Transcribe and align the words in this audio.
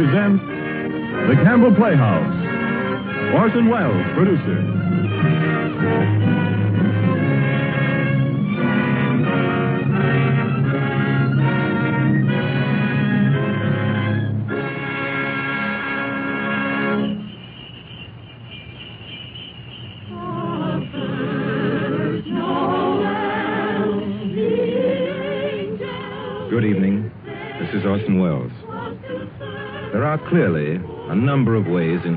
present 0.00 0.40
The 1.28 1.34
Campbell 1.44 1.74
Playhouse. 1.74 3.34
Orson 3.34 3.68
Welles, 3.68 4.06
producer. 4.14 6.39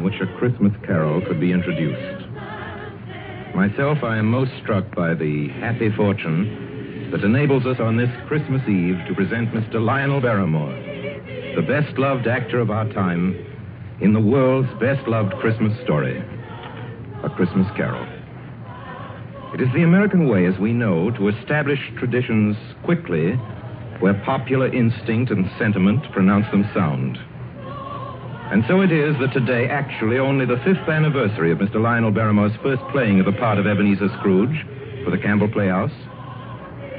In 0.03 0.11
which 0.11 0.21
a 0.21 0.37
Christmas 0.37 0.73
carol 0.85 1.21
could 1.21 1.39
be 1.39 1.51
introduced. 1.53 2.27
Myself, 3.55 3.99
I 4.03 4.17
am 4.17 4.25
most 4.25 4.51
struck 4.61 4.93
by 4.93 5.13
the 5.13 5.47
happy 5.59 5.89
fortune 5.95 7.09
that 7.11 7.23
enables 7.23 7.65
us 7.65 7.79
on 7.79 7.95
this 7.95 8.09
Christmas 8.27 8.61
Eve 8.67 8.97
to 9.07 9.13
present 9.15 9.53
Mr. 9.53 9.75
Lionel 9.75 10.19
Barrymore, 10.19 10.73
the 11.55 11.61
best 11.61 11.97
loved 11.97 12.27
actor 12.27 12.59
of 12.59 12.69
our 12.69 12.91
time, 12.91 13.33
in 14.01 14.11
the 14.11 14.19
world's 14.19 14.67
best 14.79 15.07
loved 15.07 15.33
Christmas 15.35 15.71
story, 15.83 16.17
A 17.23 17.29
Christmas 17.29 17.67
Carol. 17.77 18.05
It 19.53 19.61
is 19.61 19.71
the 19.73 19.83
American 19.83 20.27
way, 20.27 20.47
as 20.47 20.59
we 20.59 20.73
know, 20.73 21.11
to 21.11 21.29
establish 21.29 21.79
traditions 21.97 22.57
quickly 22.83 23.33
where 23.99 24.19
popular 24.25 24.67
instinct 24.73 25.31
and 25.31 25.49
sentiment 25.57 26.03
pronounce 26.11 26.49
them 26.51 26.69
sound. 26.73 27.17
And 28.53 28.63
so 28.67 28.81
it 28.81 28.91
is 28.91 29.17
that 29.17 29.33
today, 29.33 29.67
actually 29.67 30.19
only 30.19 30.45
the 30.45 30.61
fifth 30.63 30.87
anniversary 30.87 31.51
of 31.51 31.57
Mr. 31.57 31.81
Lionel 31.81 32.11
Barrymore's 32.11 32.55
first 32.61 32.83
playing 32.91 33.19
of 33.19 33.25
the 33.25 33.31
part 33.31 33.57
of 33.57 33.65
Ebenezer 33.65 34.09
Scrooge 34.19 34.63
for 35.03 35.09
the 35.09 35.17
Campbell 35.17 35.49
Playhouse, 35.49 35.89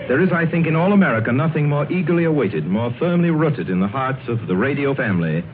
there 0.08 0.20
is, 0.20 0.32
I 0.32 0.46
think, 0.46 0.66
in 0.66 0.74
all 0.74 0.92
America 0.92 1.30
nothing 1.30 1.68
more 1.68 1.88
eagerly 1.92 2.24
awaited, 2.24 2.66
more 2.66 2.92
firmly 2.98 3.30
rooted 3.30 3.70
in 3.70 3.78
the 3.78 3.86
hearts 3.86 4.26
of 4.26 4.48
the 4.48 4.56
radio 4.56 4.96
family 4.96 5.44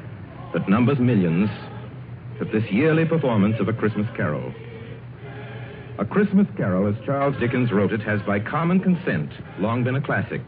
that 0.54 0.66
numbers 0.70 0.98
millions 0.98 1.50
than 2.38 2.50
this 2.50 2.64
yearly 2.70 3.04
performance 3.04 3.60
of 3.60 3.68
A 3.68 3.74
Christmas 3.74 4.06
Carol. 4.16 4.54
A 5.98 6.06
Christmas 6.06 6.46
Carol, 6.56 6.88
as 6.88 6.94
Charles 7.04 7.36
Dickens 7.38 7.72
wrote 7.72 7.92
it, 7.92 8.00
has 8.00 8.22
by 8.22 8.40
common 8.40 8.80
consent 8.80 9.30
long 9.58 9.84
been 9.84 9.96
a 9.96 10.00
classic. 10.00 10.40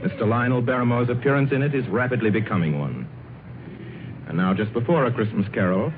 Mr. 0.00 0.26
Lionel 0.26 0.62
Barrymore's 0.62 1.10
appearance 1.10 1.52
in 1.52 1.60
it 1.60 1.74
is 1.74 1.86
rapidly 1.88 2.30
becoming 2.30 2.78
one. 2.78 3.06
And 4.30 4.38
now, 4.38 4.54
just 4.54 4.72
before 4.72 5.06
A 5.06 5.12
Christmas 5.12 5.44
Carol, 5.52 5.92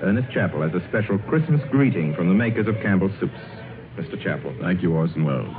Ernest 0.00 0.32
Chappell 0.32 0.62
has 0.62 0.72
a 0.72 0.82
special 0.88 1.18
Christmas 1.18 1.60
greeting 1.70 2.14
from 2.14 2.28
the 2.28 2.34
makers 2.34 2.66
of 2.66 2.74
Campbell's 2.76 3.12
Soups. 3.20 3.34
Mr. 3.98 4.18
Chappell. 4.22 4.56
Thank 4.62 4.80
you, 4.80 4.94
Orson 4.94 5.26
Welles. 5.26 5.54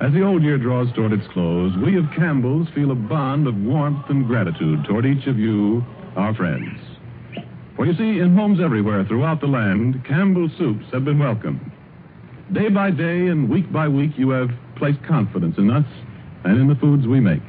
As 0.00 0.12
the 0.12 0.22
old 0.22 0.44
year 0.44 0.58
draws 0.58 0.86
toward 0.92 1.12
its 1.12 1.26
close, 1.32 1.76
we 1.78 1.98
of 1.98 2.04
Campbell's 2.14 2.68
feel 2.72 2.92
a 2.92 2.94
bond 2.94 3.48
of 3.48 3.56
warmth 3.56 4.08
and 4.08 4.28
gratitude 4.28 4.84
toward 4.84 5.04
each 5.04 5.26
of 5.26 5.40
you, 5.40 5.84
our 6.14 6.32
friends. 6.36 6.78
For 7.74 7.84
you 7.84 7.94
see, 7.94 8.20
in 8.20 8.36
homes 8.36 8.60
everywhere 8.60 9.04
throughout 9.06 9.40
the 9.40 9.48
land, 9.48 10.04
Campbell's 10.04 10.52
soups 10.56 10.86
have 10.92 11.04
been 11.04 11.18
welcomed. 11.18 11.68
Day 12.52 12.68
by 12.68 12.92
day 12.92 13.26
and 13.26 13.50
week 13.50 13.72
by 13.72 13.88
week, 13.88 14.12
you 14.16 14.30
have 14.30 14.50
placed 14.76 15.02
confidence 15.02 15.58
in 15.58 15.68
us 15.68 15.86
and 16.44 16.60
in 16.60 16.68
the 16.68 16.76
foods 16.76 17.08
we 17.08 17.18
make. 17.18 17.42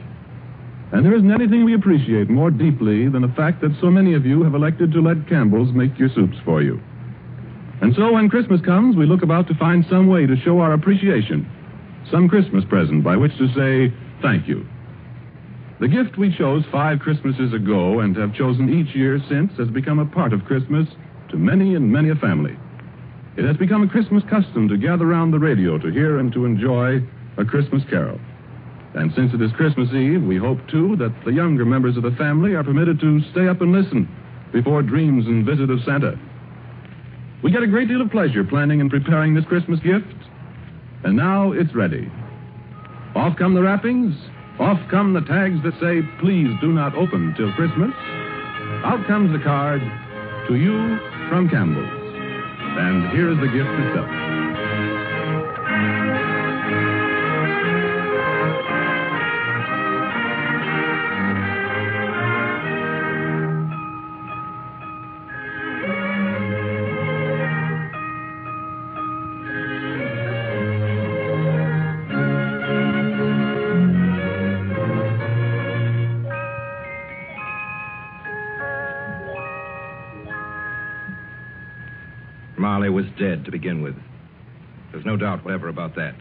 And 0.91 1.05
there 1.05 1.15
isn't 1.15 1.31
anything 1.31 1.65
we 1.65 1.73
appreciate 1.73 2.29
more 2.29 2.49
deeply 2.49 3.09
than 3.09 3.21
the 3.21 3.33
fact 3.35 3.61
that 3.61 3.75
so 3.81 3.91
many 3.91 4.13
of 4.13 4.25
you 4.25 4.43
have 4.43 4.55
elected 4.55 4.91
to 4.93 5.01
let 5.01 5.27
Campbell's 5.27 5.73
make 5.73 5.99
your 5.99 6.09
soups 6.09 6.37
for 6.45 6.61
you. 6.61 6.79
And 7.81 7.93
so 7.95 8.13
when 8.13 8.29
Christmas 8.29 8.61
comes, 8.61 8.95
we 8.95 9.05
look 9.05 9.21
about 9.21 9.47
to 9.47 9.55
find 9.55 9.85
some 9.89 10.07
way 10.07 10.25
to 10.25 10.37
show 10.37 10.59
our 10.59 10.73
appreciation, 10.73 11.45
some 12.09 12.29
Christmas 12.29 12.63
present 12.65 13.03
by 13.03 13.17
which 13.17 13.37
to 13.37 13.47
say 13.53 13.93
thank 14.21 14.47
you. 14.47 14.65
The 15.79 15.87
gift 15.87 16.17
we 16.17 16.35
chose 16.35 16.63
five 16.71 16.99
Christmases 16.99 17.53
ago 17.53 17.99
and 17.99 18.15
have 18.15 18.33
chosen 18.33 18.73
each 18.73 18.95
year 18.95 19.19
since 19.29 19.51
has 19.57 19.67
become 19.67 19.99
a 19.99 20.05
part 20.05 20.33
of 20.33 20.45
Christmas 20.45 20.87
to 21.29 21.37
many 21.37 21.75
and 21.75 21.91
many 21.91 22.09
a 22.09 22.15
family. 22.15 22.57
It 23.35 23.45
has 23.45 23.57
become 23.57 23.83
a 23.83 23.87
Christmas 23.87 24.23
custom 24.27 24.67
to 24.69 24.77
gather 24.77 25.05
around 25.05 25.29
the 25.31 25.39
radio 25.39 25.77
to 25.77 25.91
hear 25.91 26.17
and 26.17 26.33
to 26.33 26.45
enjoy 26.45 27.03
a 27.37 27.45
Christmas 27.45 27.83
carol. 27.89 28.19
And 28.97 29.13
since 29.13 29.31
it 29.31 29.41
is 29.41 29.51
Christmas 29.51 29.93
Eve, 29.93 30.23
we 30.23 30.37
hope, 30.37 30.57
too, 30.67 30.95
that 30.95 31.13
the 31.23 31.31
younger 31.31 31.65
members 31.65 31.97
of 31.97 32.03
the 32.03 32.15
family 32.17 32.55
are 32.55 32.63
permitted 32.63 32.99
to 32.99 33.21
stay 33.31 33.47
up 33.47 33.61
and 33.61 33.71
listen 33.71 34.09
before 34.51 34.81
dreams 34.81 35.27
and 35.27 35.45
visit 35.45 35.69
of 35.69 35.83
Santa. 35.85 36.17
We 37.43 37.51
get 37.51 37.61
a 37.61 37.67
great 37.67 37.87
deal 37.87 38.01
of 38.01 38.09
pleasure 38.09 38.43
planning 38.43 38.81
and 38.81 38.89
preparing 38.89 39.35
this 39.35 39.45
Christmas 39.45 39.79
gift, 39.81 40.15
and 41.03 41.15
now 41.15 41.51
it's 41.51 41.75
ready. 41.75 42.11
Off 43.13 43.37
come 43.37 43.53
the 43.53 43.61
wrappings, 43.61 44.15
off 44.59 44.79
come 44.89 45.13
the 45.13 45.21
tags 45.21 45.61
that 45.63 45.73
say, 45.79 46.01
please 46.19 46.49
do 46.59 46.73
not 46.73 46.95
open 46.95 47.35
till 47.37 47.53
Christmas. 47.53 47.93
Out 48.83 49.05
comes 49.05 49.31
the 49.31 49.43
card, 49.43 49.81
to 50.47 50.55
you 50.55 50.97
from 51.29 51.47
Campbell's. 51.49 51.85
And 51.85 53.11
here 53.11 53.29
is 53.29 53.37
the 53.37 53.47
gift 53.47 53.69
itself. 53.69 54.26
Was 82.97 83.05
dead 83.19 83.45
to 83.45 83.51
begin 83.51 83.83
with. 83.83 83.93
There's 84.91 85.05
no 85.05 85.17
doubt 85.17 85.45
whatever 85.45 85.67
about 85.67 85.93
that. 85.97 86.15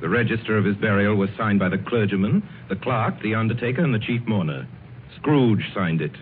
The 0.00 0.08
register 0.08 0.58
of 0.58 0.64
his 0.64 0.74
burial 0.74 1.14
was 1.14 1.30
signed 1.38 1.60
by 1.60 1.68
the 1.68 1.78
clergyman, 1.78 2.42
the 2.68 2.74
clerk, 2.74 3.22
the 3.22 3.36
undertaker, 3.36 3.84
and 3.84 3.94
the 3.94 4.00
chief 4.00 4.20
mourner. 4.26 4.66
Scrooge 5.14 5.62
signed 5.72 6.00
it. 6.00 6.16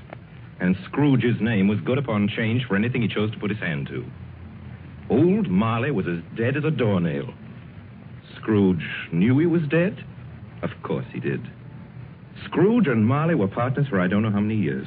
And 0.60 0.76
Scrooge's 0.84 1.40
name 1.40 1.68
was 1.68 1.80
good 1.80 1.96
upon 1.96 2.28
change 2.28 2.66
for 2.66 2.76
anything 2.76 3.00
he 3.00 3.08
chose 3.08 3.30
to 3.30 3.38
put 3.38 3.48
his 3.48 3.58
hand 3.58 3.86
to. 3.86 4.04
Old 5.08 5.48
Marley 5.48 5.90
was 5.90 6.06
as 6.06 6.18
dead 6.36 6.58
as 6.58 6.64
a 6.64 6.70
doornail. 6.70 7.32
Scrooge 8.36 8.84
knew 9.10 9.38
he 9.38 9.46
was 9.46 9.62
dead? 9.70 10.04
Of 10.60 10.70
course 10.82 11.06
he 11.14 11.20
did. 11.20 11.40
Scrooge 12.44 12.88
and 12.88 13.06
Marley 13.06 13.34
were 13.34 13.48
partners 13.48 13.88
for 13.88 14.02
I 14.02 14.06
don't 14.06 14.22
know 14.22 14.30
how 14.30 14.40
many 14.40 14.56
years. 14.56 14.86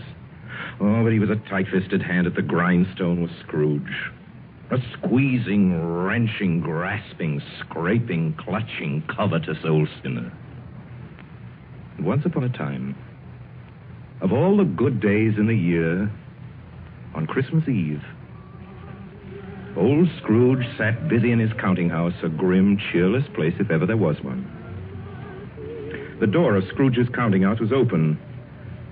Oh, 0.80 1.04
but 1.04 1.12
he 1.12 1.18
was 1.18 1.32
a 1.32 1.50
tight 1.50 1.66
fisted 1.70 2.04
hand 2.04 2.28
at 2.28 2.36
the 2.36 2.44
grindstone, 2.44 3.24
was 3.24 3.32
Scrooge. 3.42 4.12
A 4.72 4.78
squeezing, 4.94 6.04
wrenching, 6.04 6.60
grasping, 6.60 7.42
scraping, 7.60 8.36
clutching, 8.38 9.04
covetous 9.08 9.58
old 9.66 9.90
sinner. 10.04 10.32
Once 12.00 12.24
upon 12.24 12.44
a 12.44 12.50
time, 12.50 12.96
of 14.22 14.32
all 14.32 14.58
the 14.58 14.66
good 14.66 15.00
days 15.00 15.34
in 15.40 15.48
the 15.48 15.56
year, 15.56 16.12
on 17.16 17.26
Christmas 17.26 17.68
Eve, 17.68 18.04
old 19.76 20.08
Scrooge 20.22 20.64
sat 20.78 21.10
busy 21.10 21.32
in 21.32 21.40
his 21.40 21.52
counting 21.60 21.90
house, 21.90 22.14
a 22.22 22.30
grim, 22.30 22.78
cheerless 22.92 23.26
place 23.34 23.56
if 23.60 23.72
ever 23.72 23.88
there 23.88 23.98
was 23.98 24.22
one. 24.22 24.46
The 26.20 26.28
door 26.28 26.56
of 26.56 26.64
Scrooge's 26.68 27.10
counting 27.16 27.42
house 27.42 27.60
was 27.60 27.72
open, 27.72 28.20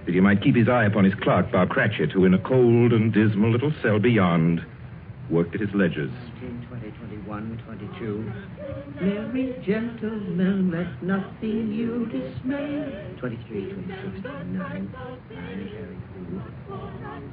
that 0.07 0.15
he 0.15 0.21
might 0.21 0.41
keep 0.41 0.55
his 0.55 0.69
eye 0.69 0.85
upon 0.85 1.03
his 1.03 1.13
clerk, 1.21 1.51
Bob 1.51 1.69
Cratchit, 1.69 2.11
who 2.11 2.25
in 2.25 2.33
a 2.33 2.39
cold 2.39 2.93
and 2.93 3.13
dismal 3.13 3.51
little 3.51 3.73
cell 3.83 3.99
beyond 3.99 4.65
worked 5.29 5.55
at 5.55 5.61
his 5.61 5.69
ledgers. 5.73 6.11
19, 6.41 6.67
20, 6.69 6.91
21, 6.91 7.61
22. 7.65 8.31
Merry 9.01 9.55
gentlemen, 9.65 10.71
let 10.71 11.03
nothing 11.03 11.73
you 11.73 12.05
dismay. 12.07 13.13
23, 13.19 13.73
26, 13.73 14.21
29. 14.21 14.53
9, 14.53 14.89
carry 15.29 15.97
2. 16.29 16.41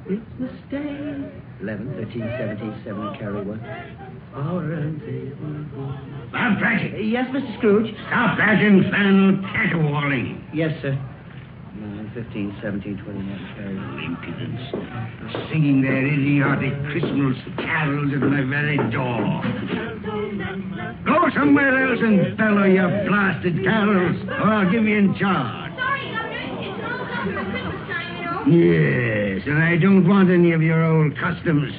Christmas 0.05 0.51
Day. 0.69 1.31
11, 1.61 1.93
13, 1.95 2.21
17, 2.37 2.81
7, 2.83 3.15
carry 3.17 3.41
1. 3.41 3.59
Our 4.35 4.73
and 4.73 5.01
Bob 6.31 6.57
Cratchit, 6.59 7.05
Yes, 7.05 7.27
Mr. 7.31 7.57
Scrooge? 7.57 7.93
stop 8.07 8.37
that 8.37 8.61
infernal 8.61 9.41
caterwauling. 9.53 10.43
Yes, 10.53 10.73
sir. 10.81 10.97
9, 11.79 12.11
15, 12.13 12.57
17, 12.61 12.97
21, 13.03 13.55
carry 13.55 13.75
1. 13.75 14.03
Impudence. 14.03 14.61
Singing 15.51 15.81
their 15.81 16.07
idiotic 16.07 16.73
Christmas 16.91 17.37
carols 17.57 18.13
at 18.13 18.21
my 18.21 18.43
very 18.47 18.77
door. 18.91 19.43
Go 21.05 21.29
somewhere 21.35 21.91
else 21.91 21.99
and 22.01 22.37
bellow 22.37 22.63
your 22.63 22.87
blasted 23.07 23.61
carols, 23.63 24.15
or 24.23 24.47
I'll 24.53 24.71
give 24.71 24.85
you 24.85 24.97
in 24.97 25.15
charge. 25.19 25.75
Sorry, 25.75 26.11
Governor. 26.15 26.63
It's 26.63 26.79
almost 26.81 27.11
time 27.11 27.33
for 27.33 27.43
Christmas 27.51 27.81
time, 27.91 28.47
you 28.47 28.63
Yes, 29.35 29.43
and 29.47 29.61
I 29.61 29.75
don't 29.75 30.07
want 30.07 30.29
any 30.29 30.53
of 30.53 30.61
your 30.61 30.81
old 30.81 31.17
customs. 31.17 31.73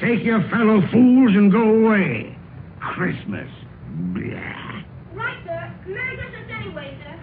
Take 0.00 0.24
your 0.24 0.40
fellow 0.48 0.80
fools 0.90 1.36
and 1.36 1.52
go 1.52 1.62
away. 1.62 2.34
Christmas. 2.80 3.50
Blah. 4.14 4.24
Right, 5.12 5.38
sir. 5.44 5.74
Merry 5.86 6.16
Christmas 6.16 6.50
anyway, 6.50 6.96
sir. 7.02 7.20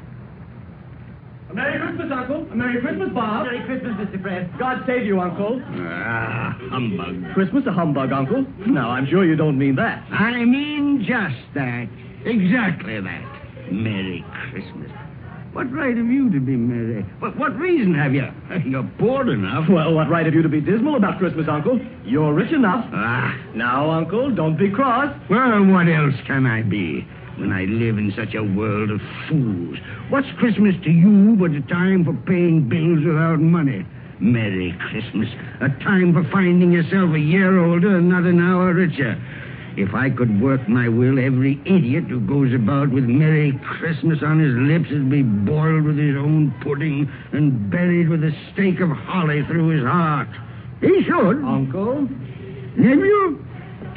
A 1.51 1.53
Merry 1.53 1.79
Christmas, 1.79 2.11
Uncle. 2.13 2.47
A 2.51 2.55
Merry 2.55 2.81
Christmas, 2.81 3.09
Bob. 3.13 3.45
Merry 3.45 3.61
Christmas, 3.65 3.91
Mr. 3.97 4.21
Fred. 4.21 4.51
God 4.57 4.83
save 4.87 5.05
you, 5.05 5.19
Uncle. 5.19 5.61
Ah, 5.65 6.57
humbug. 6.69 7.33
Christmas 7.33 7.63
a 7.67 7.71
humbug, 7.73 8.11
Uncle? 8.13 8.45
No, 8.67 8.87
I'm 8.89 9.05
sure 9.07 9.25
you 9.25 9.35
don't 9.35 9.57
mean 9.59 9.75
that. 9.75 10.05
I 10.11 10.45
mean 10.45 10.99
just 11.05 11.35
that. 11.55 11.87
Exactly 12.25 13.01
that. 13.01 13.71
Merry 13.71 14.23
Christmas. 14.51 14.89
What 15.53 15.69
right 15.73 15.97
have 15.97 16.05
you 16.07 16.31
to 16.31 16.39
be 16.39 16.55
merry? 16.55 17.03
What, 17.19 17.35
what 17.37 17.53
reason 17.59 17.93
have 17.95 18.13
you? 18.13 18.27
You're 18.65 18.83
bored 18.83 19.27
enough. 19.27 19.67
Well, 19.69 19.93
what 19.93 20.09
right 20.09 20.25
have 20.25 20.33
you 20.33 20.41
to 20.41 20.47
be 20.49 20.61
dismal 20.61 20.95
about 20.95 21.17
Christmas, 21.19 21.47
Uncle? 21.49 21.77
You're 22.05 22.33
rich 22.33 22.53
enough. 22.53 22.85
Ah, 22.93 23.37
Now, 23.53 23.91
Uncle, 23.91 24.33
don't 24.33 24.57
be 24.57 24.71
cross. 24.71 25.13
well, 25.29 25.65
what 25.65 25.89
else 25.89 26.15
can 26.25 26.45
I 26.45 26.61
be 26.61 27.05
when 27.37 27.51
I 27.51 27.65
live 27.65 27.97
in 27.97 28.13
such 28.15 28.33
a 28.35 28.43
world 28.43 28.91
of 28.91 29.01
fools? 29.27 29.77
What's 30.09 30.27
Christmas 30.37 30.75
to 30.83 30.91
you 30.91 31.35
but 31.37 31.51
a 31.51 31.61
time 31.61 32.05
for 32.05 32.13
paying 32.25 32.67
bills 32.67 33.05
without 33.05 33.39
money? 33.39 33.85
Merry 34.19 34.77
Christmas. 34.89 35.29
A 35.61 35.69
time 35.83 36.13
for 36.13 36.23
finding 36.31 36.71
yourself 36.71 37.13
a 37.13 37.19
year 37.19 37.57
older 37.63 37.97
and 37.97 38.09
not 38.09 38.23
an 38.23 38.39
hour 38.39 38.73
richer. 38.73 39.17
If 39.77 39.93
I 39.93 40.09
could 40.09 40.41
work 40.41 40.67
my 40.67 40.89
will, 40.89 41.17
every 41.17 41.59
idiot 41.65 42.03
who 42.05 42.19
goes 42.19 42.53
about 42.53 42.89
with 42.91 43.05
Merry 43.05 43.57
Christmas 43.63 44.19
on 44.21 44.39
his 44.39 44.53
lips 44.53 44.91
would 44.91 45.09
be 45.09 45.23
boiled 45.23 45.83
with 45.85 45.97
his 45.97 46.17
own 46.17 46.53
pudding 46.61 47.09
and 47.31 47.71
buried 47.71 48.09
with 48.09 48.23
a 48.23 48.31
stake 48.51 48.81
of 48.81 48.89
holly 48.89 49.43
through 49.47 49.69
his 49.69 49.83
heart. 49.83 50.27
He 50.81 51.03
should. 51.03 51.43
Uncle? 51.43 52.09
Nephew, 52.75 53.43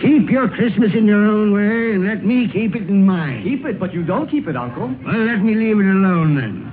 keep 0.01 0.31
your 0.31 0.49
Christmas 0.49 0.93
in 0.95 1.07
your 1.07 1.25
own 1.25 1.53
way 1.53 1.95
and 1.95 2.07
let 2.07 2.25
me 2.25 2.49
keep 2.53 2.75
it 2.75 2.89
in 2.89 3.05
mine. 3.07 3.43
Keep 3.43 3.67
it, 3.67 3.79
but 3.81 3.93
you 3.93 4.05
don't 4.05 4.31
keep 4.31 4.49
it, 4.49 4.57
Uncle. 4.57 4.95
Well, 5.05 5.25
let 5.25 5.43
me 5.43 5.55
leave 5.55 5.79
it 5.79 5.87
alone 5.87 6.37
then. 6.37 6.73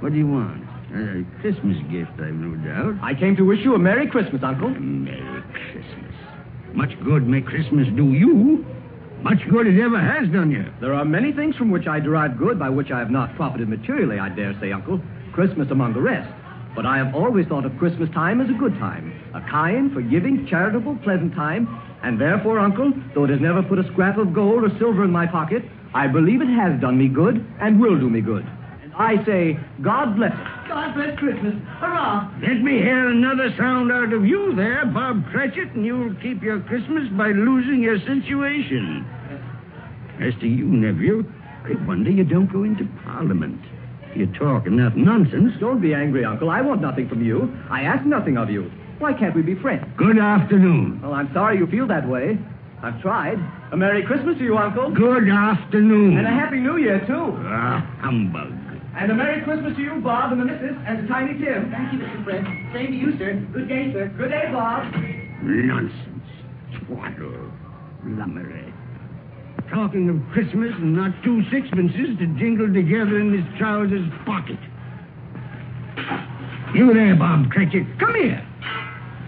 What 0.00 0.12
do 0.12 0.18
you 0.18 0.28
want? 0.28 0.62
A 0.94 1.24
Christmas 1.40 1.76
gift, 1.90 2.12
I've 2.20 2.34
no 2.34 2.54
doubt. 2.64 3.02
I 3.02 3.14
came 3.14 3.36
to 3.36 3.42
wish 3.44 3.60
you 3.64 3.74
a 3.74 3.78
Merry 3.78 4.06
Christmas, 4.08 4.42
Uncle. 4.42 4.70
Merry 4.70 5.42
Christmas. 5.52 6.14
Much 6.74 6.90
good 7.04 7.26
may 7.26 7.40
Christmas 7.40 7.86
do 7.96 8.12
you. 8.12 8.64
Much 9.22 9.38
good 9.50 9.66
it 9.66 9.80
ever 9.80 9.98
has 9.98 10.28
done 10.32 10.50
you. 10.50 10.64
There 10.80 10.94
are 10.94 11.04
many 11.04 11.32
things 11.32 11.56
from 11.56 11.70
which 11.70 11.86
I 11.86 12.00
derive 12.00 12.38
good 12.38 12.58
by 12.58 12.68
which 12.68 12.90
I 12.90 12.98
have 12.98 13.10
not 13.10 13.34
profited 13.36 13.68
materially, 13.68 14.18
I 14.18 14.28
dare 14.28 14.54
say, 14.60 14.72
Uncle. 14.72 15.00
Christmas 15.32 15.68
among 15.70 15.94
the 15.94 16.00
rest. 16.00 16.30
But 16.74 16.84
I 16.84 16.98
have 16.98 17.14
always 17.14 17.46
thought 17.46 17.64
of 17.64 17.76
Christmas 17.78 18.10
time 18.10 18.40
as 18.40 18.50
a 18.50 18.52
good 18.52 18.74
time, 18.74 19.12
a 19.34 19.40
kind, 19.50 19.92
forgiving, 19.92 20.46
charitable, 20.46 20.96
pleasant 21.02 21.34
time. 21.34 21.66
And 22.06 22.20
therefore, 22.20 22.60
Uncle, 22.60 22.92
though 23.16 23.24
it 23.24 23.30
has 23.30 23.40
never 23.40 23.64
put 23.64 23.80
a 23.80 23.86
scrap 23.90 24.16
of 24.16 24.32
gold 24.32 24.62
or 24.62 24.70
silver 24.78 25.02
in 25.02 25.10
my 25.10 25.26
pocket, 25.26 25.64
I 25.92 26.06
believe 26.06 26.40
it 26.40 26.46
has 26.46 26.80
done 26.80 26.96
me 26.96 27.08
good 27.08 27.44
and 27.60 27.80
will 27.80 27.98
do 27.98 28.08
me 28.08 28.20
good. 28.20 28.46
And 28.84 28.94
I 28.94 29.24
say, 29.24 29.58
God 29.82 30.14
bless 30.14 30.30
it. 30.30 30.68
God 30.68 30.94
bless 30.94 31.18
Christmas. 31.18 31.54
Hurrah! 31.80 32.30
Let 32.40 32.62
me 32.62 32.78
hear 32.78 33.08
another 33.08 33.52
sound 33.58 33.90
out 33.90 34.12
of 34.12 34.24
you 34.24 34.54
there, 34.54 34.86
Bob 34.86 35.26
Cratchit, 35.32 35.72
and 35.74 35.84
you'll 35.84 36.14
keep 36.22 36.44
your 36.44 36.60
Christmas 36.60 37.08
by 37.18 37.32
losing 37.32 37.82
your 37.82 37.98
situation. 37.98 39.04
As 40.20 40.32
to 40.38 40.46
you, 40.46 40.64
nephew, 40.64 41.24
I 41.64 41.72
wonder 41.88 42.10
you 42.12 42.22
don't 42.22 42.52
go 42.52 42.62
into 42.62 42.86
Parliament. 43.02 43.60
You 44.14 44.26
talk 44.28 44.68
enough 44.68 44.94
nonsense. 44.94 45.54
Don't 45.58 45.80
be 45.80 45.92
angry, 45.92 46.24
Uncle. 46.24 46.50
I 46.50 46.60
want 46.60 46.80
nothing 46.80 47.08
from 47.08 47.24
you. 47.24 47.52
I 47.68 47.82
ask 47.82 48.06
nothing 48.06 48.38
of 48.38 48.48
you. 48.48 48.70
Why 48.98 49.12
can't 49.12 49.34
we 49.34 49.42
be 49.42 49.54
friends? 49.60 49.84
Good 49.96 50.18
afternoon. 50.18 51.00
Well, 51.02 51.12
I'm 51.12 51.30
sorry 51.34 51.58
you 51.58 51.66
feel 51.66 51.86
that 51.88 52.08
way. 52.08 52.38
I've 52.82 53.00
tried. 53.02 53.36
A 53.72 53.76
Merry 53.76 54.02
Christmas 54.04 54.38
to 54.38 54.44
you, 54.44 54.56
Uncle. 54.56 54.90
Good 54.90 55.28
afternoon. 55.28 56.16
And 56.18 56.26
a 56.26 56.30
Happy 56.30 56.58
New 56.60 56.76
Year, 56.78 57.00
too. 57.06 57.34
Ah, 57.44 57.80
humbug. 58.00 58.52
And 58.96 59.10
a 59.12 59.14
Merry 59.14 59.42
Christmas 59.42 59.76
to 59.76 59.82
you, 59.82 60.00
Bob, 60.00 60.32
and 60.32 60.40
the 60.40 60.44
missus, 60.46 60.76
and 60.86 61.02
to 61.02 61.08
Tiny 61.08 61.38
Tim. 61.38 61.70
Thank 61.70 61.92
you, 61.92 61.98
Mr. 61.98 62.24
Fred. 62.24 62.44
Same 62.72 62.86
to 62.86 62.96
you, 62.96 63.18
sir. 63.18 63.34
Good 63.52 63.68
day, 63.68 63.92
sir. 63.92 64.08
Good 64.16 64.30
day, 64.30 64.48
Bob. 64.52 64.90
Nonsense. 65.42 66.24
Twaddle. 66.86 67.52
Lummery. 68.06 68.72
Talking 69.70 70.08
of 70.08 70.22
Christmas 70.32 70.72
and 70.78 70.94
not 70.96 71.12
two 71.24 71.42
sixpences 71.50 72.16
to 72.18 72.26
jingle 72.38 72.72
together 72.72 73.18
in 73.20 73.32
his 73.34 73.58
trousers 73.58 74.08
pocket. 74.24 74.58
You 76.74 76.94
there, 76.94 77.16
Bob 77.16 77.50
Cratchit. 77.50 77.84
Come 77.98 78.14
here. 78.14 78.46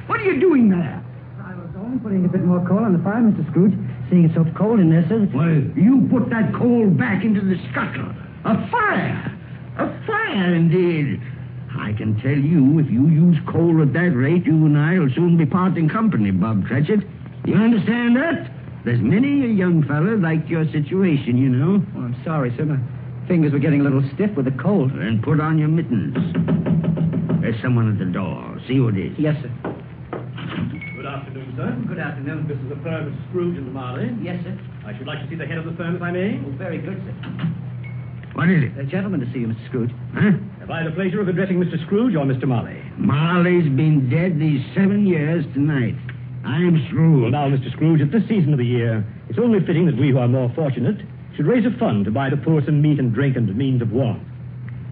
What 0.09 0.21
are 0.21 0.25
you 0.25 0.41
doing 0.41 0.71
there? 0.71 1.05
I 1.45 1.55
was 1.55 1.69
only 1.79 1.99
putting 1.99 2.25
a 2.25 2.29
bit 2.29 2.43
more 2.43 2.65
coal 2.67 2.79
on 2.79 2.97
the 2.97 3.03
fire, 3.05 3.21
Mr. 3.21 3.49
Scrooge. 3.51 3.75
Seeing 4.09 4.25
it's 4.25 4.35
so 4.35 4.45
cold 4.57 4.81
in 4.81 4.89
there, 4.91 5.07
sir. 5.07 5.29
Well, 5.35 5.61
you 5.77 6.09
put 6.11 6.31
that 6.31 6.53
coal 6.55 6.89
back 6.89 7.25
into 7.25 7.43
the 7.43 7.57
scuttle. 7.71 8.09
A 8.45 8.57
fire. 8.71 9.39
A 9.77 10.07
fire, 10.07 10.55
indeed. 10.55 11.21
I 11.79 11.93
can 11.93 12.19
tell 12.21 12.37
you, 12.37 12.79
if 12.81 12.91
you 12.91 13.07
use 13.09 13.37
coal 13.47 13.83
at 13.83 13.93
that 13.93 14.17
rate, 14.17 14.47
you 14.47 14.65
and 14.65 14.79
I 14.79 14.99
will 14.99 15.11
soon 15.15 15.37
be 15.37 15.45
parting 15.45 15.89
company, 15.91 16.31
Bob 16.31 16.67
Cratchit. 16.67 17.01
You 17.45 17.55
understand 17.55 18.17
that? 18.17 18.51
There's 18.85 19.01
many 19.01 19.45
a 19.45 19.49
young 19.49 19.85
fellow 19.87 20.17
like 20.17 20.49
your 20.49 20.65
situation, 20.73 21.37
you 21.37 21.51
know. 21.51 21.85
Oh, 21.97 22.01
I'm 22.01 22.17
sorry, 22.25 22.55
sir. 22.57 22.65
My 22.65 22.79
fingers 23.29 23.53
were 23.53 23.59
getting 23.59 23.83
a 23.83 23.85
little 23.85 24.03
stiff 24.15 24.31
with 24.37 24.47
the 24.47 24.57
cold. 24.63 24.91
Then 24.97 25.21
put 25.23 25.39
on 25.39 25.59
your 25.59 25.69
mittens. 25.69 26.17
There's 27.43 27.61
someone 27.61 27.93
at 27.93 27.99
the 27.99 28.11
door. 28.11 28.59
See 28.67 28.77
who 28.77 28.89
it 28.89 28.97
is. 28.97 29.19
Yes, 29.19 29.37
sir. 29.43 29.68
Good 31.59 31.67
afternoon, 31.67 31.83
sir. 31.83 31.89
Good 31.89 31.99
afternoon. 31.99 32.47
This 32.47 32.59
is 32.59 32.69
the 32.69 32.77
firm 32.87 33.07
of 33.09 33.15
Scrooge 33.29 33.57
and 33.59 33.75
Marley. 33.75 34.15
Yes, 34.23 34.39
sir. 34.45 34.55
I 34.87 34.97
should 34.97 35.09
like 35.09 35.19
to 35.23 35.29
see 35.29 35.35
the 35.35 35.45
head 35.47 35.59
of 35.59 35.65
the 35.65 35.73
firm, 35.73 35.97
if 35.97 36.03
I 36.03 36.13
may. 36.13 36.39
Oh, 36.47 36.51
very 36.57 36.79
good, 36.79 37.03
sir. 37.03 37.15
What 38.35 38.49
is 38.49 38.63
it? 38.71 38.79
A 38.79 38.85
gentleman 38.85 39.19
to 39.21 39.27
see 39.33 39.41
you, 39.41 39.49
Mr. 39.49 39.67
Scrooge. 39.67 39.91
Huh? 40.15 40.39
Have 40.61 40.71
I 40.71 40.85
the 40.85 40.93
pleasure 40.93 41.21
of 41.21 41.27
addressing 41.27 41.59
Mr. 41.59 41.83
Scrooge 41.85 42.15
or 42.15 42.25
Mr. 42.25 42.47
Marley? 42.47 42.79
Marley's 42.97 43.69
been 43.75 44.09
dead 44.09 44.39
these 44.39 44.63
seven 44.75 45.05
years 45.05 45.45
tonight. 45.53 45.97
I'm 46.45 46.75
Well, 46.75 46.87
Scrooge. 46.87 47.33
now, 47.33 47.49
Mr. 47.51 47.73
Scrooge, 47.73 48.01
at 48.03 48.13
this 48.13 48.23
season 48.29 48.53
of 48.53 48.59
the 48.61 48.67
year, 48.67 49.05
it's 49.29 49.39
only 49.41 49.59
fitting 49.67 49.87
that 49.87 49.97
we 49.97 50.11
who 50.11 50.19
are 50.19 50.29
more 50.29 50.53
fortunate 50.55 51.03
should 51.35 51.47
raise 51.47 51.67
a 51.67 51.77
fund 51.79 52.05
to 52.05 52.13
buy 52.13 52.31
the 52.31 52.37
poor 52.37 52.63
some 52.65 52.81
meat 52.81 53.01
and 53.01 53.13
drink 53.13 53.37
and 53.37 53.51
means 53.57 53.83
of 53.83 53.91
warmth. 53.91 54.23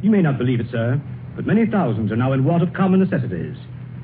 You 0.02 0.10
may 0.10 0.20
not 0.22 0.36
believe 0.38 0.58
it, 0.58 0.66
sir, 0.72 1.00
but 1.36 1.46
many 1.46 1.64
thousands 1.66 2.10
are 2.10 2.16
now 2.16 2.32
in 2.32 2.42
want 2.44 2.64
of 2.64 2.72
common 2.72 2.98
necessities, 2.98 3.56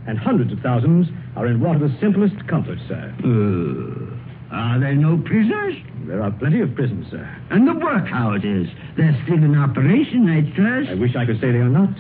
and 0.07 0.19
hundreds 0.19 0.53
of 0.53 0.59
thousands 0.61 1.09
are 1.37 1.47
in 1.47 1.61
want 1.61 1.83
of 1.83 1.91
the 1.91 1.99
simplest 2.01 2.35
comforts, 2.49 2.83
sir. 2.89 3.15
Uh, 3.25 4.55
are 4.55 4.79
there 4.81 4.95
no 4.95 5.17
prisoners? 5.25 5.75
There 6.07 6.23
are 6.23 6.31
plenty 6.31 6.61
of 6.61 6.75
prisons, 6.75 7.07
sir. 7.11 7.25
And 7.51 7.67
the 7.67 7.73
workhouses? 7.73 8.69
They're 8.97 9.19
still 9.25 9.43
in 9.43 9.57
operation, 9.57 10.29
I 10.29 10.43
trust. 10.55 10.91
I 10.91 10.95
wish 10.95 11.17
I 11.17 11.25
could 11.25 11.41
say 11.41 11.53
they 11.53 11.59
are 11.59 11.69
not, 11.69 11.95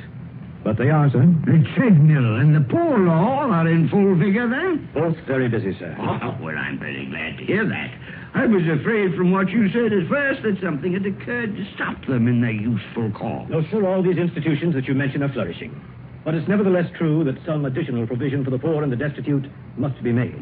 but 0.64 0.76
they 0.76 0.90
are, 0.90 1.09
sir. 1.11 1.25
The 1.47 1.64
treadmill 1.76 2.37
and 2.37 2.54
the 2.54 2.61
poor 2.61 2.99
law 2.99 3.49
are 3.49 3.68
in 3.68 3.88
full 3.88 4.14
vigor 4.16 4.49
then? 4.49 4.88
Both 4.92 5.16
very 5.26 5.49
busy, 5.49 5.76
sir. 5.78 5.97
Oh, 5.99 6.37
well, 6.42 6.59
I'm 6.59 6.78
very 6.78 7.06
glad 7.06 7.38
to 7.38 7.44
hear 7.44 7.66
that. 7.66 7.90
I 8.35 8.47
was 8.47 8.62
afraid 8.80 9.14
from 9.14 9.30
what 9.30 9.50
you 9.50 9.71
said 9.73 9.92
at 9.92 10.09
first 10.09 10.42
that 10.42 10.59
something 10.62 10.92
had 10.92 11.04
occurred 11.06 11.54
to 11.54 11.64
stop 11.75 12.04
them 12.06 12.28
in 12.28 12.40
their 12.40 12.50
useful 12.52 13.11
cause. 13.12 13.49
No, 13.49 13.62
sir, 13.71 13.87
all 13.87 14.02
these 14.02 14.16
institutions 14.16 14.75
that 14.75 14.87
you 14.88 14.94
mention 14.94 15.23
are 15.23 15.32
flourishing. 15.32 15.78
But 16.25 16.35
it's 16.35 16.47
nevertheless 16.49 16.87
true 16.97 17.25
that 17.25 17.45
some 17.45 17.64
additional 17.64 18.07
provision 18.07 18.45
for 18.45 18.50
the 18.50 18.59
poor 18.59 18.83
and 18.83 18.93
the 18.93 18.97
destitute 18.97 19.47
must 19.76 20.02
be 20.02 20.12
made. 20.12 20.41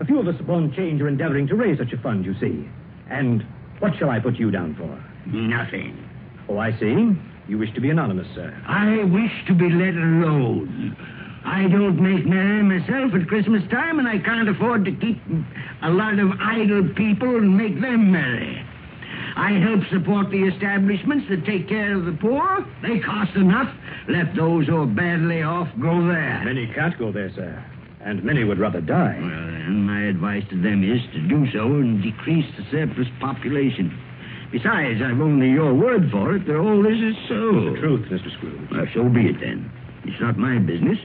A 0.00 0.04
few 0.04 0.18
of 0.18 0.26
us 0.26 0.38
upon 0.40 0.72
change 0.74 1.00
are 1.00 1.08
endeavoring 1.08 1.46
to 1.48 1.54
raise 1.54 1.78
such 1.78 1.92
a 1.92 1.98
fund, 1.98 2.24
you 2.24 2.34
see. 2.40 2.68
And 3.08 3.46
what 3.78 3.96
shall 3.98 4.10
I 4.10 4.18
put 4.18 4.34
you 4.36 4.50
down 4.50 4.74
for? 4.74 5.30
Nothing. 5.30 5.96
Oh, 6.48 6.58
I 6.58 6.72
see. 6.78 7.16
You 7.48 7.58
wish 7.58 7.72
to 7.74 7.80
be 7.80 7.90
anonymous, 7.90 8.26
sir. 8.34 8.52
I 8.66 9.04
wish 9.04 9.32
to 9.46 9.54
be 9.54 9.70
let 9.70 9.94
alone. 9.94 10.96
I 11.44 11.68
don't 11.68 12.00
make 12.00 12.26
merry 12.26 12.62
myself 12.64 13.14
at 13.14 13.28
Christmas 13.28 13.62
time, 13.70 14.00
and 14.00 14.08
I 14.08 14.18
can't 14.18 14.48
afford 14.48 14.84
to 14.86 14.92
keep 14.92 15.20
a 15.82 15.90
lot 15.90 16.18
of 16.18 16.32
idle 16.40 16.88
people 16.94 17.36
and 17.36 17.56
make 17.56 17.80
them 17.80 18.10
merry. 18.10 18.65
I 19.36 19.52
help 19.60 19.80
support 19.92 20.30
the 20.30 20.44
establishments 20.44 21.26
that 21.28 21.44
take 21.44 21.68
care 21.68 21.94
of 21.94 22.06
the 22.06 22.12
poor. 22.12 22.66
They 22.80 23.00
cost 23.00 23.36
enough. 23.36 23.68
Let 24.08 24.34
those 24.34 24.66
who 24.66 24.82
are 24.82 24.86
badly 24.86 25.42
off 25.42 25.68
go 25.80 26.06
there. 26.08 26.40
Many 26.42 26.72
can't 26.72 26.98
go 26.98 27.12
there, 27.12 27.30
sir. 27.34 27.62
And 28.00 28.24
many 28.24 28.44
would 28.44 28.58
rather 28.58 28.80
die. 28.80 29.18
Well, 29.20 29.28
then, 29.28 29.84
my 29.84 30.04
advice 30.04 30.44
to 30.50 30.56
them 30.56 30.82
is 30.82 31.02
to 31.12 31.20
do 31.28 31.44
so 31.52 31.66
and 31.66 32.02
decrease 32.02 32.46
the 32.56 32.64
surplus 32.70 33.08
population. 33.20 33.92
Besides, 34.52 35.02
I've 35.04 35.20
only 35.20 35.50
your 35.50 35.74
word 35.74 36.10
for 36.10 36.36
it 36.36 36.46
that 36.46 36.56
all 36.56 36.82
this 36.82 36.96
is 36.96 37.16
so. 37.28 37.74
The 37.74 37.76
truth, 37.78 38.08
Mr. 38.08 38.32
Scrooge. 38.38 38.70
Well, 38.70 38.86
so 38.94 39.08
be 39.10 39.26
it 39.26 39.40
then. 39.40 39.70
It's 40.04 40.20
not 40.20 40.38
my 40.38 40.58
business. 40.58 40.98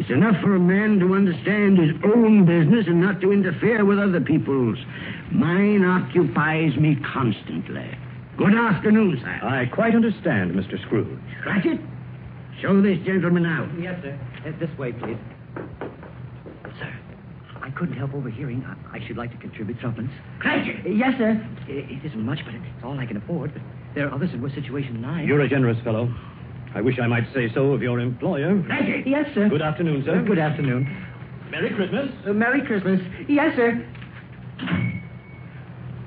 It's 0.00 0.08
enough 0.08 0.40
for 0.40 0.56
a 0.56 0.58
man 0.58 0.98
to 1.00 1.14
understand 1.14 1.76
his 1.76 1.90
own 2.02 2.46
business 2.46 2.86
and 2.86 3.02
not 3.02 3.20
to 3.20 3.32
interfere 3.32 3.84
with 3.84 3.98
other 3.98 4.18
people's. 4.18 4.78
Mine 5.30 5.84
occupies 5.84 6.74
me 6.78 6.96
constantly. 7.12 7.84
Good 8.38 8.54
afternoon, 8.54 9.20
sir. 9.20 9.40
I 9.46 9.66
quite 9.66 9.94
understand, 9.94 10.52
Mr. 10.52 10.80
Scrooge. 10.86 11.06
Cratchit? 11.42 11.78
Show 12.62 12.80
this 12.80 12.98
gentleman 13.04 13.44
out. 13.44 13.68
Yes, 13.78 14.00
sir. 14.02 14.18
Uh, 14.46 14.52
this 14.58 14.70
way, 14.78 14.92
please. 14.92 15.18
Sir, 16.78 16.94
I 17.60 17.68
couldn't 17.72 17.96
help 17.98 18.14
overhearing. 18.14 18.64
I, 18.64 18.96
I 18.96 19.06
should 19.06 19.18
like 19.18 19.32
to 19.32 19.36
contribute 19.36 19.76
something. 19.82 20.08
Cratchit! 20.38 20.86
Uh, 20.86 20.88
Yes, 20.88 21.12
sir. 21.18 21.46
It, 21.68 21.90
it 21.90 22.06
isn't 22.06 22.24
much, 22.24 22.38
but 22.46 22.54
it's 22.54 22.64
all 22.82 22.98
I 22.98 23.04
can 23.04 23.18
afford. 23.18 23.52
But 23.52 23.62
there 23.94 24.08
are 24.08 24.14
others 24.14 24.30
in 24.32 24.40
worse 24.40 24.54
situation 24.54 24.94
than 24.94 25.04
I. 25.04 25.24
You're 25.24 25.42
a 25.42 25.48
generous 25.48 25.76
fellow. 25.84 26.08
I 26.74 26.80
wish 26.80 26.98
I 27.02 27.06
might 27.06 27.24
say 27.34 27.50
so 27.52 27.72
of 27.72 27.82
your 27.82 27.98
employer. 27.98 28.62
Cratchit! 28.62 29.06
Yes, 29.06 29.26
sir. 29.34 29.48
Good 29.48 29.62
afternoon, 29.62 30.04
sir. 30.04 30.22
Good 30.22 30.38
afternoon. 30.38 30.86
Merry 31.50 31.74
Christmas. 31.74 32.08
Uh, 32.26 32.32
Merry 32.32 32.64
Christmas. 32.64 33.00
Yes, 33.28 33.56
sir. 33.56 33.72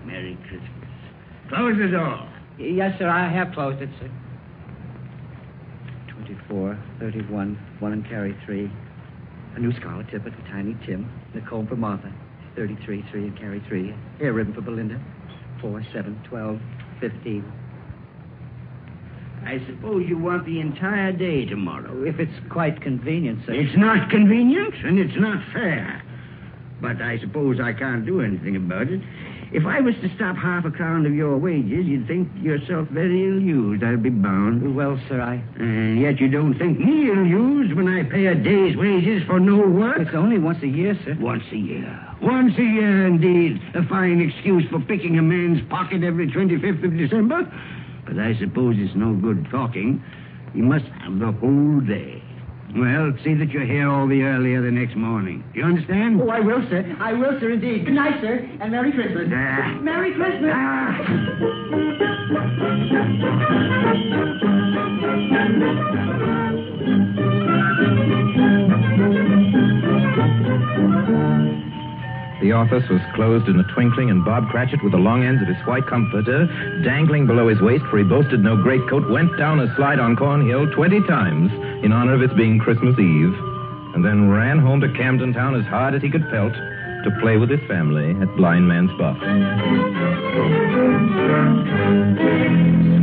Merry 0.05 0.38
Christmas. 0.48 0.70
Close 1.50 1.77
the 1.77 1.88
door. 1.89 2.29
Yes, 2.58 2.98
sir. 2.98 3.10
I 3.10 3.29
have 3.29 3.53
closed 3.53 3.82
it, 3.82 3.89
sir. 4.00 4.10
24, 6.12 6.79
31, 7.00 7.60
1 7.79 7.91
and 7.91 8.08
carry 8.08 8.36
3. 8.46 8.72
A 9.55 9.60
new 9.60 9.74
scarlet 9.74 10.08
tippet 10.10 10.34
for 10.34 10.41
Tiny 10.50 10.77
Tim. 10.86 11.12
Comb 11.50 11.67
for 11.67 11.75
Martha. 11.75 12.12
33, 12.55 13.03
3 13.12 13.24
and 13.24 13.38
carry 13.38 13.62
3. 13.67 13.93
Hair 14.20 14.34
ribbon 14.34 14.53
for 14.53 14.62
Belinda. 14.62 15.01
4, 15.62 15.84
7, 15.91 16.22
12, 16.29 16.60
15. 17.01 17.53
I 19.46 19.62
suppose 19.68 20.08
you 20.08 20.18
want 20.18 20.46
the 20.46 20.60
entire 20.60 21.12
day 21.12 21.46
tomorrow. 21.46 22.04
If 22.04 22.20
it's 22.20 22.34
quite 22.50 22.82
convenient, 22.82 23.46
sir. 23.46 23.54
It's 23.54 23.76
not 23.78 24.10
convenient 24.10 24.74
and 24.84 25.00
it's 25.00 25.18
not 25.18 25.44
fair. 25.52 26.02
But 26.82 27.02
I 27.02 27.20
suppose 27.20 27.60
I 27.60 27.74
can't 27.74 28.06
do 28.06 28.22
anything 28.22 28.56
about 28.56 28.90
it. 28.90 29.02
If 29.54 29.68
I 29.68 29.82
was 29.82 29.94
to 30.02 30.10
stop 30.16 30.36
half 30.36 30.66
a 30.66 30.72
crown 30.72 31.06
of 31.06 31.14
your 31.14 31.38
wages, 31.38 31.86
you'd 31.86 32.08
think 32.08 32.28
yourself 32.42 32.88
very 32.88 33.24
ill-used, 33.24 33.84
I'll 33.84 33.98
be 33.98 34.10
bound. 34.10 34.76
Well, 34.76 35.00
sir, 35.08 35.22
I. 35.22 35.36
And 35.62 36.02
yet 36.02 36.20
you 36.20 36.28
don't 36.28 36.58
think 36.58 36.80
me 36.80 37.10
ill-used 37.10 37.74
when 37.74 37.88
I 37.88 38.02
pay 38.02 38.26
a 38.26 38.36
day's 38.36 38.76
wages 38.76 39.22
for 39.28 39.40
no 39.40 39.58
work? 39.68 40.00
It's 40.00 40.16
only 40.16 40.40
once 40.40 40.64
a 40.64 40.68
year, 40.68 40.98
sir. 41.06 41.16
Once 41.20 41.44
a 41.52 41.58
year. 41.58 42.16
Once 42.20 42.58
a 42.58 42.64
year, 42.64 43.06
indeed. 43.06 43.62
A 43.76 43.86
fine 43.88 44.22
excuse 44.22 44.68
for 44.72 44.80
picking 44.80 45.20
a 45.20 45.22
man's 45.22 45.62
pocket 45.70 46.04
every 46.04 46.28
25th 46.28 46.84
of 46.84 46.98
December. 46.98 47.46
But 48.13 48.22
I 48.24 48.38
suppose 48.39 48.75
it's 48.77 48.96
no 48.96 49.13
good 49.15 49.48
talking. 49.50 50.03
You 50.53 50.63
must 50.63 50.86
have 51.01 51.17
the 51.17 51.32
whole 51.32 51.79
day. 51.82 52.22
Well, 52.75 53.12
see 53.24 53.34
that 53.36 53.50
you're 53.50 53.65
here 53.65 53.89
all 53.89 54.08
the 54.08 54.22
earlier 54.22 54.62
the 54.62 54.72
next 54.72 54.96
morning. 54.96 55.43
You 55.53 55.63
understand? 55.63 56.22
Oh, 56.22 56.29
I 56.29 56.39
will, 56.39 56.62
sir. 56.70 56.96
I 57.00 57.13
will, 57.13 57.39
sir, 57.39 57.51
indeed. 57.51 57.86
Good 57.86 57.93
night, 57.96 58.22
sir, 58.22 58.48
and 58.62 58.72
Merry 58.72 58.91
Christmas. 58.91 59.29
Ah. 59.34 59.79
Merry 59.82 60.13
Christmas. 60.13 60.51
Ah. 60.53 61.24
The 72.42 72.52
office 72.52 72.84
was 72.90 73.02
closed 73.16 73.48
in 73.48 73.60
a 73.60 73.63
twinkling, 73.74 74.10
and 74.10 74.25
Bob 74.25 74.50
Cratchit, 74.50 74.84
with 74.84 74.92
the 74.92 74.98
long 74.98 75.24
ends 75.24 75.42
of 75.42 75.48
his 75.48 75.58
white 75.66 75.88
comforter 75.88 76.46
dangling 76.84 77.25
below 77.25 77.48
his 77.48 77.62
waist, 77.62 77.86
for 77.86 77.98
he 77.98 78.04
boasted 78.04 78.44
no 78.44 78.58
greatcoat, 78.58 79.10
went 79.10 79.38
down 79.38 79.60
a 79.60 79.74
slide 79.75 80.00
on 80.00 80.16
Cornhill 80.16 80.74
20 80.74 81.02
times 81.08 81.52
in 81.84 81.92
honor 81.92 82.13
of 82.13 82.22
its 82.22 82.34
being 82.34 82.60
Christmas 82.60 83.00
Eve, 83.00 83.34
and 83.94 84.04
then 84.04 84.30
ran 84.30 84.60
home 84.60 84.82
to 84.82 84.92
Camden 84.94 85.34
Town 85.34 85.56
as 85.56 85.66
hard 85.68 85.96
as 85.96 86.02
he 86.02 86.10
could 86.10 86.30
pelt 86.30 86.54
to 86.54 87.12
play 87.22 87.38
with 87.38 87.50
his 87.50 87.62
family 87.68 88.12
at 88.22 88.36
Blind 88.36 88.68
Man's 88.68 88.92
Buff. 88.98 89.18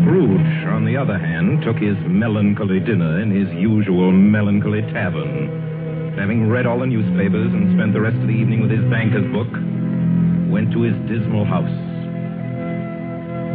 Scrooge, 0.02 0.64
on 0.66 0.84
the 0.84 0.96
other 0.96 1.18
hand, 1.18 1.62
took 1.62 1.76
his 1.76 1.96
melancholy 2.06 2.80
dinner 2.80 3.20
in 3.20 3.30
his 3.30 3.48
usual 3.54 4.10
melancholy 4.12 4.82
tavern. 4.92 5.59
Having 6.20 6.50
read 6.50 6.66
all 6.66 6.78
the 6.78 6.86
newspapers 6.86 7.48
and 7.48 7.72
spent 7.72 7.94
the 7.94 8.00
rest 8.04 8.20
of 8.20 8.28
the 8.28 8.36
evening 8.36 8.60
with 8.60 8.70
his 8.70 8.84
banker's 8.92 9.24
book, 9.32 9.48
went 10.52 10.68
to 10.76 10.84
his 10.84 10.92
dismal 11.08 11.48
house. 11.48 11.72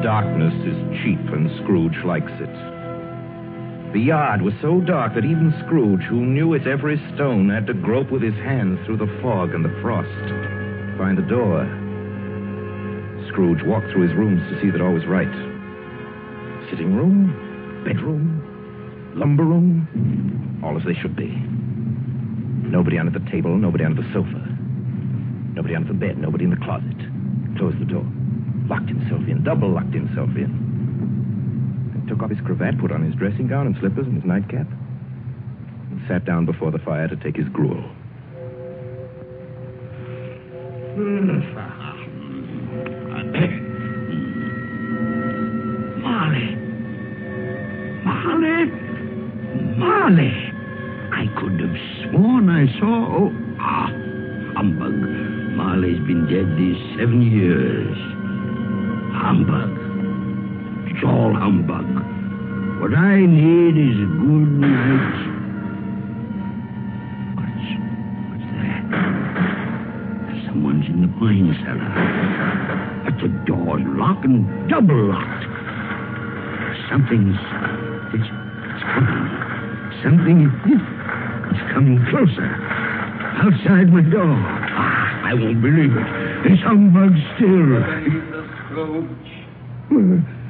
Darkness 0.01 0.57
is 0.65 0.73
cheap, 1.05 1.21
and 1.29 1.45
Scrooge 1.61 1.93
likes 2.03 2.33
it. 2.41 2.49
The 3.93 4.01
yard 4.01 4.41
was 4.41 4.55
so 4.65 4.81
dark 4.81 5.13
that 5.13 5.29
even 5.29 5.53
Scrooge, 5.63 6.01
who 6.09 6.25
knew 6.25 6.55
its 6.55 6.65
every 6.65 6.97
stone, 7.13 7.53
had 7.53 7.67
to 7.67 7.77
grope 7.77 8.09
with 8.09 8.23
his 8.23 8.33
hands 8.41 8.81
through 8.83 8.97
the 8.97 9.13
fog 9.21 9.53
and 9.53 9.63
the 9.63 9.77
frost 9.85 10.09
to 10.09 10.95
find 10.97 11.19
the 11.19 11.29
door. 11.29 11.69
Scrooge 13.29 13.61
walked 13.61 13.93
through 13.93 14.09
his 14.09 14.17
rooms 14.17 14.41
to 14.49 14.59
see 14.59 14.71
that 14.71 14.81
all 14.81 14.97
was 14.97 15.05
right. 15.05 15.29
Sitting 16.73 16.97
room, 16.97 17.29
bedroom, 17.85 18.41
lumber 19.13 19.45
room, 19.45 20.59
all 20.65 20.75
as 20.75 20.83
they 20.83 20.99
should 20.99 21.15
be. 21.15 21.29
Nobody 22.71 22.97
under 22.97 23.17
the 23.17 23.25
table, 23.29 23.57
nobody 23.57 23.85
under 23.85 24.01
the 24.01 24.13
sofa. 24.13 24.41
Nobody 25.53 25.75
under 25.75 25.93
the 25.93 25.99
bed, 25.99 26.17
nobody 26.17 26.45
in 26.45 26.49
the 26.49 26.57
closet. 26.57 26.97
Closed 27.57 27.79
the 27.79 27.85
door. 27.85 28.05
Locked 28.67 28.89
himself 28.89 29.21
in, 29.27 29.43
double 29.43 29.69
locked 29.71 29.93
himself 29.93 30.29
in. 30.35 30.51
And 31.93 32.07
took 32.07 32.21
off 32.21 32.29
his 32.29 32.41
cravat, 32.41 32.79
put 32.79 32.91
on 32.91 33.03
his 33.03 33.15
dressing 33.15 33.47
gown 33.47 33.67
and 33.67 33.75
slippers 33.79 34.07
and 34.07 34.15
his 34.15 34.25
nightcap. 34.25 34.67
And 34.67 36.01
sat 36.07 36.25
down 36.25 36.45
before 36.45 36.71
the 36.71 36.79
fire 36.79 37.07
to 37.07 37.15
take 37.15 37.37
his 37.37 37.47
gruel. 37.49 37.83
Marley. 46.01 46.55
Marley. 48.03 48.65
Marley. 49.77 50.34
Saw. 52.85 53.17
Oh, 53.17 53.31
ah, 53.59 53.89
humbug. 54.55 54.93
Marley's 55.57 55.99
been 56.05 56.25
dead 56.29 56.45
these 56.57 56.77
seven 56.97 57.21
years. 57.21 57.97
Humbug. 59.15 59.73
It's 60.91 61.03
all 61.03 61.33
humbug. 61.33 61.87
What 62.81 62.93
I 62.93 63.25
need 63.25 63.73
is 63.73 63.97
a 63.97 64.09
good 64.21 64.51
night. 64.61 65.17
What's, 67.39 67.67
what's 68.29 68.47
that? 68.53 68.83
Someone's 70.45 70.85
in 70.85 71.01
the 71.01 71.11
wine 71.17 71.55
cellar. 71.65 71.89
But 73.05 73.15
the 73.21 73.29
door's 73.47 73.85
locked 73.97 74.25
and 74.25 74.45
double 74.69 75.09
locked. 75.09 75.45
Something's. 76.91 77.39
It's, 78.13 78.29
it's 78.29 78.83
coming. 78.93 79.25
Something 80.03 80.37
is. 80.69 80.81
It's 81.55 81.73
coming 81.73 82.03
closer. 82.09 82.74
Outside 83.45 83.93
my 83.93 84.01
door. 84.01 84.25
Ah, 84.25 85.29
I 85.29 85.33
won't 85.35 85.61
believe 85.61 85.91
it. 85.95 86.07
It's 86.51 86.63
humbug 86.63 87.11
still. 87.35 87.77
Ebenezer 87.77 88.43
Scrooge. 88.65 89.29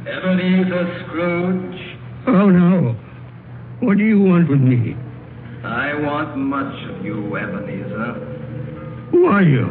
Ebenezer 0.07 1.03
Scrooge. 1.03 1.97
Oh, 2.27 2.49
no. 2.49 2.95
What 3.81 3.97
do 3.97 4.03
you 4.05 4.21
want 4.21 4.47
with 4.49 4.61
me? 4.61 4.95
I 5.65 5.93
want 5.95 6.37
much 6.37 6.73
of 6.89 7.03
you, 7.03 7.35
Ebenezer. 7.35 8.13
Who 9.11 9.25
are 9.25 9.43
you? 9.43 9.65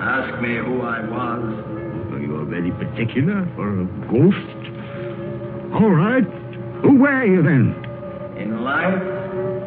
Ask 0.00 0.42
me 0.42 0.56
who 0.56 0.82
I 0.82 1.00
was. 1.08 1.64
Oh, 2.12 2.16
You're 2.18 2.44
very 2.46 2.72
particular 2.72 3.46
for 3.54 3.82
a 3.82 3.84
ghost. 4.10 4.60
All 5.74 5.90
right. 5.90 6.24
Who 6.82 6.98
were 6.98 7.24
you 7.24 7.42
then? 7.42 7.74
In 8.40 8.64
life, 8.64 9.02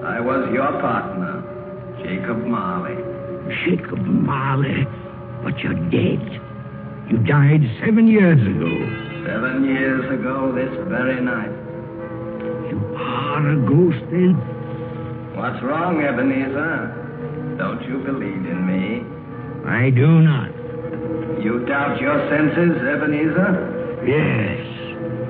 I 0.03 0.19
was 0.19 0.49
your 0.53 0.71
partner, 0.81 1.28
Jacob 2.03 2.45
Marley. 2.45 2.95
Jacob 3.65 3.99
Marley. 3.99 4.85
But 5.43 5.59
you're 5.59 5.79
dead. 5.89 6.21
You 7.09 7.17
died 7.25 7.61
seven 7.83 8.07
years 8.07 8.39
ago. 8.39 8.71
Seven 9.25 9.65
years 9.65 10.05
ago 10.19 10.51
this 10.53 10.69
very 10.87 11.21
night. 11.21 11.51
You 12.69 12.79
are 12.97 13.49
a 13.51 13.57
ghost 13.65 14.03
then? 14.11 14.35
What's 15.35 15.61
wrong, 15.63 16.01
Ebenezer? 16.01 17.55
Don't 17.57 17.81
you 17.87 17.99
believe 18.03 18.45
in 18.45 18.59
me? 18.67 19.03
I 19.67 19.89
do 19.89 20.21
not. 20.21 20.51
You 21.43 21.65
doubt 21.65 21.99
your 22.01 22.19
senses, 22.29 22.77
Ebenezer? 22.83 24.03
Yes. 24.05 24.59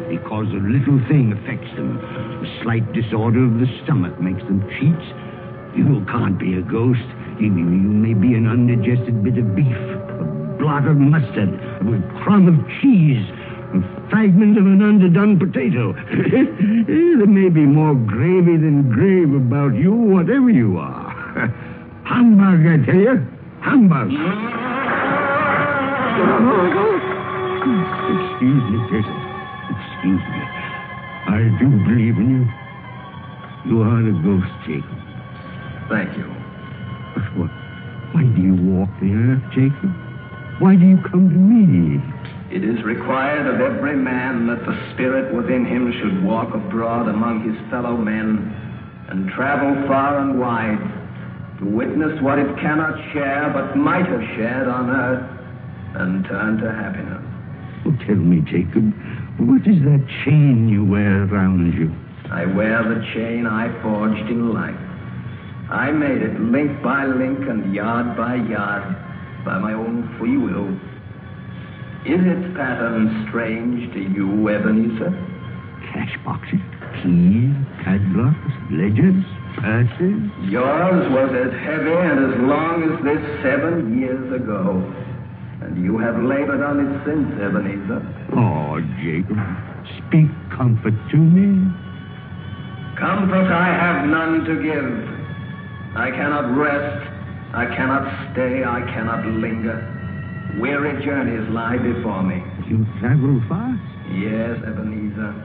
Because 0.10 0.48
a 0.50 0.62
little 0.62 1.00
thing 1.08 1.34
affects 1.34 1.70
them. 1.78 1.98
A 1.98 2.64
slight 2.64 2.92
disorder 2.94 3.46
of 3.46 3.60
the 3.60 3.68
stomach 3.84 4.20
makes 4.20 4.42
them 4.44 4.62
cheats. 4.80 5.06
You 5.76 6.06
can't 6.10 6.38
be 6.38 6.56
a 6.56 6.62
ghost. 6.62 7.06
You, 7.40 7.48
you 7.48 7.54
may 7.54 8.14
be 8.14 8.34
an 8.34 8.48
undigested 8.48 9.24
bit 9.24 9.38
of 9.38 9.56
beef, 9.56 9.68
a 9.68 10.58
blot 10.60 10.88
of 10.88 10.98
mustard, 10.98 11.54
a 11.54 12.20
crumb 12.24 12.48
of 12.48 12.58
cheese, 12.82 13.26
a 13.74 14.10
fragment 14.10 14.58
of 14.58 14.66
an 14.66 14.82
underdone 14.82 15.40
potato. 15.40 15.94
there 17.18 17.28
may 17.28 17.50
be 17.50 17.62
more 17.62 17.96
gravy 17.96 18.58
than 18.58 18.90
grave 18.90 19.34
about 19.34 19.76
you, 19.76 19.94
whatever 19.94 20.50
you 20.50 20.78
are. 20.78 21.08
Humbug, 22.06 22.66
I 22.66 22.86
tell 22.86 23.00
you. 23.00 23.26
Humbug. 23.62 24.10
Excuse 28.10 28.64
me, 28.72 28.80
Jacob. 28.90 29.20
Excuse 29.70 30.24
me. 30.28 30.42
I 31.30 31.56
do 31.60 31.70
believe 31.86 32.18
in 32.18 32.30
you. 32.42 33.72
You 33.72 33.82
are 33.84 34.00
a 34.00 34.14
ghost, 34.24 34.52
Jacob. 34.66 35.09
Thank 35.90 36.16
you. 36.18 36.30
But 37.16 37.26
what? 37.36 37.52
Why 38.14 38.24
do 38.24 38.42
you 38.42 38.56
walk 38.56 38.90
the 39.02 39.12
earth, 39.14 39.44
Jacob? 39.54 39.90
Why 40.62 40.76
do 40.76 40.86
you 40.86 40.98
come 41.10 41.30
to 41.30 41.40
me? 41.40 41.98
It 42.54 42.64
is 42.64 42.84
required 42.84 43.46
of 43.46 43.62
every 43.62 43.96
man 43.96 44.48
that 44.48 44.66
the 44.66 44.76
spirit 44.94 45.34
within 45.34 45.66
him 45.66 45.92
should 46.02 46.24
walk 46.24 46.54
abroad 46.54 47.08
among 47.08 47.46
his 47.46 47.58
fellow 47.70 47.96
men 47.96 48.54
and 49.10 49.30
travel 49.30 49.88
far 49.88 50.18
and 50.20 50.40
wide 50.40 50.82
to 51.60 51.66
witness 51.66 52.20
what 52.22 52.40
it 52.40 52.50
cannot 52.58 52.98
share 53.14 53.50
but 53.54 53.78
might 53.78 54.06
have 54.06 54.22
shared 54.36 54.68
on 54.68 54.90
earth 54.90 55.26
and 55.96 56.26
turn 56.26 56.58
to 56.58 56.72
happiness. 56.72 57.24
Oh, 57.86 57.96
tell 58.06 58.18
me, 58.18 58.42
Jacob, 58.42 58.94
what 59.38 59.62
is 59.66 59.82
that 59.86 60.06
chain 60.26 60.68
you 60.68 60.86
wear 60.86 61.24
around 61.26 61.74
you? 61.74 61.94
I 62.32 62.46
wear 62.46 62.84
the 62.84 63.06
chain 63.14 63.46
I 63.46 63.70
forged 63.82 64.30
in 64.30 64.54
life. 64.54 64.89
I 65.70 65.92
made 65.92 66.22
it 66.24 66.40
link 66.40 66.82
by 66.82 67.06
link 67.06 67.40
and 67.48 67.74
yard 67.76 68.18
by 68.18 68.36
yard 68.36 68.84
by 69.46 69.60
my 69.60 69.74
own 69.74 70.16
free 70.18 70.36
will. 70.36 70.66
Is 72.10 72.26
its 72.26 72.58
pattern 72.58 73.28
strange 73.30 73.94
to 73.94 74.00
you, 74.00 74.50
Ebenezer? 74.50 75.14
Cash 75.94 76.18
boxes, 76.26 76.60
keys, 77.04 77.54
padlocks, 77.86 78.50
ledgers, 78.72 79.22
purses. 79.62 80.26
Yours 80.50 81.06
was 81.14 81.30
as 81.38 81.54
heavy 81.62 81.98
and 82.02 82.34
as 82.34 82.40
long 82.50 82.90
as 82.90 83.04
this 83.06 83.22
seven 83.44 84.00
years 84.00 84.26
ago. 84.34 84.82
And 85.62 85.84
you 85.84 86.00
have 86.00 86.18
labored 86.24 86.64
on 86.64 86.80
it 86.82 87.06
since, 87.06 87.30
Ebenezer. 87.38 88.02
Oh, 88.34 88.82
Jacob, 89.04 89.38
speak 90.02 90.34
comfort 90.50 90.98
to 91.12 91.18
me. 91.18 91.62
Comfort 92.98 93.52
I 93.54 93.70
have 93.70 94.10
none 94.10 94.46
to 94.46 94.56
give. 94.64 95.09
I 96.00 96.12
cannot 96.12 96.56
rest. 96.56 97.12
I 97.52 97.66
cannot 97.76 98.08
stay. 98.32 98.64
I 98.64 98.80
cannot 98.96 99.26
linger. 99.28 99.84
Weary 100.64 100.96
journeys 101.04 101.44
lie 101.52 101.76
before 101.76 102.24
me. 102.24 102.40
You 102.72 102.88
travel 103.04 103.36
fast. 103.52 103.84
Yes, 104.16 104.64
Ebenezer, 104.64 105.36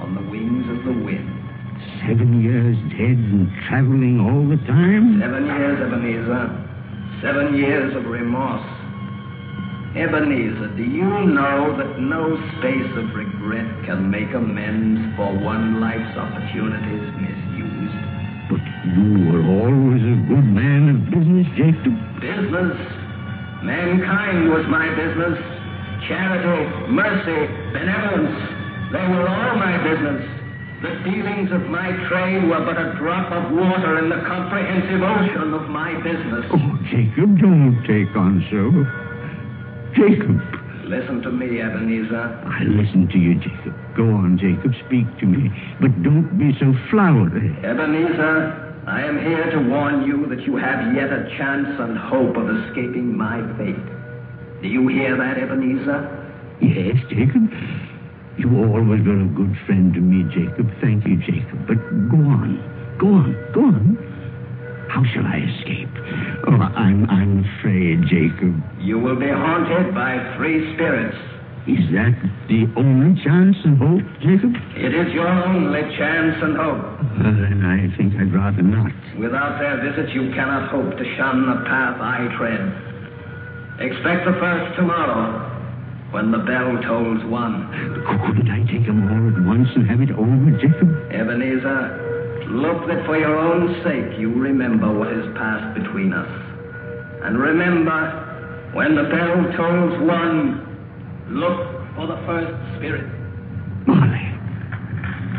on 0.00 0.16
the 0.16 0.24
wings 0.32 0.64
of 0.72 0.88
the 0.88 0.96
wind. 0.96 1.28
Seven 2.08 2.40
years 2.40 2.72
dead 2.96 3.20
and 3.20 3.52
traveling 3.68 4.16
all 4.16 4.48
the 4.48 4.56
time. 4.64 5.20
Seven 5.20 5.44
years, 5.44 5.76
Ebenezer. 5.84 6.44
Seven 7.20 7.54
years 7.54 7.92
of 7.94 8.06
remorse. 8.08 8.64
Ebenezer, 9.92 10.72
do 10.72 10.84
you 10.88 11.04
know 11.04 11.76
that 11.76 12.00
no 12.00 12.32
space 12.56 12.92
of 12.96 13.12
regret 13.12 13.68
can 13.84 14.08
make 14.08 14.32
amends 14.32 15.14
for 15.20 15.28
one 15.36 15.84
life's 15.84 16.16
opportunities 16.16 17.12
misused? 17.20 17.51
You 18.92 19.32
were 19.32 19.44
always 19.64 20.04
a 20.04 20.16
good 20.28 20.44
man 20.52 20.92
of 20.92 20.98
business, 21.08 21.48
Jacob. 21.56 21.96
Business? 22.20 22.76
Mankind 23.64 24.52
was 24.52 24.68
my 24.68 24.84
business. 24.92 25.40
Charity, 26.04 26.92
mercy, 26.92 27.40
benevolence, 27.72 28.36
they 28.92 29.06
were 29.08 29.24
all 29.24 29.56
my 29.56 29.80
business. 29.80 30.20
The 30.82 30.92
dealings 31.08 31.48
of 31.52 31.62
my 31.70 31.88
trade 32.10 32.44
were 32.50 32.60
but 32.60 32.76
a 32.76 32.92
drop 32.98 33.32
of 33.32 33.56
water 33.56 33.98
in 34.02 34.10
the 34.10 34.20
comprehensive 34.28 35.00
ocean 35.00 35.54
of 35.54 35.70
my 35.70 35.94
business. 36.02 36.44
Oh, 36.52 36.76
Jacob, 36.90 37.38
don't 37.40 37.80
take 37.88 38.12
on 38.12 38.44
so. 38.52 38.68
Jacob. 39.96 40.36
Listen 40.84 41.22
to 41.22 41.30
me, 41.30 41.62
Ebenezer. 41.62 42.44
I 42.44 42.64
listen 42.64 43.08
to 43.08 43.16
you, 43.16 43.40
Jacob. 43.40 43.72
Go 43.96 44.04
on, 44.10 44.36
Jacob. 44.36 44.74
Speak 44.84 45.06
to 45.20 45.26
me. 45.26 45.48
But 45.80 46.02
don't 46.02 46.36
be 46.36 46.52
so 46.58 46.74
flowery. 46.90 47.56
Ebenezer, 47.64 48.71
I 48.86 49.02
am 49.02 49.16
here 49.18 49.48
to 49.50 49.58
warn 49.70 50.02
you 50.04 50.26
that 50.26 50.42
you 50.42 50.56
have 50.56 50.92
yet 50.94 51.12
a 51.12 51.28
chance 51.38 51.68
and 51.78 51.96
hope 51.96 52.36
of 52.36 52.50
escaping 52.50 53.16
my 53.16 53.38
fate. 53.56 53.78
Do 54.60 54.68
you 54.68 54.88
hear 54.88 55.16
that, 55.16 55.38
Ebenezer? 55.38 56.02
Yes, 56.60 56.96
Jacob. 57.08 57.46
You 58.38 58.50
always 58.58 59.06
were 59.06 59.20
a 59.22 59.28
good 59.28 59.56
friend 59.66 59.94
to 59.94 60.00
me, 60.00 60.24
Jacob. 60.34 60.66
Thank 60.80 61.06
you, 61.06 61.16
Jacob. 61.18 61.66
But 61.68 61.78
go 62.10 62.18
on. 62.18 62.58
Go 62.98 63.06
on. 63.06 63.36
Go 63.54 63.60
on. 63.70 63.94
How 64.90 65.04
shall 65.14 65.26
I 65.26 65.46
escape? 65.46 65.88
Oh, 66.48 66.58
I'm, 66.58 67.08
I'm 67.08 67.44
afraid, 67.58 68.02
Jacob. 68.10 68.60
You 68.80 68.98
will 68.98 69.16
be 69.18 69.28
haunted 69.28 69.94
by 69.94 70.34
three 70.36 70.74
spirits. 70.74 71.16
Is 71.62 71.78
that 71.94 72.18
the 72.50 72.66
only 72.74 73.14
chance 73.22 73.54
and 73.62 73.78
hope, 73.78 74.02
Jacob? 74.18 74.50
It 74.74 74.90
is 74.90 75.14
your 75.14 75.30
only 75.30 75.82
chance 75.94 76.34
and 76.42 76.58
hope. 76.58 76.82
Uh, 77.22 77.30
then 77.38 77.62
I 77.62 77.86
think 77.94 78.18
I'd 78.18 78.34
rather 78.34 78.66
not. 78.66 78.90
Without 79.14 79.62
their 79.62 79.78
visit, 79.78 80.10
you 80.10 80.34
cannot 80.34 80.74
hope 80.74 80.90
to 80.98 81.04
shun 81.14 81.46
the 81.46 81.62
path 81.70 82.02
I 82.02 82.26
tread. 82.34 82.66
Expect 83.78 84.26
the 84.26 84.34
first 84.42 84.74
tomorrow, 84.74 85.38
when 86.10 86.32
the 86.34 86.42
bell 86.42 86.82
tolls 86.82 87.22
one. 87.30 87.70
Couldn't 88.26 88.50
I 88.50 88.66
take 88.66 88.82
them 88.82 89.06
all 89.06 89.30
at 89.30 89.38
once 89.46 89.70
and 89.78 89.86
have 89.86 90.02
it 90.02 90.10
over, 90.10 90.50
Jacob? 90.58 90.90
Ebenezer, 91.14 92.50
look 92.58 92.90
that 92.90 93.06
for 93.06 93.14
your 93.16 93.38
own 93.38 93.70
sake 93.86 94.18
you 94.18 94.34
remember 94.34 94.90
what 94.90 95.14
has 95.14 95.30
passed 95.38 95.78
between 95.78 96.12
us. 96.12 96.26
And 97.22 97.38
remember, 97.38 98.70
when 98.74 98.96
the 98.96 99.06
bell 99.06 99.46
tolls 99.54 99.94
one, 100.10 100.71
look 101.28 101.58
for 101.94 102.06
the 102.06 102.16
first 102.26 102.76
spirit. 102.76 103.06
Marley. 103.86 104.22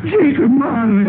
Jacob 0.10 0.52
Marley. 0.52 1.06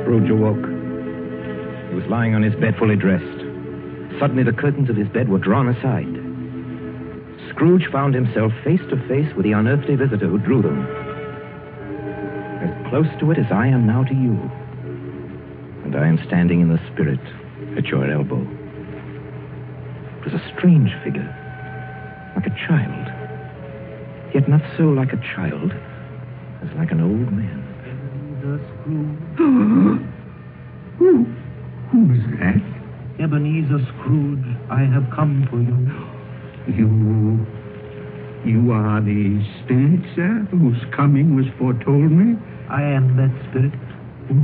Scrooge 0.00 0.30
awoke. 0.30 0.66
He 1.88 1.94
was 1.94 2.04
lying 2.08 2.34
on 2.34 2.42
his 2.42 2.54
bed 2.56 2.76
fully 2.78 2.96
dressed. 2.96 3.24
Suddenly, 4.20 4.44
the 4.44 4.52
curtains 4.52 4.90
of 4.90 4.96
his 4.96 5.08
bed 5.08 5.28
were 5.28 5.38
drawn 5.38 5.68
aside. 5.68 6.06
Scrooge 7.50 7.86
found 7.90 8.14
himself 8.14 8.52
face 8.62 8.80
to 8.90 8.96
face 9.08 9.32
with 9.34 9.44
the 9.44 9.52
unearthly 9.52 9.96
visitor 9.96 10.28
who 10.28 10.38
drew 10.38 10.62
them. 10.62 11.03
As 12.94 13.02
close 13.02 13.18
to 13.18 13.30
it 13.32 13.38
as 13.38 13.50
I 13.50 13.66
am 13.66 13.86
now 13.88 14.04
to 14.04 14.14
you. 14.14 14.38
And 15.82 15.96
I 15.96 16.06
am 16.06 16.16
standing 16.28 16.60
in 16.60 16.68
the 16.68 16.78
spirit 16.92 17.18
at 17.76 17.86
your 17.86 18.08
elbow. 18.08 18.40
It 20.20 20.24
was 20.30 20.34
a 20.34 20.52
strange 20.56 20.92
figure, 21.02 21.26
like 22.36 22.46
a 22.46 22.54
child. 22.68 23.10
Yet 24.32 24.48
not 24.48 24.62
so 24.76 24.84
like 24.84 25.12
a 25.12 25.16
child 25.34 25.72
as 26.62 26.68
like 26.76 26.92
an 26.92 27.00
old 27.00 27.32
man. 27.32 27.62
Who? 30.98 31.26
Who 31.90 32.14
is 32.14 32.22
that? 32.38 32.62
Ebenezer 33.18 33.84
Scrooge, 33.98 34.46
I 34.70 34.84
have 34.84 35.10
come 35.10 35.48
for 35.50 35.60
you. 35.60 35.90
You. 36.78 37.44
You 38.46 38.72
are 38.72 39.00
the 39.00 39.42
spirit, 39.64 40.00
sir, 40.14 40.46
whose 40.50 40.80
coming 40.94 41.34
was 41.34 41.46
foretold 41.58 42.12
me? 42.12 42.38
I 42.70 42.82
am 42.82 43.16
that 43.16 43.32
spirit. 43.50 43.72
Who, 44.28 44.40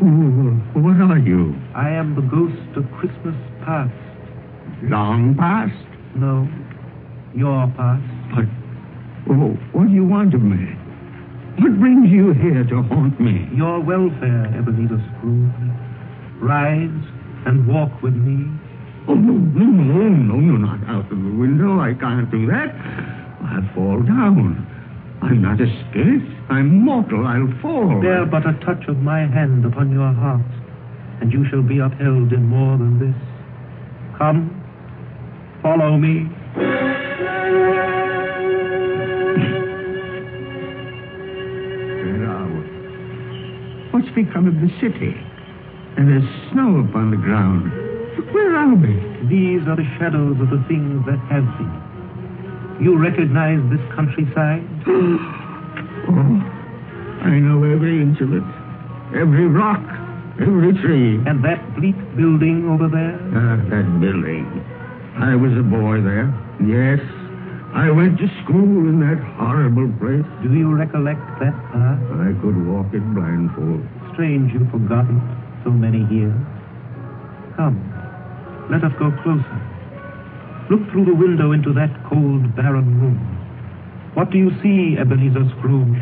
who, 0.00 0.80
what 0.80 0.96
are 1.00 1.18
you? 1.18 1.54
I 1.74 1.90
am 1.90 2.14
the 2.14 2.22
ghost 2.22 2.76
of 2.76 2.90
Christmas 2.98 3.36
past. 3.64 3.92
Long 4.82 5.36
past? 5.38 5.76
No, 6.16 6.48
your 7.34 7.66
past. 7.76 8.02
But, 8.34 8.48
oh, 9.30 9.54
what 9.72 9.88
do 9.88 9.92
you 9.94 10.04
want 10.04 10.34
of 10.34 10.42
me? 10.42 10.76
What 11.60 11.78
brings 11.78 12.10
you 12.10 12.32
here 12.32 12.64
to 12.64 12.82
haunt 12.82 13.20
me? 13.20 13.46
Your 13.54 13.80
welfare, 13.80 14.46
Ebenezer 14.56 15.02
Scrooge. 15.18 15.52
Rise 16.40 17.04
and 17.46 17.68
walk 17.68 18.02
with 18.02 18.14
me. 18.14 18.48
Oh, 19.08 19.14
no, 19.14 19.32
no, 19.32 19.64
no, 19.64 20.08
no, 20.08 20.40
you're 20.40 20.58
not 20.58 20.80
out 20.88 21.10
of 21.12 21.18
the 21.18 21.34
window. 21.36 21.80
I 21.80 21.94
can't 21.94 22.30
do 22.30 22.46
that. 22.46 22.74
I'll 23.44 23.74
fall 23.74 24.00
down. 24.02 24.66
I'm 25.22 25.42
not 25.42 25.60
a 25.60 25.66
spirit. 25.90 26.22
I'm 26.50 26.84
mortal. 26.84 27.26
I'll 27.26 27.52
fall. 27.60 28.00
Bear 28.00 28.26
but 28.26 28.46
a 28.46 28.52
touch 28.64 28.88
of 28.88 28.98
my 28.98 29.20
hand 29.20 29.64
upon 29.64 29.92
your 29.92 30.12
heart, 30.12 30.40
and 31.20 31.32
you 31.32 31.44
shall 31.50 31.62
be 31.62 31.78
upheld 31.78 32.32
in 32.32 32.44
more 32.46 32.76
than 32.78 32.98
this. 32.98 33.16
Come, 34.18 34.50
follow 35.62 35.96
me. 35.98 36.28
Where 40.90 42.24
are 42.26 42.48
we? 42.48 42.64
What's 43.92 44.10
become 44.14 44.48
of 44.48 44.54
the 44.54 44.70
city? 44.80 45.14
And 45.96 46.08
there's 46.08 46.28
snow 46.52 46.80
upon 46.80 47.10
the 47.10 47.16
ground. 47.18 47.70
Where 48.32 48.56
are 48.56 48.74
we? 48.74 48.94
These 49.28 49.66
are 49.68 49.76
the 49.76 49.86
shadows 49.98 50.40
of 50.40 50.50
the 50.50 50.62
things 50.68 51.04
that 51.06 51.18
have 51.30 51.44
been. 51.58 51.74
You 52.80 52.96
recognize 52.98 53.60
this 53.70 53.80
countryside? 53.94 54.64
Oh, 54.86 55.18
I 57.26 57.38
know 57.38 57.64
every 57.64 58.00
inch 58.00 58.20
of 58.20 58.32
it. 58.32 58.42
Every 59.14 59.46
rock, 59.46 59.82
every 60.40 60.72
tree. 60.80 61.20
And 61.26 61.44
that 61.44 61.60
bleak 61.76 61.96
building 62.16 62.68
over 62.70 62.88
there? 62.88 63.18
Ah, 63.34 63.56
that 63.68 63.86
building. 64.00 64.46
I 65.18 65.34
was 65.36 65.52
a 65.58 65.62
boy 65.66 66.00
there. 66.00 66.32
Yes. 66.64 67.00
I 67.74 67.90
went 67.90 68.18
to 68.18 68.26
school 68.42 68.88
in 68.88 68.98
that 69.00 69.22
horrible 69.38 69.86
place. 70.02 70.26
Do 70.42 70.50
you 70.52 70.74
recollect 70.74 71.22
that 71.38 71.54
path? 71.70 72.02
I 72.18 72.34
could 72.42 72.56
walk 72.66 72.90
it 72.92 73.04
blindfold. 73.14 73.86
Strange 74.14 74.52
you've 74.52 74.70
forgotten 74.70 75.22
so 75.62 75.70
many 75.70 76.02
years. 76.10 76.34
Come, 77.56 77.78
let 78.70 78.82
us 78.82 78.92
go 78.98 79.12
closer. 79.22 79.60
Look 80.70 80.82
through 80.90 81.04
the 81.06 81.14
window 81.14 81.52
into 81.52 81.72
that 81.74 81.90
cold, 82.08 82.56
barren 82.56 82.90
room. 82.98 83.39
What 84.14 84.30
do 84.30 84.38
you 84.38 84.50
see, 84.62 84.98
Ebenezer 84.98 85.48
Scrooge? 85.58 85.98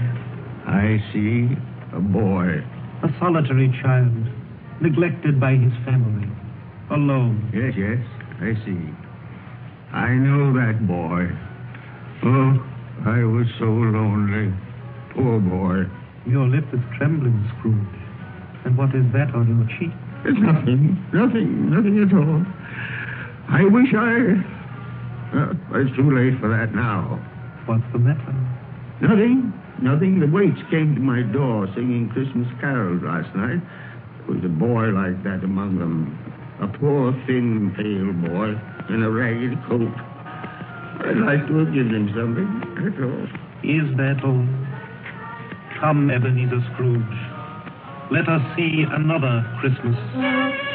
I 0.67 0.97
see 1.13 1.49
a 1.93 2.01
boy. 2.01 2.65
A 3.03 3.09
solitary 3.21 3.69
child, 3.83 4.13
neglected 4.81 5.39
by 5.39 5.53
his 5.53 5.73
family, 5.85 6.29
alone. 6.91 7.51
Yes, 7.55 7.75
yes, 7.77 8.01
I 8.41 8.55
see. 8.65 8.81
I 9.93 10.15
know 10.15 10.53
that 10.55 10.87
boy. 10.87 11.29
Oh, 12.25 12.59
I 13.07 13.23
was 13.25 13.47
so 13.59 13.67
lonely. 13.67 14.53
Poor 15.15 15.39
boy. 15.39 15.85
Your 16.27 16.47
lip 16.49 16.65
is 16.73 16.81
trembling, 16.97 17.49
Scrooge. 17.59 17.99
And 18.65 18.77
what 18.77 18.95
is 18.95 19.05
that 19.13 19.35
on 19.35 19.47
your 19.49 19.69
cheek? 19.79 19.95
It's 20.25 20.39
nothing. 20.41 20.99
Nothing. 21.13 21.71
Nothing 21.71 22.03
at 22.03 22.13
all. 22.13 22.43
I 23.49 23.65
wish 23.65 23.95
I. 23.95 24.37
Uh, 25.33 25.81
it's 25.81 25.95
too 25.97 26.11
late 26.11 26.39
for 26.41 26.49
that 26.49 26.75
now. 26.75 27.21
What's 27.69 27.85
the 27.93 27.99
matter? 27.99 28.33
Nothing. 29.03 29.53
Nothing. 29.83 30.21
The 30.21 30.27
waits 30.27 30.57
came 30.71 30.95
to 30.95 31.01
my 31.05 31.21
door 31.21 31.69
singing 31.77 32.09
Christmas 32.09 32.49
carols 32.65 33.03
last 33.05 33.29
night. 33.37 33.61
There 34.25 34.37
was 34.37 34.43
a 34.43 34.49
boy 34.49 34.89
like 34.97 35.23
that 35.25 35.45
among 35.45 35.77
them. 35.77 36.17
A 36.65 36.67
poor, 36.67 37.13
thin, 37.27 37.69
pale 37.77 38.17
boy 38.25 38.57
in 38.89 39.03
a 39.05 39.11
ragged 39.11 39.53
coat. 39.69 39.93
I'd 41.13 41.21
like 41.21 41.45
to 41.47 41.61
have 41.61 41.75
given 41.77 41.93
him 41.93 42.09
something. 42.17 42.49
That's 42.81 42.97
all. 43.05 43.29
Is 43.61 43.85
that 44.01 44.25
all? 44.25 44.49
Come, 45.79 46.09
Ebenezer 46.09 46.65
Scrooge. 46.73 47.21
Let 48.11 48.33
us 48.33 48.41
see 48.57 48.89
another 48.89 49.45
Christmas. 49.61 50.68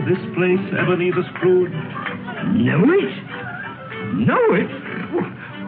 Know 0.00 0.08
this 0.08 0.20
place, 0.34 0.60
Ebenezer 0.78 1.24
Scrooge? 1.36 1.72
Know 2.56 2.84
it? 2.88 3.12
Know 4.26 4.54
it? 4.54 4.70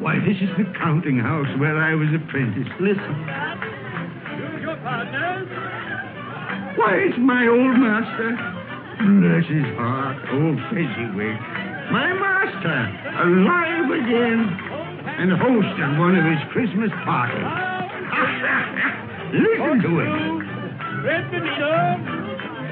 Why, 0.01 0.19
this 0.19 0.37
is 0.41 0.51
the 0.59 0.65
counting 0.79 1.19
house 1.19 1.49
where 1.59 1.77
I 1.79 1.95
was 1.95 2.09
apprenticed. 2.15 2.71
Listen. 2.81 3.15
Your 4.61 4.77
partner? 4.83 5.47
Why, 6.77 6.97
it's 7.07 7.19
my 7.19 7.47
old 7.47 7.77
master. 7.79 8.35
Bless 8.99 9.47
his 9.47 9.69
heart, 9.79 10.17
old 10.33 10.59
Fezziwig. 10.71 11.37
My 11.93 12.13
master, 12.13 12.79
alive 13.23 13.91
again, 13.91 14.41
and 15.19 15.33
hosting 15.33 15.99
one 15.99 16.17
of 16.17 16.25
his 16.25 16.41
Christmas 16.53 16.91
parties. 17.05 17.43
Listen 19.33 19.83
to 19.83 20.01
him. 20.01 20.43
Red 21.05 21.31
Benito, 21.31 21.75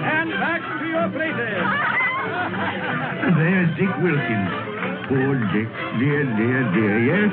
and 0.00 0.30
back 0.30 0.60
to 0.62 0.79
your 0.90 1.06
places. 1.14 1.38
There's 3.38 3.70
Dick 3.78 3.94
Wilkins. 4.02 4.50
Poor 5.06 5.38
Dick. 5.54 5.70
Dear, 5.98 6.22
dear, 6.36 6.62
dear, 6.74 6.98
yes? 7.02 7.32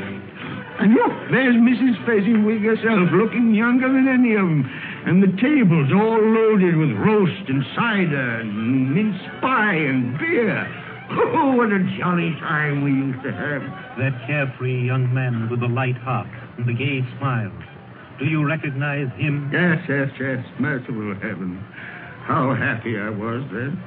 And 0.79 0.93
look, 0.93 1.11
there's 1.31 1.55
Mrs. 1.55 1.97
Fezziwig 2.05 2.61
herself, 2.61 3.09
looking 3.11 3.55
younger 3.55 3.89
than 3.89 4.07
any 4.07 4.35
of 4.35 4.45
them. 4.45 4.61
And 5.05 5.23
the 5.23 5.33
tables 5.41 5.89
all 5.89 6.21
loaded 6.21 6.75
with 6.77 6.91
roast 7.01 7.49
and 7.49 7.63
cider 7.75 8.41
and 8.41 8.93
mince 8.93 9.17
pie 9.41 9.73
and 9.73 10.17
beer. 10.19 10.67
Oh, 11.09 11.53
what 11.55 11.71
a 11.71 11.79
jolly 11.97 12.35
time 12.41 12.83
we 12.83 12.91
used 12.91 13.23
to 13.23 13.31
have. 13.31 13.61
That 13.97 14.13
carefree 14.27 14.85
young 14.85 15.11
man 15.13 15.49
with 15.49 15.61
the 15.61 15.67
light 15.67 15.97
heart 15.97 16.27
and 16.57 16.67
the 16.67 16.73
gay 16.73 17.01
smile. 17.17 17.51
Do 18.19 18.25
you 18.25 18.45
recognize 18.45 19.07
him? 19.17 19.49
Yes, 19.51 19.79
yes, 19.89 20.09
yes. 20.19 20.45
Merciful 20.59 21.15
heaven. 21.15 21.63
How 22.27 22.53
happy 22.53 22.97
I 22.99 23.09
was 23.09 23.43
then. 23.51 23.79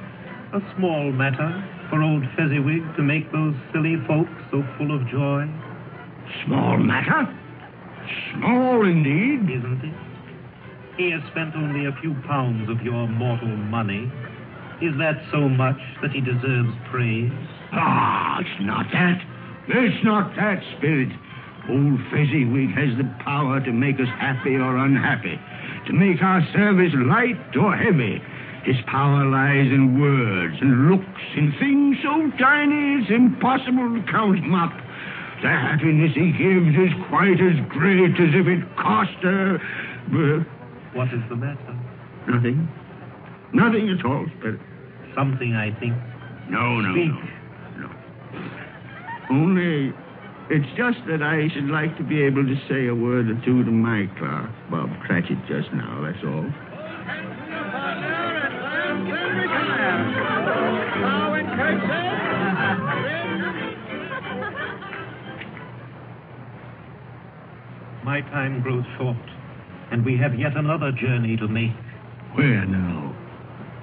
A 0.53 0.59
small 0.75 1.11
matter 1.11 1.49
for 1.89 2.01
old 2.01 2.23
Fezziwig 2.35 2.83
to 2.97 3.03
make 3.03 3.31
those 3.31 3.55
silly 3.71 3.95
folks 4.07 4.31
so 4.49 4.63
full 4.77 4.93
of 4.95 5.07
joy, 5.07 5.45
Small 6.45 6.77
matter? 6.77 7.27
Small 8.33 8.85
indeed. 8.85 9.43
isn't 9.49 9.83
it? 9.83 9.93
He 10.97 11.11
has 11.11 11.21
spent 11.31 11.55
only 11.55 11.85
a 11.85 11.91
few 12.01 12.13
pounds 12.27 12.69
of 12.69 12.81
your 12.81 13.07
mortal 13.07 13.47
money. 13.69 14.11
Is 14.81 14.97
that 14.97 15.21
so 15.31 15.47
much 15.49 15.77
that 16.01 16.11
he 16.11 16.21
deserves 16.21 16.73
praise? 16.89 17.31
Ah, 17.73 18.39
it's 18.39 18.61
not 18.61 18.87
that. 18.93 19.21
It's 19.67 20.03
not 20.03 20.35
that, 20.35 20.63
Spirit. 20.77 21.09
Old 21.69 21.99
Fezziwig 22.11 22.71
has 22.73 22.97
the 22.97 23.05
power 23.23 23.59
to 23.61 23.71
make 23.71 23.99
us 23.99 24.09
happy 24.17 24.55
or 24.55 24.77
unhappy, 24.77 25.39
to 25.87 25.93
make 25.93 26.21
our 26.23 26.41
service 26.53 26.93
light 26.95 27.37
or 27.55 27.75
heavy. 27.75 28.21
His 28.63 28.75
power 28.85 29.25
lies 29.25 29.71
in 29.71 29.99
words 29.99 30.55
and 30.61 30.89
looks, 30.91 31.21
in 31.35 31.51
things 31.59 31.97
so 32.03 32.29
tiny 32.37 33.01
it's 33.01 33.09
impossible 33.09 33.95
to 33.95 34.03
count 34.11 34.39
them 34.41 34.53
up. 34.53 34.71
The 35.41 35.49
happiness 35.49 36.13
he 36.13 36.31
gives 36.31 36.75
is 36.77 36.93
quite 37.09 37.41
as 37.41 37.57
great 37.69 38.13
as 38.19 38.29
if 38.35 38.45
it 38.45 38.61
cost 38.77 39.17
her. 39.23 39.55
Uh, 40.13 40.43
What 40.93 41.07
is 41.13 41.21
the 41.29 41.35
matter? 41.35 41.75
nothing. 42.27 42.67
Nothing 43.53 43.89
at 43.89 44.05
all, 44.05 44.25
Spirit. 44.37 44.59
Something, 45.15 45.55
I 45.55 45.71
think. 45.79 45.95
No, 46.49 46.79
no, 46.81 46.93
Speak. 46.93 47.11
no. 47.79 47.87
No. 47.87 47.89
Only, 49.31 49.91
it's 50.49 50.69
just 50.77 50.99
that 51.07 51.23
I 51.23 51.49
should 51.49 51.67
like 51.69 51.97
to 51.97 52.03
be 52.03 52.21
able 52.21 52.45
to 52.45 52.55
say 52.69 52.87
a 52.87 52.93
word 52.95 53.27
or 53.29 53.35
two 53.43 53.63
to 53.63 53.71
my 53.71 54.07
clerk, 54.19 54.49
Bob 54.69 54.89
Cratchit, 55.01 55.39
just 55.47 55.73
now, 55.73 56.01
that's 56.05 56.23
all. 56.23 56.45
My 68.11 68.19
time 68.19 68.61
grows 68.61 68.83
short, 68.97 69.15
and 69.89 70.03
we 70.03 70.17
have 70.17 70.37
yet 70.37 70.57
another 70.57 70.91
journey 70.91 71.37
to 71.37 71.47
make. 71.47 71.71
Where 72.35 72.65
now? 72.65 73.15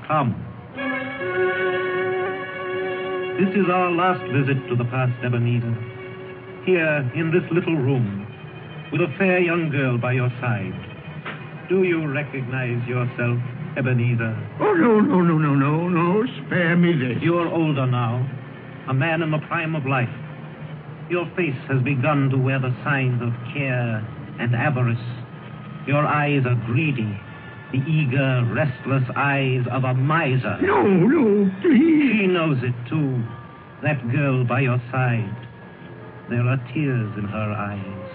Come. 0.06 0.36
This 3.40 3.48
is 3.56 3.70
our 3.72 3.90
last 3.90 4.20
visit 4.30 4.68
to 4.68 4.76
the 4.76 4.84
past 4.84 5.16
Ebenezer. 5.24 5.72
Here, 6.66 7.10
in 7.16 7.32
this 7.32 7.50
little 7.50 7.74
room, 7.74 8.28
with 8.92 9.00
a 9.00 9.08
fair 9.16 9.38
young 9.38 9.70
girl 9.70 9.96
by 9.96 10.12
your 10.12 10.28
side. 10.42 10.76
Do 11.70 11.84
you 11.84 12.06
recognize 12.06 12.86
yourself, 12.86 13.40
Ebenezer? 13.78 14.36
Oh, 14.60 14.74
no, 14.74 15.00
no, 15.00 15.22
no, 15.22 15.38
no, 15.38 15.54
no, 15.54 15.88
no. 15.88 16.26
Spare 16.44 16.76
me 16.76 16.92
this. 16.92 17.22
You're 17.22 17.48
older 17.48 17.86
now, 17.86 18.28
a 18.90 18.92
man 18.92 19.22
in 19.22 19.30
the 19.30 19.40
prime 19.48 19.74
of 19.74 19.86
life. 19.86 20.12
Your 21.08 21.24
face 21.34 21.56
has 21.68 21.82
begun 21.82 22.28
to 22.28 22.36
wear 22.36 22.58
the 22.58 22.76
signs 22.84 23.22
of 23.22 23.32
care 23.54 24.04
and 24.38 24.54
avarice. 24.54 24.98
Your 25.86 26.06
eyes 26.06 26.44
are 26.46 26.54
greedy, 26.66 27.18
the 27.72 27.78
eager, 27.88 28.44
restless 28.52 29.04
eyes 29.16 29.64
of 29.70 29.84
a 29.84 29.94
miser. 29.94 30.58
No, 30.60 30.82
no, 30.82 31.50
please. 31.60 32.18
She 32.20 32.26
knows 32.26 32.58
it 32.62 32.74
too, 32.88 33.22
that 33.82 34.00
girl 34.10 34.44
by 34.44 34.60
your 34.60 34.78
side. 34.90 35.34
There 36.30 36.46
are 36.46 36.58
tears 36.74 37.12
in 37.16 37.24
her 37.24 37.52
eyes. 37.52 38.10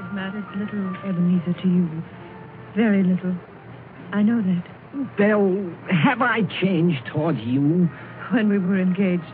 It 0.00 0.14
matters 0.14 0.44
little, 0.56 0.94
Ebenezer, 1.08 1.54
to 1.62 1.68
you. 1.68 2.02
Very 2.76 3.02
little. 3.02 3.34
I 4.12 4.22
know 4.22 4.42
that. 4.42 5.16
Belle, 5.16 5.72
have 5.88 6.20
I 6.20 6.42
changed 6.60 7.06
toward 7.06 7.38
you? 7.38 7.88
When 8.32 8.48
we 8.48 8.58
were 8.58 8.78
engaged, 8.78 9.24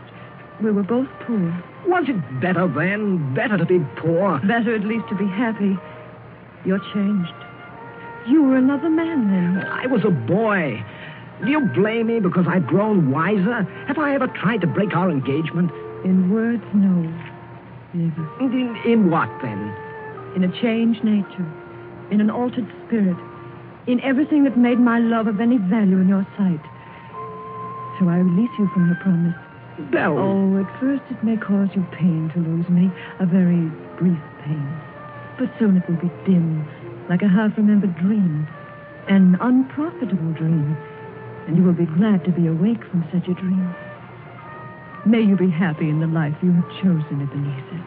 we 0.63 0.71
were 0.71 0.83
both 0.83 1.07
poor. 1.25 1.63
Was 1.87 2.05
it 2.07 2.41
better 2.41 2.67
then? 2.67 3.33
Better 3.35 3.57
to 3.57 3.65
be 3.65 3.79
poor? 3.97 4.39
Better 4.39 4.75
at 4.75 4.85
least 4.85 5.07
to 5.09 5.15
be 5.15 5.27
happy. 5.27 5.77
You're 6.67 6.83
changed. 6.93 7.31
You 8.27 8.43
were 8.43 8.57
another 8.57 8.89
man 8.89 9.31
then. 9.31 9.65
I 9.71 9.87
was 9.87 10.03
a 10.03 10.11
boy. 10.11 10.83
Do 11.41 11.49
you 11.49 11.61
blame 11.61 12.07
me 12.07 12.19
because 12.19 12.45
I've 12.45 12.67
grown 12.67 13.09
wiser? 13.09 13.63
Have 13.87 13.97
I 13.97 14.13
ever 14.13 14.27
tried 14.27 14.59
to 14.61 14.67
break 14.67 14.93
our 14.93 15.09
engagement? 15.09 15.71
In 16.03 16.29
words, 16.29 16.63
no. 16.75 17.07
Never. 17.93 18.27
In, 18.41 18.75
in 18.85 19.09
what, 19.09 19.29
then? 19.41 19.73
In 20.35 20.43
a 20.43 20.61
changed 20.61 21.05
nature. 21.05 21.47
In 22.11 22.19
an 22.19 22.29
altered 22.29 22.67
spirit. 22.85 23.15
In 23.87 24.01
everything 24.01 24.43
that 24.43 24.57
made 24.57 24.77
my 24.77 24.99
love 24.99 25.27
of 25.27 25.39
any 25.39 25.59
value 25.71 25.99
in 26.03 26.09
your 26.09 26.27
sight. 26.35 26.59
So 27.97 28.09
I 28.09 28.17
release 28.17 28.51
you 28.59 28.67
from 28.73 28.87
your 28.87 28.99
promise. 29.01 29.35
Belle. 29.89 30.17
Oh, 30.19 30.59
at 30.59 30.79
first 30.81 31.03
it 31.09 31.23
may 31.23 31.37
cause 31.37 31.69
you 31.75 31.87
pain 31.93 32.29
to 32.33 32.41
lose 32.41 32.67
me. 32.67 32.91
A 33.21 33.25
very 33.25 33.71
brief 33.95 34.19
pain. 34.43 34.86
But 35.37 35.49
soon 35.59 35.77
it 35.77 35.87
will 35.87 36.01
be 36.01 36.11
dim, 36.25 36.67
like 37.09 37.21
a 37.21 37.27
half-remembered 37.27 37.95
dream, 37.97 38.47
an 39.07 39.37
unprofitable 39.39 40.33
dream, 40.33 40.75
and 41.47 41.55
you 41.55 41.63
will 41.63 41.73
be 41.77 41.85
glad 41.85 42.25
to 42.25 42.31
be 42.31 42.47
awake 42.47 42.83
from 42.89 43.05
such 43.13 43.27
a 43.29 43.33
dream. 43.33 43.75
May 45.05 45.21
you 45.21 45.37
be 45.37 45.49
happy 45.49 45.89
in 45.89 45.99
the 45.99 46.07
life 46.07 46.35
you 46.41 46.51
have 46.51 46.69
chosen, 46.81 47.21
Ebenezer, 47.21 47.83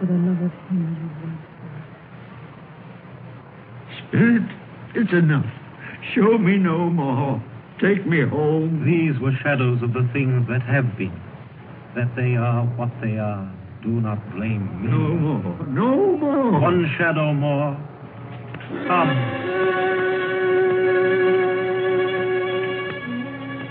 for 0.00 0.06
the 0.06 0.14
love 0.14 0.40
of 0.42 0.52
him 0.68 0.96
you 0.96 1.10
once 1.28 1.50
Spirit, 4.08 4.48
it's 4.94 5.12
enough. 5.12 5.46
Show 6.14 6.38
me 6.38 6.56
no 6.56 6.90
more. 6.90 7.42
Take 7.80 8.06
me 8.06 8.22
home. 8.26 8.84
These 8.84 9.20
were 9.20 9.32
shadows 9.42 9.82
of 9.82 9.92
the 9.92 10.08
things 10.12 10.48
that 10.48 10.62
have 10.62 10.96
been. 10.96 11.12
That 11.94 12.16
they 12.16 12.34
are 12.34 12.64
what 12.76 12.90
they 13.00 13.18
are. 13.18 13.59
Do 13.82 13.88
not 13.88 14.20
blame 14.36 14.82
me. 14.82 14.90
No 14.92 15.08
more. 15.16 15.66
No 15.66 16.16
more. 16.18 16.60
One 16.60 16.84
shadow 16.98 17.32
more. 17.32 17.72
Come. 18.86 19.08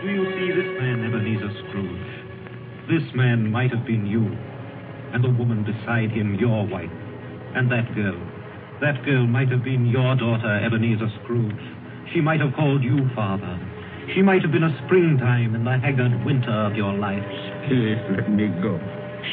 Do 0.01 0.09
you 0.09 0.25
see 0.33 0.49
this 0.49 0.69
man, 0.81 1.05
Ebenezer 1.05 1.53
Scrooge? 1.61 2.09
This 2.89 3.05
man 3.13 3.51
might 3.51 3.69
have 3.69 3.85
been 3.85 4.07
you, 4.07 4.25
and 5.13 5.23
the 5.23 5.29
woman 5.29 5.63
beside 5.63 6.09
him 6.09 6.33
your 6.41 6.65
wife, 6.65 6.89
and 7.53 7.71
that 7.71 7.93
girl. 7.93 8.17
That 8.81 9.05
girl 9.05 9.27
might 9.27 9.49
have 9.49 9.63
been 9.63 9.85
your 9.85 10.15
daughter, 10.15 10.59
Ebenezer 10.65 11.09
Scrooge. 11.21 11.61
She 12.13 12.19
might 12.19 12.41
have 12.41 12.55
called 12.55 12.81
you 12.81 13.07
father. 13.13 13.59
She 14.15 14.23
might 14.23 14.41
have 14.41 14.51
been 14.51 14.63
a 14.63 14.73
springtime 14.85 15.53
in 15.53 15.63
the 15.63 15.77
haggard 15.77 16.25
winter 16.25 16.65
of 16.65 16.73
your 16.75 16.93
life. 16.93 17.21
Please 17.69 18.01
let 18.17 18.27
me 18.31 18.47
go. 18.59 18.79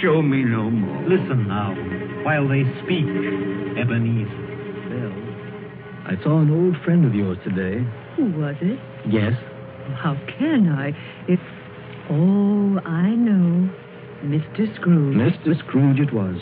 Show 0.03 0.21
me 0.21 0.43
no 0.45 0.71
more. 0.71 1.09
Listen 1.09 1.49
now, 1.49 1.73
while 2.23 2.47
they 2.49 2.65
speak, 2.85 3.07
Ebenezer. 3.79 4.45
Well, 4.93 5.15
I 6.05 6.23
saw 6.23 6.41
an 6.41 6.51
old 6.51 6.77
friend 6.85 7.07
of 7.07 7.15
yours 7.15 7.39
today. 7.45 7.81
Who 8.17 8.31
was 8.39 8.57
it? 8.61 8.79
Yes. 9.09 9.33
How 9.97 10.17
can 10.39 10.69
I? 10.69 10.93
It's. 11.29 11.43
Oh, 12.11 12.79
I 12.85 13.11
know. 13.11 13.71
Mr. 14.25 14.75
Scrooge. 14.77 15.17
Mr. 15.17 15.59
Scrooge 15.61 16.01
it 16.01 16.13
was. 16.13 16.37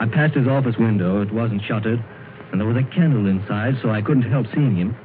I 0.00 0.06
passed 0.06 0.34
his 0.34 0.46
office 0.48 0.76
window. 0.78 1.20
It 1.20 1.32
wasn't 1.32 1.62
shuttered, 1.68 2.02
and 2.50 2.60
there 2.60 2.68
was 2.68 2.76
a 2.76 2.94
candle 2.94 3.26
inside, 3.26 3.74
so 3.82 3.90
I 3.90 4.00
couldn't 4.00 4.30
help 4.30 4.46
seeing 4.54 4.76
him. 4.76 4.96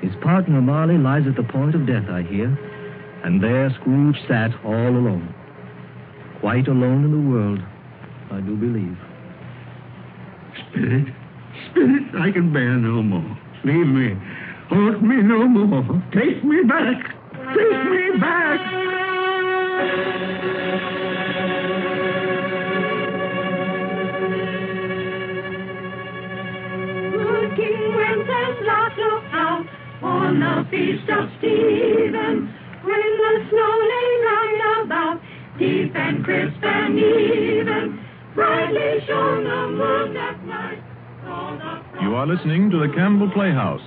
His 0.00 0.12
partner, 0.22 0.60
Marley, 0.60 0.98
lies 0.98 1.26
at 1.28 1.36
the 1.36 1.42
point 1.42 1.74
of 1.74 1.86
death, 1.86 2.08
I 2.10 2.22
hear. 2.22 2.48
And 3.22 3.42
there 3.42 3.70
Scrooge 3.80 4.16
sat 4.26 4.50
all 4.64 4.96
alone. 4.96 5.34
Quite 6.40 6.68
alone 6.68 7.04
in 7.04 7.12
the 7.12 7.30
world, 7.30 7.60
I 8.32 8.40
do 8.40 8.56
believe. 8.56 8.96
Spirit, 10.70 11.06
Spirit, 11.70 12.14
I 12.18 12.30
can 12.32 12.52
bear 12.52 12.76
no 12.76 13.02
more. 13.02 13.38
Leave 13.64 13.86
me. 13.86 14.16
Haunt 14.70 15.02
me 15.02 15.16
no 15.16 15.46
more. 15.46 16.02
Take 16.14 16.42
me 16.42 16.62
back. 16.66 17.14
Take 17.34 17.90
me 17.90 18.18
back. 18.18 18.60
Good 27.12 27.56
King 27.56 27.94
Wenceslas 27.96 28.96
looked 28.96 29.34
out 29.34 29.66
on 30.02 30.40
the 30.40 30.66
feast 30.70 31.10
of 31.10 31.28
Stephen, 31.38 32.48
when 32.82 33.10
the 33.20 33.46
snow 33.50 33.72
lay 33.92 34.10
round 34.24 34.86
about, 34.86 35.19
deep 35.60 35.94
and 35.94 36.24
crisp 36.24 36.56
and 36.64 36.98
even. 36.98 38.00
Brightly 38.34 39.04
shone 39.06 39.44
the 39.44 39.68
moon 39.76 40.14
that 40.14 40.42
night. 40.46 40.82
You 42.00 42.14
are 42.16 42.26
listening 42.26 42.70
to 42.70 42.78
the 42.80 42.88
Campbell 42.94 43.30
Playhouse, 43.30 43.84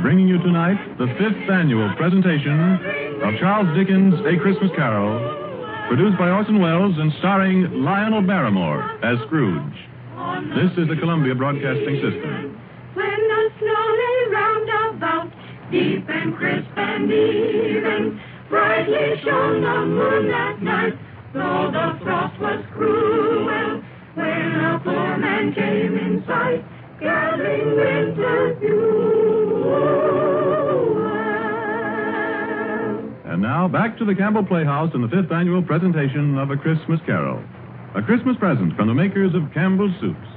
bringing 0.00 0.26
you 0.26 0.38
tonight 0.38 0.80
the 0.96 1.06
fifth 1.20 1.50
annual 1.52 1.92
presentation 1.96 2.80
of 3.22 3.38
Charles 3.38 3.68
Dickens' 3.76 4.14
A 4.24 4.40
Christmas 4.40 4.70
Carol, 4.74 5.20
produced 5.88 6.16
by 6.16 6.30
Orson 6.30 6.60
Welles 6.60 6.96
and 6.96 7.12
starring 7.18 7.84
Lionel 7.84 8.22
Barrymore 8.22 8.80
as 9.04 9.18
Scrooge. 9.26 9.76
This 10.56 10.72
is 10.80 10.88
the 10.88 10.96
Columbia 10.96 11.34
Broadcasting 11.34 12.00
System. 12.00 12.58
When 12.94 13.20
the 13.28 13.42
snow 13.60 13.84
lay 14.00 14.32
round 14.32 14.96
about, 14.96 15.28
deep 15.70 16.08
and 16.08 16.34
crisp 16.36 16.72
and 16.76 17.12
even, 17.12 18.20
brightly 18.52 19.18
shone 19.24 19.62
the 19.62 19.86
moon 19.86 20.28
that 20.28 20.60
night, 20.62 20.92
though 21.32 21.70
the 21.72 22.04
frost 22.04 22.38
was 22.38 22.62
cruel. 22.74 23.82
When 24.14 24.60
a 24.60 24.78
poor 24.84 25.16
man 25.16 25.54
came 25.54 25.96
in 25.96 26.22
sight, 26.26 26.62
gathering 27.00 27.76
winter. 27.76 28.52
And 33.24 33.40
now 33.40 33.68
back 33.68 33.96
to 33.96 34.04
the 34.04 34.14
Campbell 34.14 34.44
Playhouse 34.44 34.90
and 34.92 35.02
the 35.02 35.08
fifth 35.08 35.32
annual 35.32 35.62
presentation 35.62 36.36
of 36.36 36.50
A 36.50 36.56
Christmas 36.58 37.00
Carol. 37.06 37.42
A 37.94 38.02
Christmas 38.02 38.36
present 38.36 38.76
from 38.76 38.88
the 38.88 38.94
makers 38.94 39.34
of 39.34 39.50
Campbell's 39.54 39.98
Soups. 39.98 40.31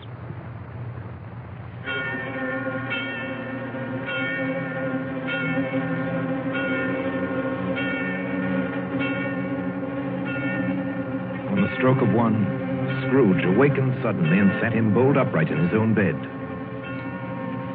Scrooge 13.45 13.57
awakened 13.57 13.93
suddenly 14.01 14.39
and 14.39 14.51
sat 14.61 14.73
him 14.73 14.93
bolt 14.93 15.17
upright 15.17 15.49
in 15.49 15.57
his 15.57 15.73
own 15.73 15.93
bed. 15.93 16.15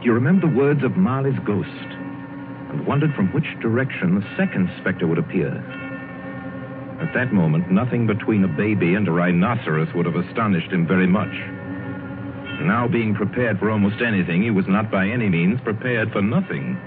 You 0.04 0.12
remember 0.12 0.48
the 0.48 0.56
words 0.56 0.82
of 0.82 0.96
Marley's 0.96 1.38
ghost? 1.44 1.68
And 2.70 2.86
wondered 2.86 3.14
from 3.14 3.32
which 3.32 3.44
direction 3.60 4.14
the 4.14 4.36
second 4.36 4.70
specter 4.80 5.06
would 5.06 5.18
appear. 5.18 5.50
At 7.00 7.14
that 7.14 7.32
moment, 7.32 7.70
nothing 7.70 8.06
between 8.06 8.44
a 8.44 8.48
baby 8.48 8.94
and 8.94 9.06
a 9.08 9.12
rhinoceros 9.12 9.92
would 9.94 10.06
have 10.06 10.16
astonished 10.16 10.70
him 10.70 10.86
very 10.86 11.06
much. 11.06 11.32
Now, 12.62 12.86
being 12.88 13.14
prepared 13.14 13.58
for 13.58 13.70
almost 13.70 14.02
anything, 14.02 14.42
he 14.42 14.50
was 14.50 14.66
not 14.68 14.90
by 14.90 15.08
any 15.08 15.28
means 15.28 15.60
prepared 15.62 16.12
for 16.12 16.22
nothing. 16.22 16.78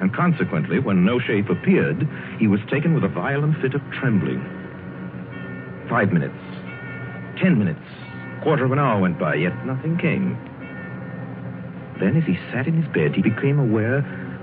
And 0.00 0.14
consequently, 0.14 0.78
when 0.78 1.04
no 1.04 1.20
shape 1.20 1.50
appeared, 1.50 2.08
he 2.38 2.46
was 2.46 2.60
taken 2.70 2.94
with 2.94 3.04
a 3.04 3.08
violent 3.08 3.60
fit 3.60 3.74
of 3.74 3.82
trembling. 3.92 4.40
Five 5.88 6.12
minutes, 6.12 6.38
ten 7.38 7.58
minutes, 7.58 7.84
quarter 8.42 8.64
of 8.64 8.72
an 8.72 8.78
hour 8.78 9.00
went 9.00 9.18
by, 9.18 9.34
yet 9.34 9.64
nothing 9.64 9.96
came. 9.98 10.36
Then, 12.00 12.16
as 12.16 12.24
he 12.24 12.34
sat 12.50 12.66
in 12.66 12.82
his 12.82 12.92
bed, 12.92 13.14
he 13.14 13.22
became 13.22 13.58
aware 13.58 14.02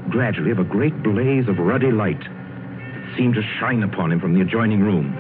gradually 0.09 0.51
of 0.51 0.59
a 0.59 0.63
great 0.63 1.03
blaze 1.03 1.47
of 1.47 1.59
ruddy 1.59 1.91
light 1.91 2.19
that 2.19 3.13
seemed 3.17 3.35
to 3.35 3.43
shine 3.59 3.83
upon 3.83 4.12
him 4.12 4.19
from 4.19 4.33
the 4.33 4.41
adjoining 4.41 4.81
room. 4.81 5.13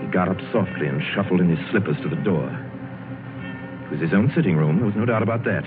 He 0.00 0.06
got 0.12 0.28
up 0.28 0.38
softly 0.52 0.86
and 0.86 1.02
shuffled 1.14 1.40
in 1.40 1.48
his 1.48 1.70
slippers 1.70 1.96
to 2.02 2.08
the 2.08 2.20
door. 2.22 2.48
It 3.84 3.92
was 3.92 4.00
his 4.00 4.12
own 4.12 4.30
sitting 4.34 4.56
room, 4.56 4.76
there 4.76 4.86
was 4.86 4.96
no 4.96 5.06
doubt 5.06 5.22
about 5.22 5.44
that. 5.44 5.64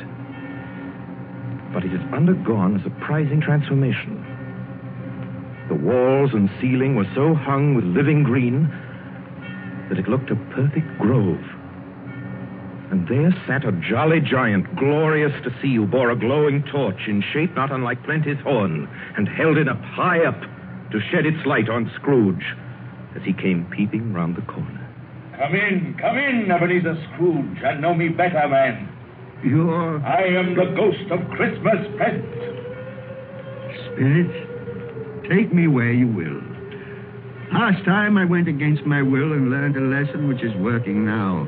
But 1.73 1.83
it 1.83 1.91
had 1.91 2.13
undergone 2.13 2.79
a 2.79 2.83
surprising 2.83 3.41
transformation. 3.41 4.21
The 5.69 5.75
walls 5.75 6.31
and 6.33 6.49
ceiling 6.61 6.95
were 6.95 7.09
so 7.15 7.33
hung 7.33 7.73
with 7.73 7.85
living 7.85 8.23
green 8.23 8.69
that 9.89 9.97
it 9.97 10.07
looked 10.07 10.29
a 10.29 10.35
perfect 10.53 10.87
grove. 10.99 11.43
And 12.91 13.07
there 13.07 13.31
sat 13.47 13.65
a 13.65 13.71
jolly 13.71 14.19
giant, 14.19 14.75
glorious 14.75 15.33
to 15.43 15.49
see, 15.61 15.75
who 15.75 15.85
bore 15.85 16.11
a 16.11 16.15
glowing 16.15 16.63
torch 16.71 17.07
in 17.07 17.23
shape 17.33 17.55
not 17.55 17.71
unlike 17.71 18.03
Plenty's 18.03 18.39
horn, 18.43 18.87
and 19.17 19.27
held 19.27 19.57
it 19.57 19.67
up 19.67 19.81
high 19.81 20.23
up 20.23 20.39
to 20.91 20.99
shed 21.11 21.25
its 21.25 21.45
light 21.45 21.69
on 21.69 21.91
Scrooge 21.95 22.43
as 23.15 23.23
he 23.23 23.33
came 23.33 23.65
peeping 23.75 24.13
round 24.13 24.35
the 24.35 24.41
corner. 24.43 24.79
Come 25.37 25.55
in, 25.55 25.97
come 25.99 26.17
in, 26.17 26.51
Ebenezer 26.51 26.95
Scrooge, 27.13 27.57
and 27.63 27.81
know 27.81 27.93
me 27.93 28.09
better, 28.09 28.47
man. 28.47 28.89
You're 29.43 29.99
I 30.05 30.23
am 30.23 30.55
the 30.55 30.65
ghost 30.75 31.11
of 31.11 31.19
Christmas 31.31 31.87
present. 31.97 32.25
Spirit, 33.91 35.27
take 35.29 35.53
me 35.53 35.67
where 35.67 35.91
you 35.91 36.07
will. 36.07 36.41
Last 37.51 37.83
time 37.85 38.17
I 38.17 38.25
went 38.25 38.47
against 38.47 38.85
my 38.85 39.01
will 39.01 39.33
and 39.33 39.49
learned 39.49 39.75
a 39.75 39.81
lesson 39.81 40.27
which 40.27 40.41
is 40.43 40.55
working 40.57 41.05
now. 41.05 41.47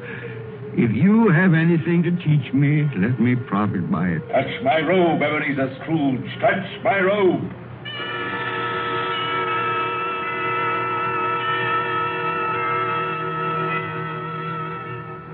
If 0.78 0.92
you 0.92 1.32
have 1.32 1.54
anything 1.54 2.04
to 2.04 2.12
teach 2.20 2.52
me, 2.54 2.84
let 3.00 3.16
me 3.16 3.34
profit 3.48 3.90
by 3.90 4.10
it. 4.10 4.20
Touch 4.28 4.52
my 4.62 4.84
robe, 4.84 5.22
Ebenezer 5.24 5.72
Scrooge. 5.80 6.28
Touch 6.44 6.68
my 6.84 7.00
robe. 7.00 7.48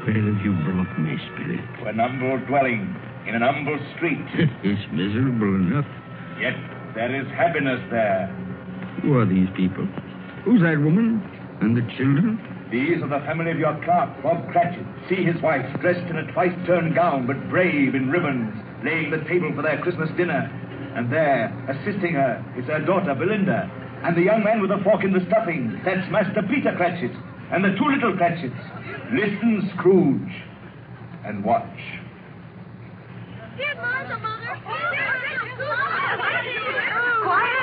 Where 0.06 0.13
have 0.13 0.45
you 0.45 0.54
brought 0.62 0.93
me, 1.01 1.17
Spirit? 1.34 1.65
To 1.82 1.89
an 1.89 1.97
humble 1.97 2.38
dwelling 2.45 2.95
in 3.25 3.34
an 3.34 3.41
humble 3.41 3.80
street. 3.97 4.21
it's 4.63 4.93
miserable 4.93 5.56
enough. 5.58 5.89
Yet 6.39 6.54
there 6.93 7.10
is 7.19 7.25
happiness 7.34 7.82
there. 7.89 8.27
Who 9.01 9.17
are 9.17 9.25
these 9.25 9.49
people? 9.58 9.88
Who's 10.45 10.62
that 10.62 10.77
woman? 10.77 11.17
And 11.62 11.75
the 11.75 11.82
children? 11.97 12.38
These 12.71 13.03
are 13.03 13.10
the 13.10 13.19
family 13.25 13.51
of 13.51 13.60
your 13.60 13.75
clerk, 13.84 14.23
Bob 14.23 14.49
Cratchit. 14.49 14.86
See 15.10 15.25
his 15.25 15.36
wife, 15.41 15.65
dressed 15.81 16.10
in 16.10 16.15
a 16.15 16.31
twice-turned 16.31 16.95
gown, 16.95 17.27
but 17.27 17.49
brave 17.49 17.95
in 17.95 18.10
ribbons, 18.10 18.55
laying 18.86 19.12
the 19.12 19.19
table 19.27 19.51
for 19.53 19.62
their 19.62 19.77
Christmas 19.81 20.10
dinner. 20.15 20.47
And 20.95 21.12
there, 21.12 21.51
assisting 21.67 22.13
her, 22.13 22.39
is 22.57 22.65
her 22.67 22.79
daughter, 22.79 23.13
Belinda. 23.13 23.69
And 24.03 24.15
the 24.15 24.21
young 24.21 24.43
man 24.45 24.62
with 24.62 24.69
the 24.69 24.81
fork 24.86 25.03
in 25.03 25.12
the 25.12 25.19
stuffing, 25.27 25.81
that's 25.84 26.10
Master 26.10 26.43
Peter 26.47 26.73
Cratchit. 26.77 27.12
And 27.51 27.62
the 27.65 27.75
two 27.77 27.91
little 27.91 28.15
Cratchits. 28.15 28.55
Listen, 29.12 29.69
Scrooge, 29.75 30.31
and 31.25 31.43
watch. 31.43 31.65
Children, 36.47 37.23
quiet. 37.23 37.61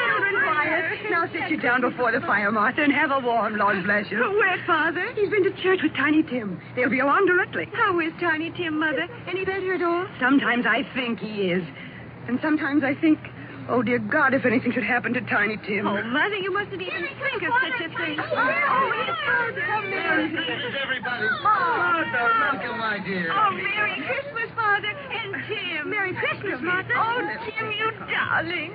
Now 1.10 1.26
sit 1.32 1.50
you 1.50 1.56
down 1.56 1.80
before 1.80 2.12
the 2.12 2.20
fire, 2.20 2.50
Martha, 2.50 2.82
and 2.82 2.92
have 2.92 3.10
a 3.10 3.18
warm, 3.20 3.56
Lord 3.56 3.82
bless 3.84 4.10
you. 4.10 4.18
Where, 4.18 4.62
Father? 4.66 5.12
He's 5.14 5.30
been 5.30 5.44
to 5.44 5.52
church 5.62 5.80
with 5.82 5.94
Tiny 5.94 6.22
Tim. 6.22 6.60
They'll 6.76 6.90
be 6.90 7.00
along 7.00 7.26
directly. 7.26 7.66
How 7.72 7.98
is 8.00 8.12
Tiny 8.20 8.50
Tim, 8.50 8.78
Mother? 8.78 9.08
Any 9.26 9.44
better 9.44 9.74
at 9.74 9.82
all? 9.82 10.06
Sometimes 10.20 10.66
I 10.66 10.82
think 10.94 11.18
he 11.18 11.50
is. 11.50 11.64
And 12.26 12.38
sometimes 12.42 12.84
I 12.84 12.94
think, 12.94 13.18
oh, 13.68 13.82
dear 13.82 13.98
God, 13.98 14.34
if 14.34 14.44
anything 14.44 14.72
should 14.72 14.84
happen 14.84 15.12
to 15.14 15.20
Tiny 15.22 15.56
Tim. 15.66 15.86
Oh, 15.86 16.02
Mother, 16.02 16.36
you 16.36 16.52
mustn't 16.52 16.80
even 16.80 17.08
think 17.20 17.42
of 17.42 17.52
such 17.60 17.80
a 17.80 17.88
thing. 17.96 18.18
Oh, 18.18 18.92
yes, 18.96 19.14
oh, 19.14 19.26
Father. 19.26 19.62
Come 19.66 19.84
in. 19.86 20.74
everybody. 20.82 21.26
Martha, 21.42 22.22
welcome, 22.40 22.78
my 22.78 22.98
dear. 23.04 23.32
Oh, 23.32 23.50
Merry 23.52 24.02
Christmas, 24.04 24.50
Father. 24.54 24.88
And 24.88 25.34
Tim. 25.48 25.90
Merry 25.90 26.14
Christmas, 26.14 26.60
Martha. 26.62 26.92
Oh, 26.96 27.20
Tim, 27.44 27.70
you 27.72 27.90
darling. 28.10 28.72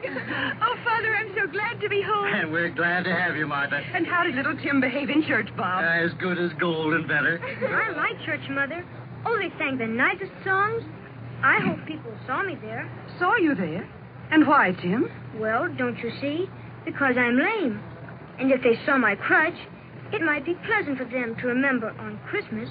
Oh, 0.61 0.75
Father, 0.83 1.15
I'm 1.15 1.33
so 1.35 1.47
glad 1.51 1.79
to 1.81 1.89
be 1.89 2.01
home. 2.01 2.27
And 2.33 2.51
we're 2.51 2.69
glad 2.69 3.03
to 3.05 3.13
have 3.13 3.35
you, 3.35 3.47
Martha. 3.47 3.81
And 3.93 4.05
how 4.05 4.23
did 4.23 4.35
little 4.35 4.57
Tim 4.57 4.81
behave 4.81 5.09
in 5.09 5.23
church, 5.23 5.49
Bob? 5.57 5.83
Uh, 5.83 6.05
as 6.05 6.11
good 6.19 6.37
as 6.37 6.51
gold 6.59 6.93
and 6.93 7.07
better. 7.07 7.39
I 7.41 7.95
like 7.95 8.19
church, 8.25 8.41
Mother. 8.49 8.85
Oh, 9.25 9.37
they 9.37 9.49
sang 9.57 9.77
the 9.77 9.87
nicest 9.87 10.31
songs. 10.43 10.83
I 11.43 11.59
hope 11.59 11.85
people 11.85 12.11
saw 12.25 12.43
me 12.43 12.55
there. 12.61 12.89
Saw 13.19 13.35
you 13.35 13.55
there? 13.55 13.87
And 14.33 14.47
why, 14.47 14.71
Jim? 14.71 15.11
Well, 15.37 15.69
don't 15.77 15.99
you 15.99 16.09
see? 16.19 16.49
Because 16.85 17.13
I'm 17.19 17.37
lame. 17.37 17.79
And 18.39 18.51
if 18.51 18.63
they 18.63 18.83
saw 18.83 18.97
my 18.97 19.13
crutch, 19.13 19.53
it 20.11 20.23
might 20.23 20.43
be 20.43 20.55
pleasant 20.65 20.97
for 20.97 21.05
them 21.05 21.35
to 21.39 21.45
remember 21.45 21.91
on 21.99 22.19
Christmas 22.25 22.67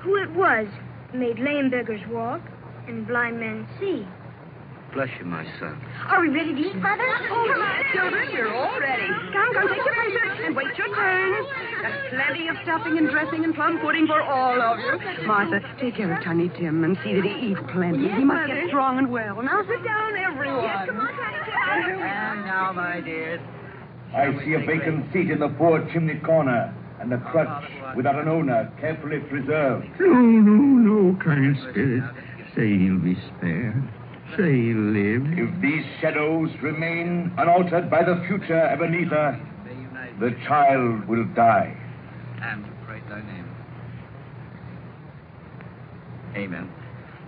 who 0.00 0.16
it 0.16 0.28
was 0.32 0.66
made 1.14 1.38
lame 1.38 1.70
beggars 1.70 2.00
walk 2.10 2.40
and 2.88 3.06
blind 3.06 3.38
men 3.38 3.68
see. 3.78 4.04
Bless 4.94 5.08
you, 5.18 5.26
my 5.26 5.44
son. 5.60 5.76
Are 6.08 6.22
we 6.22 6.28
ready 6.30 6.54
to 6.54 6.60
eat, 6.60 6.76
Mother? 6.76 7.04
Oh, 7.28 7.44
come 7.52 7.60
on, 7.60 7.84
children, 7.92 8.30
you're 8.32 8.54
all 8.54 8.80
ready. 8.80 9.06
Come, 9.06 9.52
come, 9.52 9.68
take 9.68 9.76
your 9.76 9.92
places 9.94 10.40
and 10.46 10.56
wait 10.56 10.72
your 10.78 10.88
turn. 10.94 11.44
There's 11.82 12.14
plenty 12.14 12.48
of 12.48 12.56
stuffing 12.62 12.96
and 12.96 13.10
dressing 13.10 13.44
and 13.44 13.54
plum 13.54 13.78
pudding 13.80 14.06
for 14.06 14.22
all 14.22 14.56
of 14.62 14.78
you. 14.78 15.26
Martha, 15.26 15.60
take 15.80 15.96
care 15.96 16.16
of 16.16 16.24
Tiny 16.24 16.48
Tim 16.48 16.82
and 16.84 16.96
see 17.04 17.12
that 17.14 17.24
he 17.24 17.52
eats 17.52 17.60
plenty. 17.72 18.04
Yes, 18.08 18.16
he 18.16 18.24
must 18.24 18.48
Mother. 18.48 18.60
get 18.60 18.68
strong 18.68 18.98
and 18.98 19.10
well. 19.10 19.42
Now 19.42 19.60
sit 19.68 19.84
down, 19.84 20.16
everyone. 20.16 20.64
Yes, 20.64 20.86
come 20.88 20.96
on, 21.00 21.12
Tiny 21.12 21.44
Tim. 21.44 22.00
And 22.00 22.46
now, 22.46 22.72
my 22.72 23.00
dears, 23.02 23.40
I 24.14 24.32
see 24.46 24.54
a 24.54 24.60
vacant 24.60 25.12
seat 25.12 25.30
in 25.30 25.40
the 25.40 25.48
poor 25.58 25.84
chimney 25.92 26.18
corner, 26.24 26.72
and 27.00 27.12
a 27.12 27.18
crutch 27.18 27.70
without 27.94 28.16
an 28.18 28.28
owner, 28.28 28.72
carefully 28.80 29.18
preserved. 29.28 29.84
No, 30.00 30.06
no, 30.14 30.56
no, 31.12 31.18
kind 31.22 31.54
spirit. 31.70 32.04
Say 32.56 32.78
he'll 32.78 32.98
be 32.98 33.14
spared. 33.36 33.82
Say 34.36 34.52
he'll 34.52 34.90
live. 34.92 35.22
If 35.38 35.60
these 35.62 35.84
shadows 36.00 36.50
remain 36.62 37.32
unaltered 37.38 37.88
by 37.90 38.02
the 38.02 38.22
future 38.26 38.60
Ebenezer, 38.60 39.38
the 40.20 40.30
child 40.46 41.06
will 41.08 41.24
die. 41.34 41.76
and 42.42 42.64
to 42.64 42.70
pray 42.86 43.00
thy 43.08 43.20
name. 43.22 43.48
Amen. 46.36 46.68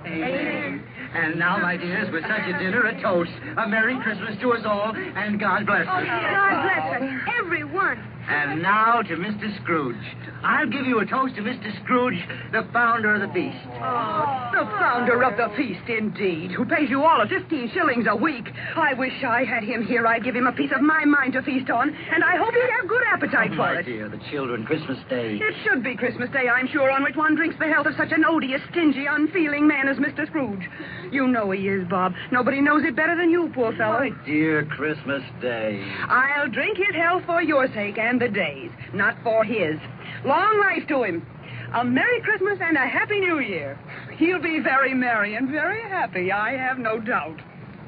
Amen. 0.07 0.85
And 1.15 1.39
now, 1.39 1.59
my 1.59 1.77
dears, 1.77 2.11
with 2.13 2.23
such 2.23 2.47
a 2.47 2.59
dinner, 2.59 2.83
a 2.83 3.01
toast. 3.03 3.31
A 3.57 3.69
Merry 3.69 3.99
Christmas 4.03 4.37
to 4.41 4.53
us 4.53 4.65
all, 4.67 4.93
and 4.95 5.41
God 5.41 5.67
bless 5.67 5.89
us. 5.89 5.89
Oh, 5.89 6.05
God 6.05 6.63
bless 6.63 7.03
us, 7.03 7.21
everyone. 7.41 7.99
And 8.29 8.61
now 8.63 9.01
to 9.01 9.17
Mr. 9.17 9.49
Scrooge. 9.63 9.97
I'll 10.45 10.69
give 10.69 10.87
you 10.87 11.01
a 11.01 11.07
toast 11.07 11.35
to 11.37 11.41
Mr. 11.43 11.73
Scrooge, 11.83 12.19
the 12.53 12.69
founder 12.75 13.15
of 13.15 13.23
the 13.23 13.33
feast. 13.33 13.57
Oh, 13.81 14.51
the 14.53 14.67
founder 14.79 15.25
of 15.25 15.37
the 15.37 15.49
feast, 15.57 15.89
indeed, 15.89 16.51
who 16.53 16.65
pays 16.67 16.91
you 16.91 17.03
all 17.05 17.21
of 17.23 17.29
15 17.31 17.71
shillings 17.73 18.07
a 18.09 18.15
week. 18.15 18.45
I 18.77 18.93
wish 18.95 19.13
I 19.27 19.45
had 19.45 19.65
him 19.65 19.85
here. 19.85 20.07
I'd 20.07 20.25
give 20.25 20.37
him 20.37 20.47
a 20.47 20.53
piece 20.53 20.71
of 20.77 20.83
my 20.83 21.05
mind 21.07 21.33
to 21.33 21.43
feast 21.43 21.71
on, 21.71 21.89
and 21.89 22.23
I 22.23 22.37
hope 22.37 22.53
he'd 22.53 22.71
have 22.79 22.87
good 22.89 23.03
appetite 23.11 23.51
Oh, 23.53 23.57
for 23.57 23.75
my 23.75 23.79
it. 23.81 23.87
dear, 23.87 24.09
the 24.11 24.21
children, 24.31 24.65
Christmas 24.67 24.99
Day. 25.09 25.37
It 25.41 25.55
should 25.65 25.83
be 25.83 25.97
Christmas 25.97 26.29
Day, 26.31 26.49
I'm 26.49 26.69
sure, 26.69 26.91
on 26.91 27.03
which 27.03 27.17
one 27.17 27.35
drinks 27.35 27.57
the 27.59 27.67
health 27.67 27.87
of 27.87 27.95
such 27.97 28.13
an 28.13 28.25
odious, 28.27 28.61
stingy, 28.71 29.07
unfeeling 29.07 29.67
man 29.67 29.89
as 29.89 29.97
Mr. 29.97 30.27
Scrooge. 30.29 30.69
You 31.11 31.27
know 31.29 31.51
he 31.51 31.67
is, 31.69 31.89
Bob. 31.89 32.13
Nobody 32.31 32.61
knows 32.61 32.85
it 32.85 32.95
better 32.95 33.17
than 33.17 33.31
you, 33.31 33.51
poor 33.55 33.73
fellow. 33.77 34.01
My 34.01 34.11
dear 34.27 34.67
Christmas 34.67 35.23
Day. 35.41 35.83
I'll 36.09 36.49
drink 36.49 36.77
his 36.77 36.95
health 36.95 37.23
for 37.27 37.41
your 37.43 37.67
sake 37.73 37.97
and 37.99 38.18
the 38.19 38.29
day's, 38.29 38.71
not 38.93 39.17
for 39.23 39.45
his. 39.45 39.79
Long 40.25 40.61
life 40.61 40.87
to 40.89 41.03
him. 41.03 41.27
A 41.75 41.85
Merry 41.85 42.21
Christmas 42.23 42.59
and 42.61 42.77
a 42.77 42.87
Happy 42.87 43.21
New 43.21 43.41
Year. 43.41 43.79
He'll 44.17 44.41
be 44.41 44.61
very 44.61 44.95
merry 44.95 45.35
and 45.35 45.49
very 45.51 45.83
happy, 45.83 46.33
I 46.33 46.53
have 46.53 46.79
no 46.79 46.99
doubt. 46.99 47.41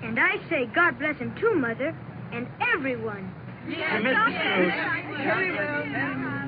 And 0.02 0.18
I 0.18 0.36
say 0.48 0.66
God 0.74 0.98
bless 0.98 1.16
him 1.16 1.34
too, 1.40 1.54
Mother, 1.54 1.96
and 2.32 2.46
everyone. 2.60 3.32
Yes, 3.68 4.02
Mr. 4.02 4.24
Scrooge. 4.24 5.18
Very 5.18 5.52
well. 5.52 5.82
There 5.84 6.39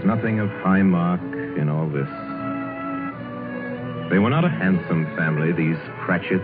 was 0.00 0.06
nothing 0.06 0.40
of 0.40 0.48
high 0.62 0.82
mark 0.82 1.20
in 1.58 1.68
all 1.68 1.86
this. 1.88 2.08
They 4.10 4.18
were 4.18 4.30
not 4.30 4.44
a 4.44 4.48
handsome 4.48 5.04
family, 5.16 5.52
these 5.52 5.76
Cratchits. 6.04 6.42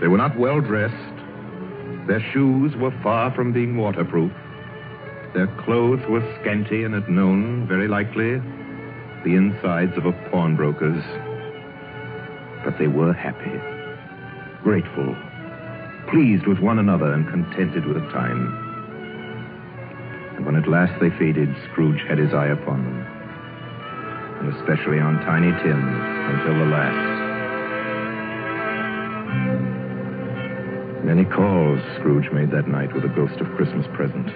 They 0.00 0.08
were 0.08 0.18
not 0.18 0.38
well 0.38 0.60
dressed. 0.60 0.94
Their 2.06 2.20
shoes 2.32 2.76
were 2.76 2.90
far 3.02 3.32
from 3.34 3.52
being 3.52 3.76
waterproof. 3.76 4.32
Their 5.32 5.46
clothes 5.64 6.04
were 6.08 6.20
scanty 6.40 6.84
and 6.84 6.92
had 6.92 7.08
known, 7.08 7.66
very 7.66 7.88
likely, 7.88 8.38
the 9.24 9.36
insides 9.36 9.96
of 9.96 10.04
a 10.04 10.12
pawnbroker's. 10.30 11.02
But 12.64 12.78
they 12.78 12.88
were 12.88 13.14
happy, 13.14 13.58
grateful, 14.62 15.16
pleased 16.10 16.46
with 16.46 16.58
one 16.58 16.78
another, 16.78 17.12
and 17.14 17.26
contented 17.28 17.86
with 17.86 18.02
the 18.02 18.10
time. 18.10 18.61
When 20.44 20.56
at 20.56 20.68
last 20.68 20.98
they 21.00 21.10
faded, 21.10 21.54
Scrooge 21.70 22.02
had 22.08 22.18
his 22.18 22.34
eye 22.34 22.48
upon 22.48 22.84
them. 22.84 23.06
And 24.40 24.54
especially 24.56 24.98
on 24.98 25.20
Tiny 25.24 25.52
Tim 25.62 25.78
until 25.78 26.58
the 26.58 26.66
last. 26.66 27.22
Many 31.04 31.24
calls 31.24 31.80
Scrooge 31.98 32.30
made 32.32 32.50
that 32.50 32.66
night 32.66 32.92
with 32.92 33.04
a 33.04 33.08
ghost 33.08 33.40
of 33.40 33.54
Christmas 33.56 33.86
present. 33.94 34.26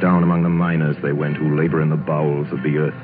Down 0.00 0.22
among 0.22 0.42
the 0.42 0.50
miners 0.50 0.96
they 1.02 1.12
went 1.12 1.36
who 1.38 1.56
labor 1.56 1.80
in 1.80 1.88
the 1.88 1.96
bowels 1.96 2.48
of 2.52 2.62
the 2.62 2.76
earth, 2.76 2.94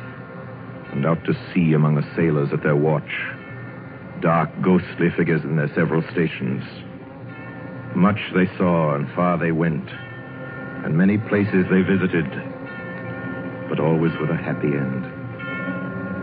and 0.93 1.07
out 1.07 1.25
to 1.25 1.35
sea 1.55 1.73
among 1.73 1.95
the 1.95 2.09
sailors 2.15 2.53
at 2.53 2.63
their 2.63 2.77
watch. 2.77 3.11
Dark, 4.21 4.51
ghostly 4.61 5.09
figures 5.17 5.43
in 5.43 5.57
their 5.57 5.73
several 5.75 6.03
stations. 6.11 6.63
Much 7.95 8.21
they 8.35 8.47
saw 8.59 8.95
and 8.95 9.09
far 9.15 9.39
they 9.39 9.53
went, 9.53 9.89
and 10.85 10.97
many 10.97 11.19
places 11.19 11.67
they 11.71 11.83
visited, 11.83 12.29
but 13.69 13.81
always 13.81 14.13
with 14.21 14.31
a 14.31 14.37
happy 14.37 14.69
end. 14.69 15.05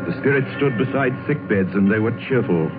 The 0.08 0.18
spirits 0.20 0.48
stood 0.58 0.78
beside 0.78 1.12
sick 1.28 1.38
beds 1.50 1.74
and 1.74 1.92
they 1.92 2.00
were 2.00 2.16
cheerful. 2.28 2.72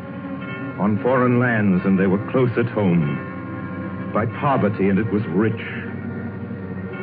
On 0.80 0.98
foreign 1.02 1.38
lands 1.38 1.84
and 1.84 1.98
they 1.98 2.06
were 2.06 2.24
close 2.30 2.50
at 2.56 2.66
home. 2.72 4.10
By 4.14 4.26
poverty 4.40 4.88
and 4.88 4.98
it 4.98 5.12
was 5.12 5.22
rich. 5.28 5.60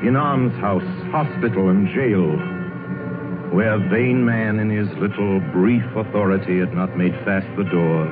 In 0.01 0.15
almshouse, 0.15 1.11
hospital, 1.11 1.69
and 1.69 1.87
jail, 1.89 2.35
where 3.53 3.77
vain 3.89 4.25
man 4.25 4.59
in 4.59 4.69
his 4.69 4.89
little 4.97 5.39
brief 5.53 5.85
authority 5.95 6.59
had 6.59 6.73
not 6.73 6.97
made 6.97 7.13
fast 7.23 7.47
the 7.55 7.63
door 7.63 8.07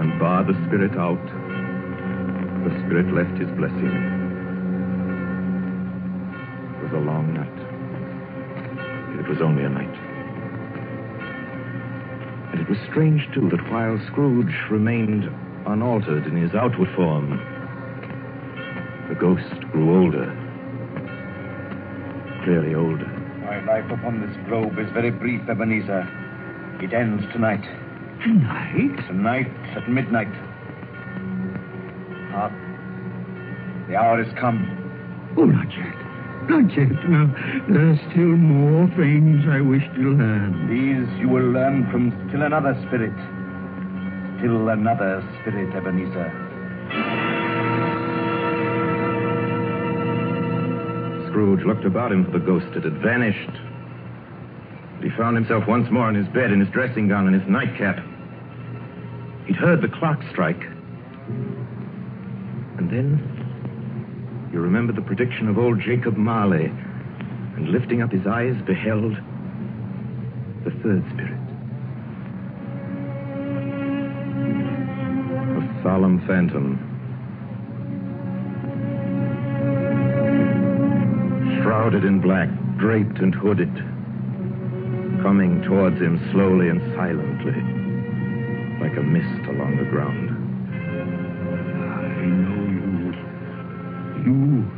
and 0.00 0.18
barred 0.18 0.48
the 0.48 0.66
spirit 0.66 0.96
out, 0.96 1.22
the 2.64 2.74
spirit 2.86 3.12
left 3.12 3.38
his 3.38 3.50
blessing. 3.56 4.17
It 9.28 9.32
was 9.32 9.42
only 9.42 9.62
a 9.62 9.68
night. 9.68 9.94
And 12.50 12.62
it 12.62 12.66
was 12.66 12.78
strange, 12.88 13.28
too, 13.34 13.50
that 13.50 13.60
while 13.70 14.00
Scrooge 14.06 14.54
remained 14.70 15.24
unaltered 15.66 16.24
in 16.26 16.34
his 16.34 16.54
outward 16.54 16.88
form, 16.96 17.36
the 19.10 19.14
ghost 19.14 19.60
grew 19.70 20.02
older. 20.02 20.32
Clearly 22.42 22.74
older. 22.74 23.04
My 23.44 23.62
life 23.66 23.90
upon 23.90 24.26
this 24.26 24.34
globe 24.48 24.78
is 24.78 24.90
very 24.92 25.10
brief, 25.10 25.46
Ebenezer. 25.46 26.08
It 26.80 26.94
ends 26.94 27.22
tonight. 27.30 27.64
Tonight? 28.22 28.96
Tonight 29.08 29.52
at 29.76 29.90
midnight. 29.90 30.32
Ah, 32.32 32.48
the 33.88 33.94
hour 33.94 34.24
has 34.24 34.32
come. 34.38 34.64
Oh, 35.36 35.44
not 35.44 35.70
yet. 35.76 35.97
Not 36.48 36.74
yet. 36.74 36.88
Now, 37.10 37.26
there 37.68 37.90
are 37.90 38.00
still 38.10 38.36
more 38.36 38.88
things 38.96 39.44
I 39.48 39.60
wish 39.60 39.84
to 39.96 40.14
learn. 40.16 40.66
These 40.66 41.20
you 41.20 41.28
will 41.28 41.50
learn 41.50 41.90
from 41.90 42.10
still 42.28 42.42
another 42.42 42.74
spirit. 42.86 43.12
Still 44.38 44.70
another 44.70 45.22
spirit, 45.40 45.74
Ebenezer. 45.76 46.32
Scrooge 51.28 51.64
looked 51.66 51.84
about 51.84 52.12
him 52.12 52.24
for 52.24 52.30
the 52.30 52.38
ghost. 52.38 52.74
It 52.74 52.84
had 52.84 53.02
vanished. 53.02 53.52
But 54.96 55.04
he 55.04 55.10
found 55.18 55.36
himself 55.36 55.68
once 55.68 55.90
more 55.90 56.08
in 56.08 56.14
his 56.14 56.28
bed, 56.28 56.50
in 56.50 56.60
his 56.60 56.70
dressing 56.70 57.08
gown 57.08 57.26
and 57.26 57.38
his 57.38 57.46
nightcap. 57.48 58.02
He'd 59.46 59.56
heard 59.56 59.82
the 59.82 59.88
clock 59.88 60.22
strike. 60.30 60.64
And 62.78 62.90
then 62.90 63.37
you 64.52 64.60
remembered 64.60 64.96
the 64.96 65.02
prediction 65.02 65.48
of 65.48 65.58
old 65.58 65.80
Jacob 65.80 66.16
Marley, 66.16 66.66
and 67.56 67.68
lifting 67.68 68.02
up 68.02 68.10
his 68.10 68.26
eyes, 68.26 68.54
beheld 68.66 69.14
the 70.64 70.70
third 70.82 71.04
spirit. 71.12 71.38
A 75.56 75.82
solemn 75.82 76.20
phantom 76.26 76.78
shrouded 81.62 82.04
in 82.04 82.20
black, 82.20 82.48
draped 82.78 83.18
and 83.18 83.34
hooded, 83.34 83.74
coming 85.22 85.62
towards 85.62 86.00
him 86.00 86.18
slowly 86.32 86.68
and 86.68 86.80
silently, 86.94 87.60
like 88.80 88.96
a 88.96 89.02
mist 89.02 89.48
along 89.48 89.76
the 89.76 89.84
ground. 89.84 90.30
I 91.84 92.24
know 92.24 92.57
you. 94.28 94.68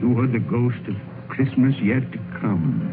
You. 0.00 0.20
Are 0.20 0.26
the 0.26 0.38
ghost 0.38 0.78
of 0.86 0.94
Christmas 1.28 1.74
yet 1.82 2.06
to 2.12 2.18
come. 2.40 2.86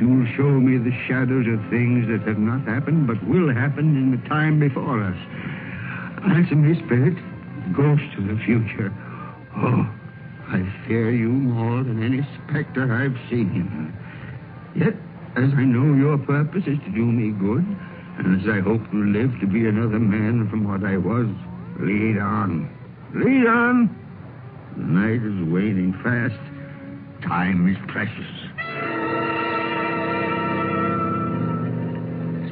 You'll 0.00 0.26
show 0.36 0.48
me 0.60 0.76
the 0.78 0.96
shadows 1.06 1.46
of 1.48 1.60
things 1.70 2.08
that 2.08 2.26
have 2.28 2.38
not 2.38 2.66
happened 2.68 3.06
but 3.06 3.22
will 3.28 3.52
happen 3.52 3.96
in 3.96 4.10
the 4.10 4.28
time 4.28 4.60
before 4.60 5.02
us. 5.02 5.16
Answer 6.24 6.56
me, 6.56 6.74
Spirit. 6.84 7.16
Ghost 7.72 8.08
of 8.18 8.28
the 8.28 8.38
future. 8.44 8.92
Oh, 9.56 9.88
I 10.48 10.64
fear 10.86 11.10
you 11.10 11.28
more 11.28 11.82
than 11.82 12.02
any 12.02 12.26
specter 12.44 12.92
I've 12.92 13.16
seen. 13.30 13.92
Yet, 14.74 14.94
as 15.36 15.52
I 15.56 15.64
know 15.64 15.94
your 15.94 16.18
purpose 16.18 16.64
is 16.66 16.78
to 16.84 16.90
do 16.92 17.04
me 17.04 17.32
good, 17.32 17.64
and 18.18 18.40
as 18.40 18.48
I 18.48 18.60
hope 18.60 18.84
to 18.90 18.96
live 18.96 19.32
to 19.40 19.46
be 19.46 19.66
another 19.66 19.98
man 19.98 20.48
from 20.48 20.64
what 20.64 20.84
I 20.84 20.96
was, 20.96 21.26
lead 21.80 22.18
on. 22.18 22.70
Lead 23.14 23.46
on. 23.46 24.05
The 24.76 24.82
night 24.82 25.22
is 25.24 25.52
waning 25.52 25.94
fast. 26.02 26.36
Time 27.26 27.66
is 27.66 27.78
precious. 27.88 28.12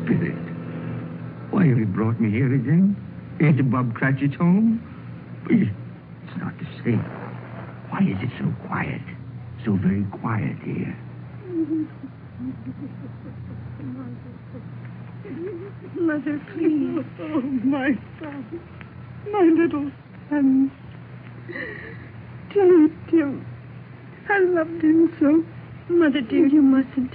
Spirit, 0.02 0.38
why 1.50 1.66
have 1.66 1.78
you 1.78 1.86
brought 1.86 2.18
me 2.18 2.30
here 2.30 2.54
again? 2.54 2.96
Into 3.40 3.62
Bob 3.62 3.94
Cratchit's 3.94 4.36
home? 4.36 4.80
It's 5.50 6.36
not 6.38 6.56
the 6.58 6.64
same. 6.82 7.04
Why 7.90 8.00
is 8.00 8.16
it 8.22 8.30
so 8.38 8.52
quiet? 8.66 9.02
So 9.64 9.76
very 9.76 10.04
quiet 10.20 10.56
here. 10.64 10.96
Mother, 16.00 16.40
please. 16.52 17.04
Oh, 17.20 17.40
my 17.64 17.90
son. 18.18 18.60
My 19.30 19.42
little 19.42 19.90
son. 20.30 20.70
Tell 22.54 22.88
Tim. 23.10 23.44
I 24.30 24.38
loved 24.38 24.80
him 24.80 25.12
so. 25.18 25.44
Mother, 25.92 26.20
dear, 26.20 26.46
you 26.46 26.62
mustn't. 26.62 27.10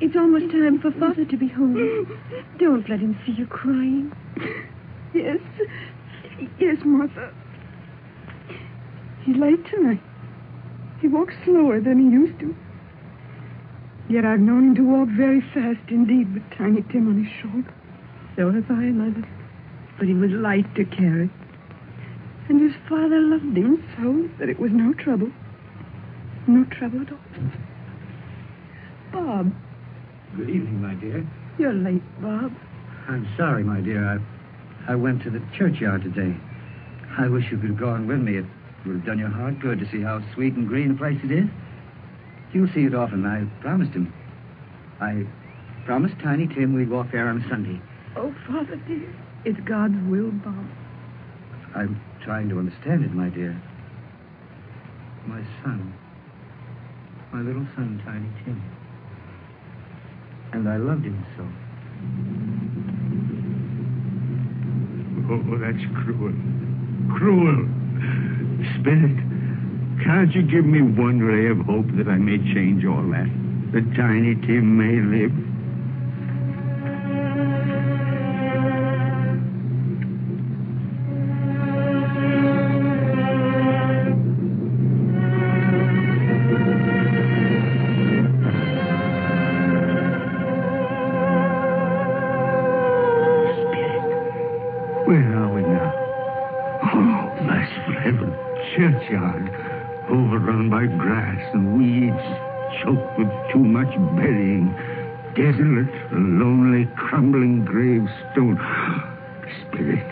It's 0.00 0.16
almost 0.16 0.50
time 0.50 0.80
for 0.80 0.90
Father 0.92 1.26
to 1.26 1.36
be 1.36 1.46
home. 1.46 2.08
Don't 2.58 2.88
let 2.88 3.00
him 3.00 3.18
see 3.26 3.32
you 3.32 3.46
crying. 3.46 4.10
Yes. 5.12 5.40
Yes, 6.58 6.78
Martha. 6.86 7.34
He's 9.24 9.36
late 9.36 9.62
tonight. 9.66 10.00
He 11.02 11.08
walks 11.08 11.34
slower 11.44 11.78
than 11.78 11.98
he 11.98 12.08
used 12.10 12.40
to. 12.40 12.56
Yet 14.08 14.24
I've 14.24 14.40
known 14.40 14.68
him 14.68 14.74
to 14.76 14.82
walk 14.82 15.08
very 15.10 15.42
fast 15.52 15.86
indeed 15.88 16.32
with 16.32 16.42
Tiny 16.56 16.82
Tim 16.90 17.08
on 17.08 17.22
his 17.22 17.32
shoulder. 17.42 17.74
So 18.36 18.50
have 18.50 18.70
I, 18.70 18.88
Mother. 18.88 19.28
But 19.98 20.08
he 20.08 20.14
was 20.14 20.30
light 20.30 20.74
to 20.76 20.84
carry. 20.86 21.30
And 22.52 22.60
his 22.60 22.74
father 22.86 23.18
loved 23.18 23.56
him 23.56 23.82
so 23.96 24.28
that 24.38 24.50
it 24.50 24.60
was 24.60 24.72
no 24.72 24.92
trouble. 24.92 25.30
No 26.46 26.64
trouble 26.64 27.00
at 27.00 27.10
all. 27.10 27.18
Bob, 29.10 29.54
Good 30.36 30.50
evening, 30.50 30.82
my 30.82 30.92
dear. 30.96 31.26
you're 31.58 31.72
late, 31.72 32.02
Bob. 32.20 32.52
I'm 33.08 33.26
sorry, 33.38 33.64
my 33.64 33.80
dear. 33.80 34.04
I, 34.86 34.92
I 34.92 34.94
went 34.96 35.22
to 35.22 35.30
the 35.30 35.40
churchyard 35.56 36.02
today. 36.02 36.36
I 37.16 37.26
wish 37.26 37.50
you 37.50 37.56
could 37.56 37.70
have 37.70 37.78
gone 37.80 38.06
with 38.06 38.18
me. 38.20 38.36
It 38.36 38.44
would 38.84 38.96
have 38.96 39.06
done 39.06 39.18
your 39.18 39.30
heart 39.30 39.58
good 39.58 39.78
to 39.78 39.90
see 39.90 40.02
how 40.02 40.20
sweet 40.34 40.52
and 40.52 40.68
green 40.68 40.90
a 40.90 40.94
place 40.94 41.20
it 41.24 41.30
is. 41.32 41.48
You'll 42.52 42.68
see 42.74 42.84
it 42.84 42.94
often. 42.94 43.24
I 43.24 43.46
promised 43.62 43.92
him. 43.92 44.12
I 45.00 45.24
promised 45.86 46.16
Tiny 46.22 46.48
Tim 46.48 46.74
we'd 46.74 46.90
walk 46.90 47.12
there 47.12 47.28
on 47.30 47.42
Sunday. 47.48 47.80
Oh, 48.14 48.34
Father, 48.46 48.76
dear, 48.86 49.10
it's 49.46 49.60
God's 49.60 49.96
will, 50.06 50.30
Bob. 50.32 50.66
I'm 51.74 51.98
trying 52.24 52.48
to 52.48 52.58
understand 52.58 53.04
it, 53.04 53.12
my 53.12 53.28
dear. 53.28 53.60
My 55.26 55.42
son. 55.62 55.92
My 57.32 57.40
little 57.40 57.66
son, 57.74 58.00
Tiny 58.04 58.28
Tim. 58.44 58.62
And 60.52 60.68
I 60.68 60.76
loved 60.76 61.04
him 61.04 61.24
so. 61.36 61.42
Oh, 65.32 65.42
oh, 65.50 65.58
that's 65.58 65.84
cruel. 66.04 66.34
Cruel. 67.18 67.66
Spirit, 68.78 69.16
can't 70.04 70.34
you 70.34 70.42
give 70.42 70.64
me 70.64 70.82
one 70.82 71.20
ray 71.20 71.50
of 71.50 71.58
hope 71.66 71.86
that 71.96 72.08
I 72.08 72.16
may 72.16 72.38
change 72.54 72.84
all 72.84 73.02
that? 73.10 73.30
That 73.72 73.96
Tiny 73.96 74.34
Tim 74.46 74.76
may 74.76 75.00
live? 75.00 75.51
Burying. 104.16 104.74
Desolate, 105.34 106.12
lonely, 106.12 106.88
crumbling 106.96 107.64
gravestone. 107.64 108.58
Spirit. 109.68 110.06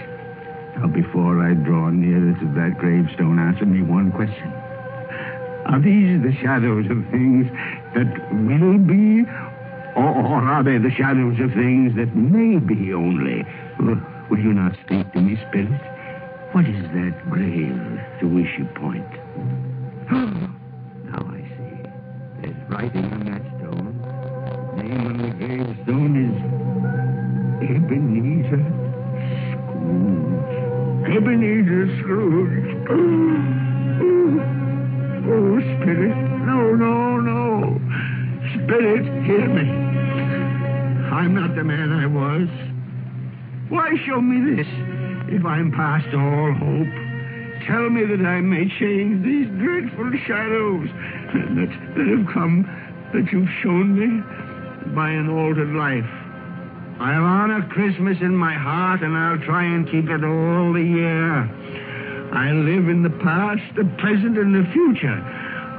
Now, 0.77 0.87
before 0.89 1.43
I 1.45 1.53
draw 1.55 1.91
nearer 1.91 2.33
to 2.41 2.47
that 2.55 2.79
gravestone, 2.79 3.39
answer 3.39 3.67
me 3.67 3.83
one 3.83 4.13
question. 4.13 4.51
Are 5.67 5.79
these 5.79 6.23
the 6.23 6.33
shadows 6.41 6.87
of 6.91 7.05
things 7.11 7.47
that 7.95 8.09
will 8.33 8.79
be? 8.79 9.29
Or, 9.95 10.09
or 10.09 10.41
are 10.41 10.65
they 10.65 10.79
the 10.79 10.91
shadows 10.97 11.39
of 11.41 11.53
things 11.53 11.95
that 11.97 12.17
may 12.17 12.59
be 12.59 12.95
only? 12.95 13.45
Will, 13.79 14.39
you 14.39 14.55
not 14.55 14.73
speak 14.85 15.13
to 15.13 15.21
me, 15.21 15.37
Spirit? 15.49 15.81
What 16.53 16.65
is 16.65 16.83
that 16.95 17.31
grave 17.31 18.01
to 18.21 18.27
which 18.27 18.49
you 18.59 18.65
point? 18.75 19.11
now 20.11 21.29
I 21.29 21.43
see. 21.55 21.91
There's 22.41 22.71
writing 22.71 23.05
on 23.13 23.30
Ebenezer 28.51 28.67
Scrooge. 31.07 31.15
Ebenezer 31.15 31.87
Scrooge. 32.01 32.69
Oh, 35.23 35.61
Spirit. 35.61 36.17
No, 36.47 36.75
no, 36.75 37.21
no. 37.21 37.79
Spirit, 38.55 39.05
hear 39.25 39.47
me. 39.49 39.71
I'm 41.13 41.35
not 41.35 41.55
the 41.55 41.63
man 41.63 41.93
I 41.93 42.07
was. 42.07 42.49
Why 43.69 43.95
show 44.07 44.21
me 44.21 44.57
this 44.57 44.67
if 45.29 45.45
I'm 45.45 45.71
past 45.71 46.13
all 46.15 46.53
hope? 46.53 46.89
Tell 47.69 47.91
me 47.91 48.05
that 48.07 48.25
I 48.27 48.41
may 48.41 48.67
change 48.81 49.23
these 49.25 49.47
dreadful 49.61 50.11
shadows 50.27 50.89
that, 51.55 51.71
that 51.97 52.07
have 52.19 52.27
come, 52.33 52.65
that 53.13 53.31
you've 53.31 53.51
shown 53.63 53.95
me 53.95 54.23
by 54.95 55.11
an 55.11 55.29
altered 55.29 55.75
life. 55.77 56.09
I'll 57.01 57.25
honor 57.25 57.67
Christmas 57.71 58.19
in 58.21 58.37
my 58.37 58.53
heart, 58.53 59.01
and 59.01 59.17
I'll 59.17 59.39
try 59.39 59.65
and 59.65 59.89
keep 59.91 60.11
it 60.11 60.23
all 60.23 60.73
the 60.75 60.85
year. 60.85 61.49
I 62.31 62.53
live 62.53 62.91
in 62.91 63.03
the 63.03 63.17
past, 63.25 63.63
the 63.75 63.87
present, 63.97 64.37
and 64.37 64.55
the 64.55 64.71
future. 64.71 65.17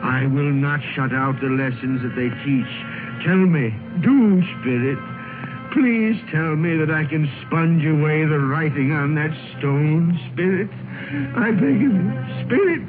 I 0.01 0.25
will 0.25 0.51
not 0.51 0.79
shut 0.95 1.13
out 1.13 1.39
the 1.39 1.53
lessons 1.53 2.01
that 2.01 2.15
they 2.15 2.29
teach. 2.41 2.73
Tell 3.23 3.37
me, 3.37 3.69
do, 4.01 4.41
Spirit, 4.59 4.97
please 5.71 6.17
tell 6.31 6.55
me 6.55 6.75
that 6.77 6.89
I 6.89 7.05
can 7.05 7.29
sponge 7.45 7.85
away 7.85 8.25
the 8.25 8.39
writing 8.39 8.91
on 8.91 9.13
that 9.13 9.29
stone, 9.59 10.17
Spirit. 10.33 10.73
I 11.37 11.51
beg 11.51 11.85
of 11.85 11.93
you, 11.93 12.01
Spirit, 12.49 12.87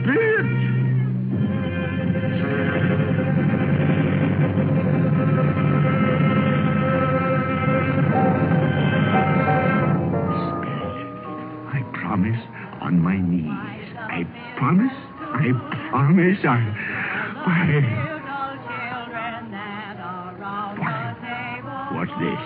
Spirit. 0.00 0.79
Promise 12.20 12.42
on 12.82 13.00
my 13.00 13.16
knees. 13.16 13.48
I 13.96 14.24
promise. 14.58 14.92
I 14.92 15.52
promise. 15.90 16.38
I. 16.44 16.60
I. 17.46 17.80
What? 20.76 20.96
What's 21.96 22.14
this? 22.20 22.40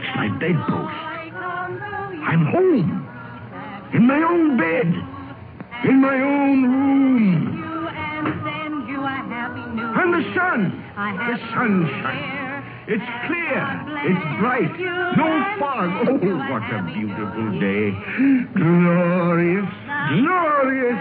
It's 0.00 0.16
my 0.16 0.28
bedpost. 0.40 0.96
I'm 2.24 2.44
home. 2.46 3.06
In 3.92 4.06
my 4.06 4.22
own 4.22 4.56
bed. 4.56 4.86
In 5.84 6.00
my 6.00 6.20
own 6.20 6.62
room. 6.62 7.58
And 9.96 10.14
the 10.14 10.22
sun. 10.34 10.84
The 10.96 11.36
sunshine. 11.52 12.39
It's 12.90 13.06
clear. 13.26 13.62
It's 14.02 14.24
bright. 14.42 14.74
No 15.14 15.28
fog. 15.60 16.10
Oh, 16.10 16.18
what 16.50 16.66
a 16.74 16.82
beautiful 16.90 17.46
day. 17.62 17.94
Glorious. 18.58 19.70
Glorious. 20.10 20.98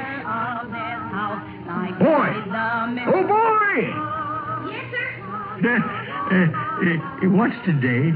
Boy. 1.98 2.30
Oh, 3.10 3.26
boy. 3.26 3.78
Yes, 4.70 4.86
sir? 4.94 5.10
Uh, 5.66 5.82
uh, 6.30 6.46
uh, 6.86 7.30
what's 7.34 7.58
today? 7.66 8.14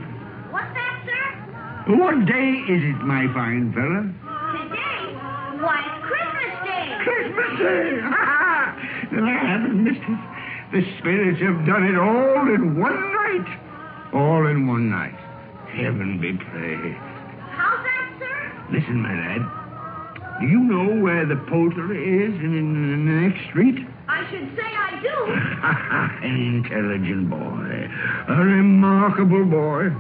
What's 0.54 0.70
that, 0.78 1.02
sir? 1.10 1.98
What 1.98 2.28
day 2.28 2.50
is 2.70 2.82
it, 2.94 3.02
my 3.02 3.26
fine 3.34 3.74
fella? 3.74 4.06
Today? 4.54 5.18
Why, 5.66 5.82
it's 5.82 6.06
Christmas 6.06 6.54
Day. 6.62 6.94
Christmas 7.02 7.58
Day. 7.58 7.90
Ha 8.06 8.22
ha! 8.22 8.78
I 9.18 9.48
haven't 9.50 9.84
missed 9.84 10.06
it. 10.08 10.33
The 10.74 10.82
spirits 10.98 11.40
have 11.42 11.66
done 11.68 11.84
it 11.86 11.96
all 11.96 12.48
in 12.50 12.76
one 12.80 12.98
night. 13.14 13.46
All 14.12 14.48
in 14.48 14.66
one 14.66 14.90
night. 14.90 15.14
Heaven 15.70 16.18
be 16.20 16.34
praised. 16.34 16.98
How's 17.54 17.84
that, 17.86 18.10
sir? 18.18 18.66
Listen, 18.72 19.00
my 19.02 19.14
lad. 19.14 19.46
Do 20.42 20.48
you 20.48 20.58
know 20.60 20.96
where 21.00 21.28
the 21.28 21.36
poultry 21.48 22.24
is 22.26 22.34
in, 22.42 22.58
in, 22.58 22.92
in 22.92 23.06
the 23.06 23.12
next 23.22 23.46
street? 23.50 23.86
I 24.08 24.26
should 24.32 24.50
say 24.58 24.66
I 24.66 25.00
do. 25.00 25.14
An 26.26 26.64
intelligent 26.66 27.30
boy. 27.30 27.88
A 28.34 28.42
remarkable 28.44 29.46
boy. 29.46 29.92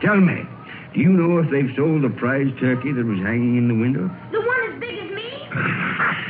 Tell 0.00 0.16
me, 0.16 0.46
do 0.94 1.00
you 1.00 1.10
know 1.10 1.36
if 1.40 1.50
they've 1.50 1.70
sold 1.76 2.00
the 2.00 2.08
prize 2.08 2.48
turkey 2.60 2.92
that 2.92 3.04
was 3.04 3.18
hanging 3.18 3.58
in 3.58 3.68
the 3.68 3.74
window? 3.74 4.08
The 4.32 4.40
one 4.40 4.72
as 4.72 4.80
big 4.80 4.98
as 4.98 5.10
me? 5.10 5.48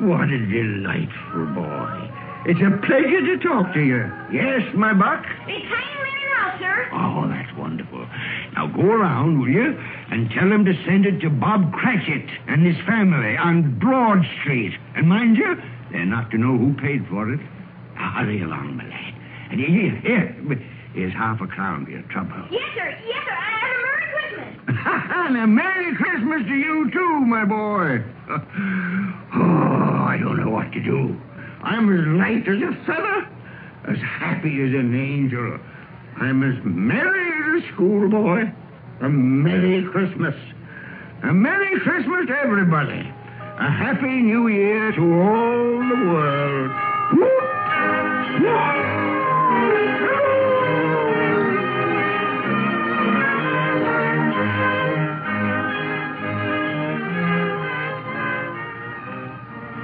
What 0.00 0.28
a 0.30 0.38
delightful 0.38 1.46
boy. 1.54 1.99
It's 2.46 2.60
a 2.60 2.72
pleasure 2.86 3.20
to 3.20 3.38
talk 3.44 3.74
to 3.74 3.80
you. 3.80 4.00
Yes, 4.32 4.62
my 4.74 4.94
buck? 4.94 5.24
It's 5.46 5.66
hanging 5.68 6.04
there 6.08 6.30
now, 6.40 6.58
sir. 6.58 6.88
Oh, 6.92 7.28
that's 7.28 7.52
wonderful. 7.58 8.06
Now 8.54 8.66
go 8.66 8.80
around, 8.80 9.40
will 9.40 9.48
you, 9.48 9.76
and 10.10 10.30
tell 10.30 10.48
them 10.48 10.64
to 10.64 10.72
send 10.86 11.04
it 11.04 11.20
to 11.20 11.28
Bob 11.28 11.70
Cratchit 11.72 12.24
and 12.48 12.64
his 12.64 12.76
family 12.86 13.36
on 13.36 13.78
Broad 13.78 14.24
Street. 14.40 14.72
And 14.96 15.06
mind 15.06 15.36
you, 15.36 15.54
they're 15.92 16.06
not 16.06 16.30
to 16.30 16.38
know 16.38 16.56
who 16.56 16.72
paid 16.80 17.06
for 17.08 17.30
it. 17.30 17.40
Now 17.96 18.10
hurry 18.16 18.40
along, 18.42 18.76
my 18.76 18.88
lad. 18.88 19.14
And 19.52 19.60
here, 19.60 20.00
here, 20.00 20.34
here's 20.94 21.12
half 21.12 21.42
a 21.42 21.46
crown 21.46 21.84
for 21.84 21.90
your 21.90 22.02
trouble. 22.08 22.32
Yes, 22.50 22.70
sir. 22.74 22.96
Yes, 23.06 23.24
sir. 23.26 23.36
And 23.60 23.76
a 23.76 23.76
Merry 23.84 24.08
Christmas. 24.16 24.56
and 25.28 25.36
a 25.36 25.46
Merry 25.46 25.96
Christmas 25.96 26.42
to 26.48 26.54
you, 26.54 26.90
too, 26.90 27.20
my 27.20 27.44
boy. 27.44 28.00
oh, 29.34 30.06
I 30.08 30.16
don't 30.18 30.40
know 30.40 30.50
what 30.50 30.72
to 30.72 30.80
do. 30.82 31.20
I'm 31.62 31.92
as 31.92 32.06
light 32.18 32.48
as 32.48 32.62
a 32.62 32.84
feather, 32.86 33.28
as 33.88 33.98
happy 33.98 34.62
as 34.62 34.74
an 34.74 34.94
angel. 34.94 35.58
I'm 36.16 36.42
as 36.42 36.58
merry 36.64 37.58
as 37.58 37.64
a 37.64 37.74
schoolboy. 37.74 38.50
A 39.02 39.08
Merry 39.08 39.82
Christmas. 39.90 40.34
A 41.22 41.32
Merry 41.32 41.80
Christmas 41.80 42.26
to 42.26 42.34
everybody. 42.34 43.00
A 43.00 43.70
Happy 43.70 44.22
New 44.22 44.48
Year 44.48 44.92
to 44.92 45.00
all 45.00 45.78
the 45.88 45.96
world. 46.12 46.70
Whoop! 47.12 48.40
Whoop! 48.42 48.90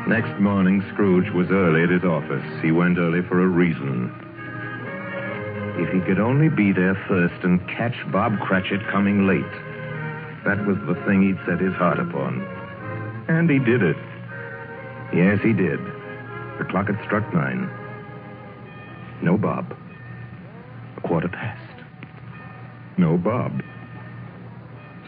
Next 0.07 0.39
morning, 0.41 0.85
Scrooge 0.93 1.31
was 1.31 1.51
early 1.51 1.83
at 1.83 1.91
his 1.91 2.05
office. 2.05 2.45
He 2.63 2.71
went 2.71 2.97
early 2.97 3.23
for 3.23 3.43
a 3.43 3.47
reason. 3.49 4.15
If 5.79 5.93
he 5.93 6.01
could 6.01 6.21
only 6.21 6.49
be 6.49 6.71
there 6.71 6.95
first 7.09 7.43
and 7.43 7.61
catch 7.69 7.97
Bob 8.13 8.39
Cratchit 8.39 8.87
coming 8.87 9.27
late. 9.27 9.43
That 10.45 10.65
was 10.65 10.79
the 10.87 10.95
thing 11.05 11.23
he'd 11.23 11.45
set 11.45 11.59
his 11.59 11.75
heart 11.75 11.99
upon. 11.99 12.41
And 13.27 13.51
he 13.51 13.59
did 13.59 13.83
it. 13.83 13.97
Yes, 15.13 15.41
he 15.43 15.53
did. 15.53 15.81
The 16.59 16.67
clock 16.71 16.87
had 16.87 17.05
struck 17.05 17.35
nine. 17.35 17.69
No 19.23 19.37
Bob. 19.37 19.77
A 20.99 21.01
quarter 21.01 21.29
past. 21.29 21.83
No 22.97 23.19
Bob. 23.19 23.61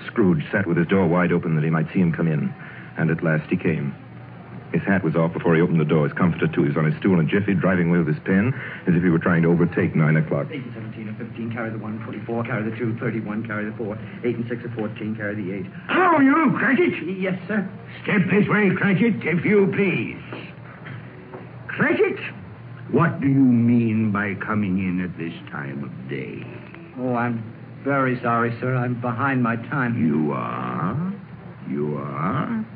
Scrooge 0.06 0.44
sat 0.50 0.66
with 0.66 0.76
his 0.76 0.88
door 0.88 1.06
wide 1.06 1.30
open 1.30 1.54
that 1.54 1.62
he 1.62 1.70
might 1.70 1.86
see 1.92 2.00
him 2.00 2.12
come 2.12 2.26
in. 2.26 2.52
And 2.96 3.12
at 3.12 3.22
last 3.22 3.48
he 3.48 3.56
came. 3.56 3.94
His 4.72 4.82
hat 4.82 5.02
was 5.02 5.16
off 5.16 5.32
before 5.32 5.54
he 5.54 5.62
opened 5.62 5.80
the 5.80 5.84
door. 5.84 6.04
His 6.06 6.16
comforter, 6.16 6.46
too. 6.46 6.62
He 6.62 6.68
was 6.68 6.76
on 6.76 6.84
his 6.84 6.98
stool 7.00 7.18
and 7.18 7.28
jiffy, 7.28 7.54
driving 7.54 7.88
away 7.88 7.98
with 7.98 8.08
his 8.08 8.22
pen 8.24 8.52
as 8.86 8.94
if 8.94 9.02
he 9.02 9.08
were 9.08 9.18
trying 9.18 9.42
to 9.42 9.48
overtake 9.48 9.96
nine 9.96 10.16
o'clock. 10.16 10.46
8 10.50 10.62
and 10.62 10.74
17 10.74 11.08
and 11.08 11.16
15, 11.16 11.52
carry 11.52 11.70
the 11.70 11.78
1, 11.78 12.04
24, 12.04 12.44
carry 12.44 12.70
the 12.70 12.76
2, 12.76 12.98
31, 12.98 13.46
carry 13.46 13.64
the 13.70 13.76
4, 13.76 13.98
8 14.24 14.36
and 14.36 14.48
6 14.48 14.64
and 14.64 14.74
14, 14.74 15.16
carry 15.16 15.34
the 15.34 15.52
8. 15.52 15.66
Hello, 15.88 16.20
you, 16.20 16.52
Cratchit. 16.58 17.18
Yes, 17.18 17.40
sir. 17.48 17.68
Step 18.02 18.22
this 18.30 18.46
way, 18.48 18.70
Cratchit, 18.76 19.24
if 19.24 19.44
you 19.44 19.66
please. 19.72 20.20
Cratchit, 21.68 22.18
what 22.90 23.20
do 23.20 23.28
you 23.28 23.34
mean 23.34 24.12
by 24.12 24.34
coming 24.34 24.78
in 24.78 25.00
at 25.00 25.16
this 25.16 25.32
time 25.50 25.84
of 25.84 26.10
day? 26.10 26.44
Oh, 26.98 27.14
I'm 27.14 27.42
very 27.84 28.20
sorry, 28.20 28.56
sir. 28.60 28.74
I'm 28.74 29.00
behind 29.00 29.42
my 29.42 29.56
time. 29.56 30.04
You 30.04 30.32
are? 30.32 31.14
You 31.70 31.96
are? 31.96 32.66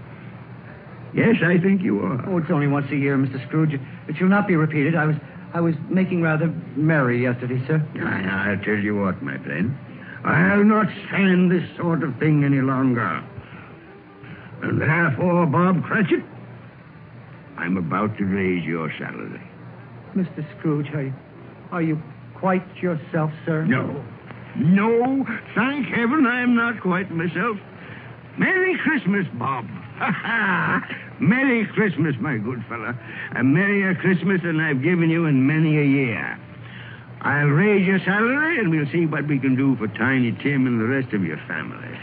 Yes, 1.15 1.37
I 1.45 1.59
think 1.59 1.83
you 1.83 2.01
are. 2.01 2.29
Oh, 2.29 2.39
it's 2.39 2.51
only 2.51 2.67
once 2.67 2.91
a 2.91 2.97
year, 2.97 3.17
Mr. 3.17 3.45
Scrooge. 3.47 3.75
It 3.75 4.17
shall 4.17 4.29
not 4.29 4.47
be 4.49 4.57
repeated. 4.57 4.95
I 4.95 5.07
was 5.07 5.17
I 5.55 5.61
was 5.61 5.75
making 5.91 6.23
rather 6.23 6.49
merry 6.77 7.23
yesterday, 7.23 7.63
sir. 7.67 7.85
I, 8.03 8.51
I'll 8.53 8.65
tell 8.65 8.79
you 8.79 8.97
what, 8.99 9.23
my 9.23 9.37
friend. 9.39 9.77
I'll 10.25 10.65
not 10.65 10.87
stand 11.09 11.51
this 11.51 11.65
sort 11.77 12.03
of 12.03 12.17
thing 12.19 12.45
any 12.45 12.61
longer. 12.63 13.23
And 14.63 14.81
therefore, 14.81 15.45
Bob 15.47 15.83
Cratchit, 15.83 16.25
I'm 17.59 17.77
about 17.77 18.17
to 18.17 18.25
raise 18.25 18.65
your 18.65 18.91
salary. 18.99 19.43
Mr. 20.17 20.47
Scrooge, 20.59 20.89
are 20.95 21.03
you, 21.03 21.13
are 21.71 21.83
you 21.83 22.03
quite 22.35 22.65
yourself, 22.77 23.31
sir? 23.45 23.65
No. 23.67 24.03
No, 24.57 25.27
thank 25.55 25.87
heaven 25.87 26.27
I'm 26.27 26.55
not 26.55 26.81
quite 26.81 27.11
myself. 27.11 27.57
Merry 28.39 28.79
Christmas, 28.79 29.27
Bob. 29.35 29.67
Ha 30.03 30.11
ha! 30.11 31.02
Merry 31.21 31.67
Christmas, 31.67 32.15
my 32.21 32.37
good 32.39 32.65
fellow. 32.69 32.95
A 33.37 33.43
merrier 33.43 33.95
Christmas 33.95 34.41
than 34.43 34.61
I've 34.61 34.83
given 34.83 35.11
you 35.11 35.27
in 35.27 35.47
many 35.47 35.79
a 35.79 35.85
year. 35.85 36.39
I'll 37.23 37.47
raise 37.47 37.87
your 37.87 38.01
salary 38.01 38.59
and 38.59 38.71
we'll 38.71 38.91
see 38.91 39.07
what 39.07 39.29
we 39.29 39.39
can 39.39 39.55
do 39.55 39.77
for 39.77 39.87
Tiny 39.87 40.33
Tim 40.43 40.67
and 40.67 40.81
the 40.81 40.87
rest 40.87 41.13
of 41.15 41.23
your 41.23 41.39
family. 41.47 41.97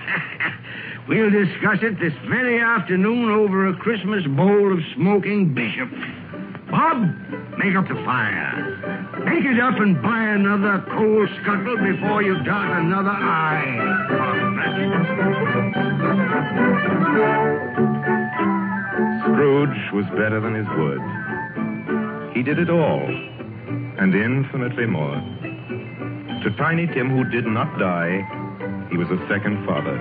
we'll 1.09 1.29
discuss 1.29 1.79
it 1.81 1.99
this 1.99 2.13
very 2.29 2.61
afternoon 2.61 3.29
over 3.29 3.67
a 3.67 3.75
Christmas 3.75 4.25
bowl 4.27 4.71
of 4.71 4.79
smoking 4.95 5.53
bishop. 5.53 5.89
Bob, 6.71 7.01
make 7.57 7.75
up 7.75 7.89
the 7.89 7.95
fire. 8.05 8.63
Make 9.25 9.43
it 9.43 9.59
up 9.59 9.77
and 9.79 10.01
buy 10.01 10.23
another 10.23 10.85
coal 10.91 11.27
scuttle 11.41 11.77
before 11.77 12.23
you 12.23 12.41
dot 12.43 12.79
another 12.79 13.09
I. 13.09 14.45
Scrooge 19.33 19.91
was 19.93 20.05
better 20.17 20.39
than 20.39 20.55
his 20.55 20.67
word. 20.69 21.01
He 22.33 22.41
did 22.41 22.57
it 22.57 22.69
all, 22.69 23.05
and 23.99 24.15
infinitely 24.15 24.87
more. 24.87 25.15
To 26.43 26.49
Tiny 26.57 26.87
Tim, 26.87 27.09
who 27.09 27.29
did 27.29 27.45
not 27.45 27.77
die, 27.77 28.25
he 28.89 28.97
was 28.97 29.09
a 29.11 29.27
second 29.27 29.65
father. 29.67 29.97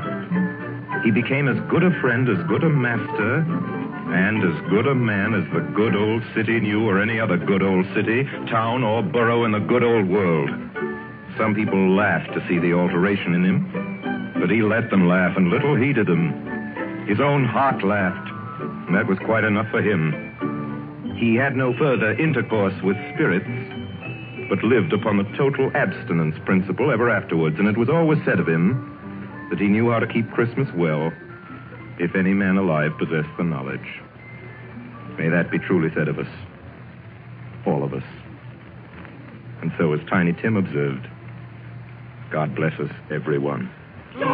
He 1.05 1.11
became 1.11 1.47
as 1.47 1.61
good 1.69 1.83
a 1.83 1.91
friend, 2.01 2.29
as 2.29 2.43
good 2.49 2.65
a 2.65 2.71
master, 2.71 3.45
and 4.15 4.43
as 4.43 4.71
good 4.71 4.87
a 4.87 4.95
man 4.95 5.35
as 5.35 5.45
the 5.53 5.61
good 5.75 5.95
old 5.95 6.23
city 6.35 6.59
knew, 6.61 6.89
or 6.89 7.03
any 7.03 7.21
other 7.21 7.37
good 7.37 7.63
old 7.63 7.85
city, 7.95 8.25
town, 8.49 8.83
or 8.83 9.03
borough 9.03 9.45
in 9.45 9.53
the 9.53 9.61
good 9.61 9.85
old 9.85 10.09
world. 10.09 10.49
Some 11.37 11.55
people 11.55 11.95
laughed 11.95 12.33
to 12.33 12.47
see 12.49 12.59
the 12.59 12.73
alteration 12.73 13.35
in 13.35 13.45
him, 13.45 14.33
but 14.41 14.51
he 14.51 14.63
let 14.63 14.89
them 14.89 15.07
laugh, 15.07 15.37
and 15.37 15.51
little 15.51 15.77
heeded 15.77 16.07
them. 16.07 17.07
His 17.07 17.21
own 17.21 17.45
heart 17.45 17.85
laughed, 17.85 18.38
and 18.89 18.97
that 18.97 19.07
was 19.07 19.19
quite 19.19 19.45
enough 19.45 19.69
for 19.71 19.83
him. 19.83 21.15
He 21.21 21.35
had 21.35 21.55
no 21.55 21.77
further 21.77 22.13
intercourse 22.13 22.75
with 22.83 22.97
spirits, 23.13 23.45
but 24.49 24.65
lived 24.65 24.95
upon 24.95 25.19
the 25.19 25.29
total 25.37 25.71
abstinence 25.75 26.37
principle 26.47 26.91
ever 26.91 27.11
afterwards, 27.11 27.59
and 27.59 27.69
it 27.69 27.77
was 27.77 27.91
always 27.91 28.19
said 28.25 28.41
of 28.41 28.49
him 28.49 29.47
that 29.51 29.61
he 29.61 29.69
knew 29.69 29.91
how 29.91 29.99
to 29.99 30.07
keep 30.07 30.31
Christmas 30.31 30.69
well, 30.75 31.13
if 31.99 32.15
any 32.15 32.33
man 32.33 32.57
alive 32.57 32.93
possessed 32.99 33.29
the 33.37 33.45
knowledge. 33.45 34.01
May 35.19 35.29
that 35.29 35.51
be 35.51 35.59
truly 35.59 35.91
said 35.95 36.09
of 36.09 36.19
us, 36.19 36.29
all 37.67 37.85
of 37.85 37.93
us. 37.93 38.05
And 39.61 39.71
so, 39.77 39.93
as 39.93 40.01
Tiny 40.09 40.33
Tim 40.33 40.57
observed, 40.57 41.07
God 42.31 42.55
bless 42.55 42.79
us, 42.81 42.91
everyone. 43.11 43.71
You 44.15 44.25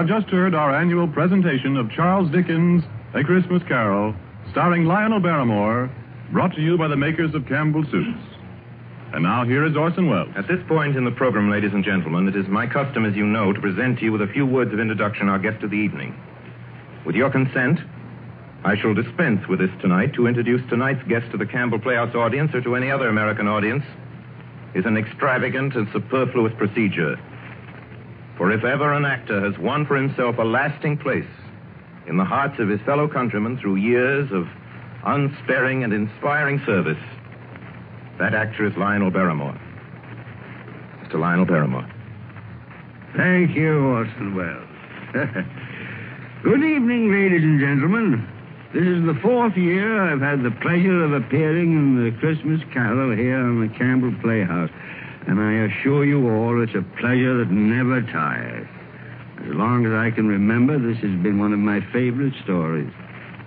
have 0.00 0.22
just 0.22 0.32
heard 0.32 0.54
our 0.54 0.74
annual 0.74 1.06
presentation 1.06 1.76
of 1.76 1.90
Charles 1.90 2.30
Dickens' 2.30 2.82
A 3.12 3.22
Christmas 3.22 3.62
Carol, 3.68 4.14
starring 4.50 4.86
Lionel 4.86 5.20
Barrymore, 5.20 5.90
brought 6.32 6.54
to 6.54 6.62
you 6.62 6.78
by 6.78 6.88
the 6.88 6.96
makers 6.96 7.34
of 7.34 7.44
Campbell 7.44 7.84
Soups. 7.90 8.18
And 9.12 9.24
now 9.24 9.44
here 9.44 9.62
is 9.66 9.76
Orson 9.76 10.08
Welles. 10.08 10.30
At 10.36 10.48
this 10.48 10.60
point 10.66 10.96
in 10.96 11.04
the 11.04 11.10
program, 11.10 11.50
ladies 11.50 11.74
and 11.74 11.84
gentlemen, 11.84 12.26
it 12.28 12.34
is 12.34 12.48
my 12.48 12.66
custom, 12.66 13.04
as 13.04 13.14
you 13.14 13.26
know, 13.26 13.52
to 13.52 13.60
present 13.60 13.98
to 13.98 14.06
you 14.06 14.12
with 14.12 14.22
a 14.22 14.26
few 14.28 14.46
words 14.46 14.72
of 14.72 14.80
introduction 14.80 15.28
our 15.28 15.38
guest 15.38 15.62
of 15.62 15.68
the 15.68 15.76
evening. 15.76 16.18
With 17.04 17.14
your 17.14 17.28
consent, 17.28 17.78
I 18.64 18.78
shall 18.78 18.94
dispense 18.94 19.46
with 19.48 19.58
this 19.58 19.70
tonight 19.82 20.14
to 20.14 20.26
introduce 20.26 20.66
tonight's 20.70 21.06
guest 21.08 21.30
to 21.32 21.36
the 21.36 21.44
Campbell 21.44 21.78
Playhouse 21.78 22.14
audience 22.14 22.54
or 22.54 22.62
to 22.62 22.74
any 22.74 22.90
other 22.90 23.08
American 23.08 23.48
audience 23.48 23.84
is 24.74 24.86
an 24.86 24.96
extravagant 24.96 25.74
and 25.74 25.86
superfluous 25.92 26.54
procedure. 26.56 27.20
For 28.40 28.50
if 28.50 28.64
ever 28.64 28.94
an 28.94 29.04
actor 29.04 29.38
has 29.38 29.58
won 29.58 29.84
for 29.84 29.96
himself 29.96 30.38
a 30.38 30.44
lasting 30.44 30.96
place 30.96 31.28
in 32.06 32.16
the 32.16 32.24
hearts 32.24 32.58
of 32.58 32.70
his 32.70 32.80
fellow 32.86 33.06
countrymen 33.06 33.58
through 33.58 33.76
years 33.76 34.32
of 34.32 34.48
unsparing 35.04 35.84
and 35.84 35.92
inspiring 35.92 36.58
service, 36.64 36.96
that 38.18 38.32
actor 38.32 38.64
is 38.66 38.74
Lionel 38.78 39.10
Barrymore. 39.10 39.60
Mr. 41.04 41.20
Lionel 41.20 41.44
Barrymore. 41.44 41.86
Thank 43.14 43.54
you, 43.54 43.78
Orson 43.78 44.34
Welles. 44.34 44.66
Good 46.42 46.64
evening, 46.64 47.12
ladies 47.12 47.42
and 47.42 47.60
gentlemen. 47.60 48.26
This 48.72 48.86
is 48.86 49.04
the 49.04 49.20
fourth 49.20 49.54
year 49.58 50.00
I've 50.00 50.22
had 50.22 50.42
the 50.42 50.56
pleasure 50.62 51.04
of 51.04 51.12
appearing 51.12 51.76
in 51.76 52.04
the 52.06 52.18
Christmas 52.18 52.62
Carol 52.72 53.14
here 53.14 53.36
on 53.36 53.60
the 53.60 53.68
Campbell 53.76 54.14
Playhouse. 54.22 54.70
And 55.26 55.40
I 55.40 55.64
assure 55.64 56.04
you 56.04 56.28
all 56.30 56.62
it's 56.62 56.74
a 56.74 56.82
pleasure 56.98 57.38
that 57.38 57.50
never 57.50 58.02
tires. 58.02 58.68
As 59.38 59.54
long 59.54 59.86
as 59.86 59.92
I 59.92 60.10
can 60.10 60.28
remember, 60.28 60.78
this 60.78 60.98
has 60.98 61.22
been 61.22 61.38
one 61.38 61.52
of 61.52 61.58
my 61.58 61.80
favorite 61.92 62.34
stories. 62.42 62.92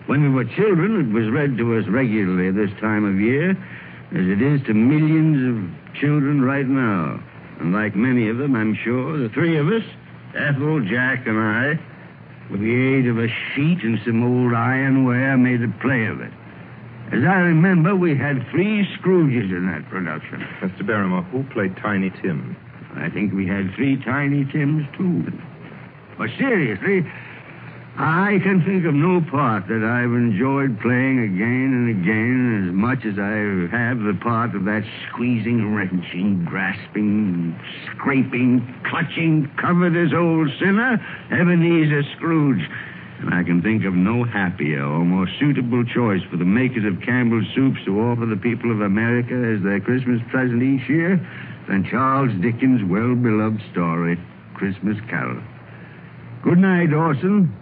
When 0.08 0.22
we 0.22 0.30
were 0.30 0.46
children, 0.46 1.00
it 1.00 1.14
was 1.14 1.30
read 1.30 1.58
to 1.58 1.78
us 1.78 1.88
regularly 1.88 2.52
this 2.52 2.72
time 2.82 3.06
of 3.06 3.20
year, 3.20 3.52
as 3.52 4.28
it 4.28 4.42
is 4.42 4.62
to 4.68 4.74
millions 4.74 5.38
of 5.48 5.94
children 5.96 6.42
right 6.42 6.68
now. 6.68 7.22
And 7.60 7.74
like 7.74 7.96
many 7.96 8.28
of 8.30 8.38
them, 8.38 8.56
I'm 8.56 8.76
sure, 8.76 9.18
the 9.18 9.30
three 9.30 9.58
of 9.58 9.68
us, 9.68 9.84
Ethel, 10.36 10.82
Jack, 10.82 11.28
and 11.28 11.38
I, 11.38 11.80
with 12.50 12.60
the 12.60 12.76
aid 12.76 13.08
of 13.08 13.18
a 13.20 13.28
sheet 13.28 13.84
and 13.84 14.00
some 14.04 14.24
old 14.24 14.52
ironware, 14.52 15.40
made 15.40 15.62
a 15.64 15.72
play 15.80 16.06
of 16.06 16.22
it. 16.22 16.34
As 17.12 17.24
I 17.24 17.36
remember, 17.36 17.96
we 17.96 18.16
had 18.16 18.46
three 18.50 18.88
Scrooges 18.98 19.52
in 19.52 19.68
that 19.68 19.88
production. 19.90 20.40
Mr. 20.62 20.86
Barrymore, 20.86 21.24
who 21.24 21.44
played 21.54 21.76
Tiny 21.78 22.10
Tim? 22.22 22.56
I 22.96 23.10
think 23.10 23.34
we 23.34 23.46
had 23.48 23.74
three 23.76 23.98
Tiny 24.04 24.46
Tims, 24.46 24.86
too. 24.98 25.32
But 26.18 26.30
seriously, 26.38 27.06
I 27.98 28.40
can 28.42 28.64
think 28.66 28.86
of 28.86 28.96
no 28.96 29.22
part 29.30 29.68
that 29.68 29.84
I've 29.84 30.14
enjoyed 30.14 30.80
playing 30.82 31.20
again 31.20 31.70
and 31.78 31.90
again 32.02 32.68
as 32.68 32.74
much 32.74 33.06
as 33.06 33.20
I 33.20 33.70
have 33.70 34.00
the 34.00 34.18
part 34.20 34.56
of 34.56 34.66
that 34.66 34.84
squeezing, 35.10 35.76
wrenching, 35.76 36.44
grasping, 36.46 37.56
scraping, 37.92 38.66
clutching, 38.90 39.52
covetous 39.62 40.12
old 40.12 40.50
sinner, 40.60 40.98
Ebenezer 41.30 42.02
Scrooge. 42.16 42.68
And 43.24 43.34
I 43.34 43.44
can 43.44 43.62
think 43.62 43.86
of 43.86 43.94
no 43.94 44.26
happier 44.26 44.84
or 44.84 45.00
more 45.06 45.28
suitable 45.40 45.86
choice 45.86 46.22
for 46.30 46.36
the 46.36 46.44
makers 46.46 46.84
of 46.84 47.02
Campbell's 47.02 47.48
Soups 47.56 47.80
to 47.86 48.02
offer 48.02 48.26
the 48.26 48.36
people 48.36 48.70
of 48.70 48.82
America 48.82 49.34
as 49.34 49.64
their 49.64 49.80
Christmas 49.80 50.20
present 50.30 50.62
each 50.62 50.90
year 50.90 51.16
than 51.70 51.88
Charles 51.90 52.34
Dickens' 52.42 52.84
well 52.84 53.16
beloved 53.16 53.62
story, 53.72 54.20
Christmas 54.56 54.98
Carol. 55.10 55.42
Good 56.44 56.60
night, 56.60 56.92
Orson. 56.92 57.56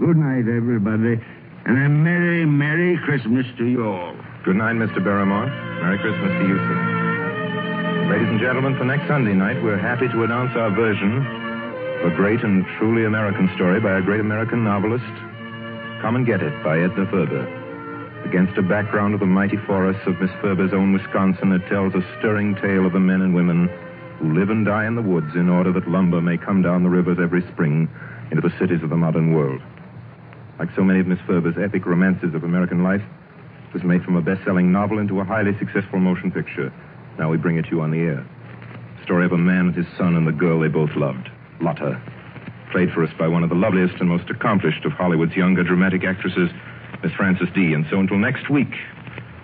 Good 0.00 0.16
night, 0.16 0.50
everybody. 0.50 1.22
And 1.64 1.78
a 1.78 1.88
Merry, 1.88 2.44
Merry 2.44 2.98
Christmas 3.04 3.46
to 3.58 3.66
you 3.66 3.86
all. 3.86 4.16
Good 4.44 4.56
night, 4.56 4.74
Mr. 4.74 4.98
Barrymore. 4.98 5.46
Merry 5.46 5.98
Christmas 5.98 6.32
to 6.42 6.48
you, 6.48 6.58
sir. 6.58 8.08
Ladies 8.10 8.28
and 8.30 8.40
gentlemen, 8.40 8.76
for 8.76 8.84
next 8.84 9.06
Sunday 9.06 9.34
night, 9.34 9.62
we're 9.62 9.78
happy 9.78 10.08
to 10.08 10.24
announce 10.24 10.56
our 10.56 10.70
version 10.70 11.37
a 12.04 12.10
great 12.10 12.44
and 12.44 12.64
truly 12.78 13.04
American 13.04 13.50
story 13.56 13.80
by 13.80 13.98
a 13.98 14.00
great 14.00 14.20
American 14.20 14.62
novelist. 14.62 15.04
Come 16.00 16.14
and 16.14 16.24
Get 16.24 16.40
It 16.40 16.54
by 16.62 16.78
Edna 16.78 17.10
Ferber. 17.10 17.42
Against 18.24 18.56
a 18.56 18.62
background 18.62 19.14
of 19.14 19.20
the 19.20 19.26
mighty 19.26 19.56
forests 19.66 20.06
of 20.06 20.20
Miss 20.20 20.30
Ferber's 20.40 20.72
own 20.72 20.92
Wisconsin, 20.92 21.50
it 21.50 21.66
tells 21.68 21.94
a 21.94 22.06
stirring 22.18 22.54
tale 22.54 22.86
of 22.86 22.92
the 22.92 23.00
men 23.00 23.20
and 23.20 23.34
women 23.34 23.68
who 24.20 24.32
live 24.32 24.48
and 24.48 24.64
die 24.64 24.86
in 24.86 24.94
the 24.94 25.02
woods 25.02 25.34
in 25.34 25.48
order 25.48 25.72
that 25.72 25.90
lumber 25.90 26.20
may 26.20 26.38
come 26.38 26.62
down 26.62 26.84
the 26.84 26.88
rivers 26.88 27.18
every 27.20 27.42
spring 27.50 27.90
into 28.30 28.46
the 28.46 28.56
cities 28.60 28.82
of 28.84 28.90
the 28.90 28.96
modern 28.96 29.34
world. 29.34 29.60
Like 30.60 30.68
so 30.76 30.84
many 30.84 31.00
of 31.00 31.08
Miss 31.08 31.20
Ferber's 31.26 31.58
epic 31.58 31.84
romances 31.84 32.32
of 32.32 32.44
American 32.44 32.84
life, 32.84 33.02
it 33.68 33.74
was 33.74 33.82
made 33.82 34.04
from 34.04 34.14
a 34.14 34.22
best-selling 34.22 34.70
novel 34.70 35.00
into 35.00 35.18
a 35.18 35.24
highly 35.24 35.58
successful 35.58 35.98
motion 35.98 36.30
picture. 36.30 36.72
Now 37.18 37.28
we 37.28 37.38
bring 37.38 37.56
it 37.56 37.62
to 37.66 37.70
you 37.72 37.80
on 37.80 37.90
the 37.90 37.98
air. 37.98 38.24
Story 39.02 39.26
of 39.26 39.32
a 39.32 39.38
man 39.38 39.66
and 39.66 39.74
his 39.74 39.86
son 39.96 40.14
and 40.14 40.26
the 40.26 40.32
girl 40.32 40.60
they 40.60 40.68
both 40.68 40.94
loved, 40.94 41.28
Lotta. 41.60 42.00
Played 42.72 42.92
for 42.92 43.02
us 43.02 43.10
by 43.18 43.28
one 43.28 43.42
of 43.42 43.48
the 43.48 43.54
loveliest 43.54 43.94
and 44.00 44.08
most 44.08 44.28
accomplished 44.30 44.84
of 44.84 44.92
Hollywood's 44.92 45.34
younger 45.34 45.62
dramatic 45.62 46.04
actresses, 46.04 46.50
Miss 47.02 47.12
Frances 47.12 47.48
Dee. 47.54 47.72
And 47.72 47.86
so 47.90 47.98
until 47.98 48.18
next 48.18 48.50
week, 48.50 48.74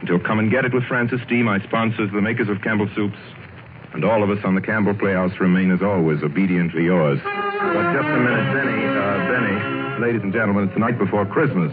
until 0.01 0.19
Come 0.19 0.39
and 0.39 0.51
Get 0.51 0.65
It 0.65 0.75
with 0.75 0.85
Frances 0.85 1.21
Dee., 1.29 1.43
my 1.43 1.61
sponsors, 1.61 2.11
the 2.13 2.21
makers 2.21 2.49
of 2.49 2.61
Campbell 2.63 2.89
Soups, 2.95 3.19
and 3.95 4.05
all 4.05 4.23
of 4.23 4.31
us 4.31 4.45
on 4.45 4.55
the 4.55 4.61
Campbell 4.61 4.95
Playhouse 4.95 5.33
remain, 5.41 5.71
as 5.71 5.81
always, 5.81 6.23
obediently 6.23 6.85
yours. 6.85 7.21
But 7.23 7.93
just 7.95 8.09
a 8.09 8.19
minute, 8.19 8.53
Benny. 8.53 8.85
Uh, 8.85 9.19
Benny, 9.31 10.01
ladies 10.05 10.23
and 10.23 10.33
gentlemen, 10.33 10.65
it's 10.65 10.75
the 10.75 10.81
night 10.81 10.99
before 10.99 11.25
Christmas. 11.25 11.73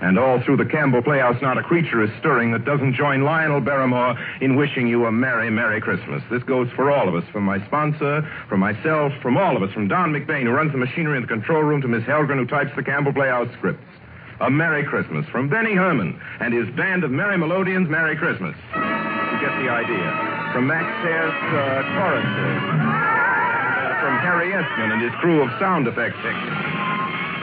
And 0.00 0.18
all 0.18 0.40
through 0.40 0.56
the 0.56 0.64
Campbell 0.64 1.02
Playhouse, 1.02 1.40
not 1.42 1.58
a 1.58 1.62
creature 1.62 2.02
is 2.02 2.10
stirring 2.18 2.52
that 2.52 2.64
doesn't 2.64 2.94
join 2.94 3.22
Lionel 3.22 3.60
Barrymore 3.60 4.16
in 4.40 4.56
wishing 4.56 4.86
you 4.86 5.04
a 5.04 5.12
Merry, 5.12 5.50
Merry 5.50 5.80
Christmas. 5.80 6.22
This 6.30 6.42
goes 6.44 6.68
for 6.74 6.90
all 6.90 7.06
of 7.06 7.14
us, 7.14 7.24
from 7.30 7.44
my 7.44 7.64
sponsor, 7.66 8.26
from 8.48 8.60
myself, 8.60 9.12
from 9.20 9.36
all 9.36 9.56
of 9.56 9.62
us, 9.62 9.70
from 9.74 9.88
Don 9.88 10.10
McBain, 10.12 10.44
who 10.44 10.52
runs 10.52 10.72
the 10.72 10.78
machinery 10.78 11.16
in 11.16 11.22
the 11.22 11.28
control 11.28 11.62
room, 11.62 11.82
to 11.82 11.88
Miss 11.88 12.04
Helgren, 12.04 12.38
who 12.38 12.46
types 12.46 12.70
the 12.76 12.82
Campbell 12.82 13.12
Playhouse 13.12 13.52
scripts. 13.58 13.84
A 14.40 14.48
Merry 14.48 14.84
Christmas 14.84 15.26
from 15.28 15.50
Benny 15.50 15.74
Herrmann 15.74 16.18
and 16.40 16.54
his 16.54 16.74
band 16.74 17.04
of 17.04 17.10
Merry 17.10 17.36
Melodians. 17.36 17.90
Merry 17.90 18.16
Christmas. 18.16 18.56
You 18.72 19.36
get 19.36 19.52
the 19.60 19.68
idea. 19.68 20.08
From 20.54 20.66
Max 20.66 20.88
Sayre's 21.04 21.28
uh, 21.28 21.82
choruses. 21.92 22.60
Uh, 22.72 24.00
from 24.00 24.16
Harry 24.24 24.48
Esman 24.52 24.92
and 24.94 25.02
his 25.02 25.12
crew 25.20 25.42
of 25.42 25.50
sound 25.60 25.86
effects. 25.86 26.16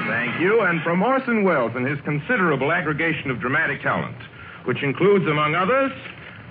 Thank 0.07 0.39
you. 0.41 0.61
And 0.61 0.81
from 0.81 1.03
Orson 1.03 1.43
Welles 1.43 1.73
and 1.75 1.85
his 1.85 1.99
considerable 2.01 2.71
aggregation 2.71 3.29
of 3.29 3.39
dramatic 3.39 3.81
talent, 3.81 4.17
which 4.65 4.81
includes, 4.83 5.25
among 5.27 5.55
others, 5.55 5.91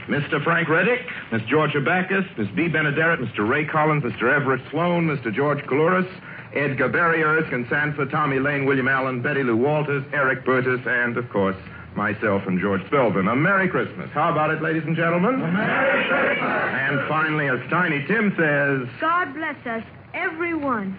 Mr. 0.09 0.43
Frank 0.43 0.69
Readick, 0.69 1.05
Miss 1.33 1.43
Georgia 1.49 1.81
Backus, 1.81 2.25
Miss 2.39 2.49
Bea 2.55 2.69
Benaderet, 2.69 3.19
Mr. 3.19 3.49
Ray 3.49 3.65
Collins, 3.65 4.05
Mr. 4.05 4.33
Everett 4.33 4.63
Sloane, 4.71 5.07
Mr. 5.07 5.35
George 5.35 5.59
Coulouris, 5.65 6.09
Edgar 6.55 6.89
Barrier, 6.89 7.27
Erskine 7.27 7.67
Sanford, 7.69 8.11
Tommy 8.11 8.39
Lane, 8.39 8.67
William 8.67 8.89
Allen, 8.89 9.21
Betty 9.21 9.43
Lou 9.43 9.57
Walters, 9.57 10.05
Eric 10.13 10.45
Burtis, 10.45 10.81
and, 10.87 11.17
of 11.17 11.29
course, 11.31 11.57
myself 11.97 12.47
and 12.47 12.61
George 12.61 12.83
Spelvin. 12.83 13.31
A 13.31 13.35
Merry 13.35 13.69
Christmas. 13.69 14.09
How 14.13 14.31
about 14.31 14.51
it, 14.51 14.63
ladies 14.63 14.85
and 14.87 14.95
gentlemen? 14.95 15.43
A 15.43 15.51
Merry 15.51 16.07
Christmas. 16.07 16.39
And 16.41 17.09
finally, 17.09 17.49
as 17.49 17.59
Tiny 17.69 18.07
Tim 18.07 18.33
says, 18.37 18.89
God 19.01 19.35
bless 19.35 19.67
us, 19.67 19.83
everyone. 20.15 20.97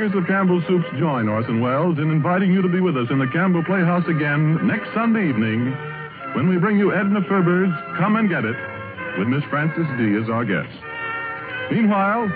Makers 0.00 0.16
of 0.16 0.26
Campbell 0.28 0.62
Soups 0.66 0.86
join 0.98 1.28
Orson 1.28 1.60
Welles 1.60 1.98
in 1.98 2.10
inviting 2.10 2.50
you 2.50 2.62
to 2.62 2.68
be 2.70 2.80
with 2.80 2.96
us 2.96 3.10
in 3.10 3.18
the 3.18 3.26
Campbell 3.26 3.62
Playhouse 3.62 4.08
again 4.08 4.66
next 4.66 4.88
Sunday 4.94 5.28
evening 5.28 5.76
when 6.32 6.48
we 6.48 6.56
bring 6.56 6.78
you 6.78 6.94
Edna 6.94 7.20
Ferber's 7.28 7.68
Come 7.98 8.16
and 8.16 8.26
Get 8.26 8.46
It 8.46 8.56
with 9.18 9.28
Miss 9.28 9.44
Frances 9.50 9.84
Dee. 9.98 10.16
as 10.16 10.30
our 10.30 10.46
guest. 10.46 10.72
Meanwhile, 11.70 12.32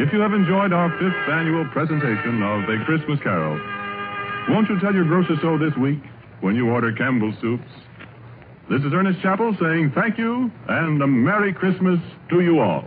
if 0.00 0.10
you 0.10 0.20
have 0.20 0.32
enjoyed 0.32 0.72
our 0.72 0.88
fifth 0.96 1.28
annual 1.28 1.66
presentation 1.66 2.42
of 2.42 2.64
A 2.64 2.82
Christmas 2.86 3.20
Carol, 3.20 3.60
won't 4.48 4.70
you 4.70 4.80
tell 4.80 4.94
your 4.94 5.04
grocer 5.04 5.36
so 5.42 5.58
this 5.58 5.76
week 5.76 6.00
when 6.40 6.56
you 6.56 6.70
order 6.70 6.94
Campbell 6.94 7.34
Soups? 7.42 7.68
This 8.70 8.80
is 8.80 8.94
Ernest 8.94 9.20
Chappell 9.20 9.54
saying 9.60 9.92
thank 9.94 10.16
you 10.16 10.50
and 10.66 11.02
a 11.02 11.06
Merry 11.06 11.52
Christmas 11.52 12.00
to 12.30 12.40
you 12.40 12.60
all. 12.60 12.86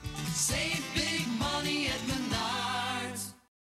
Save 0.17 0.90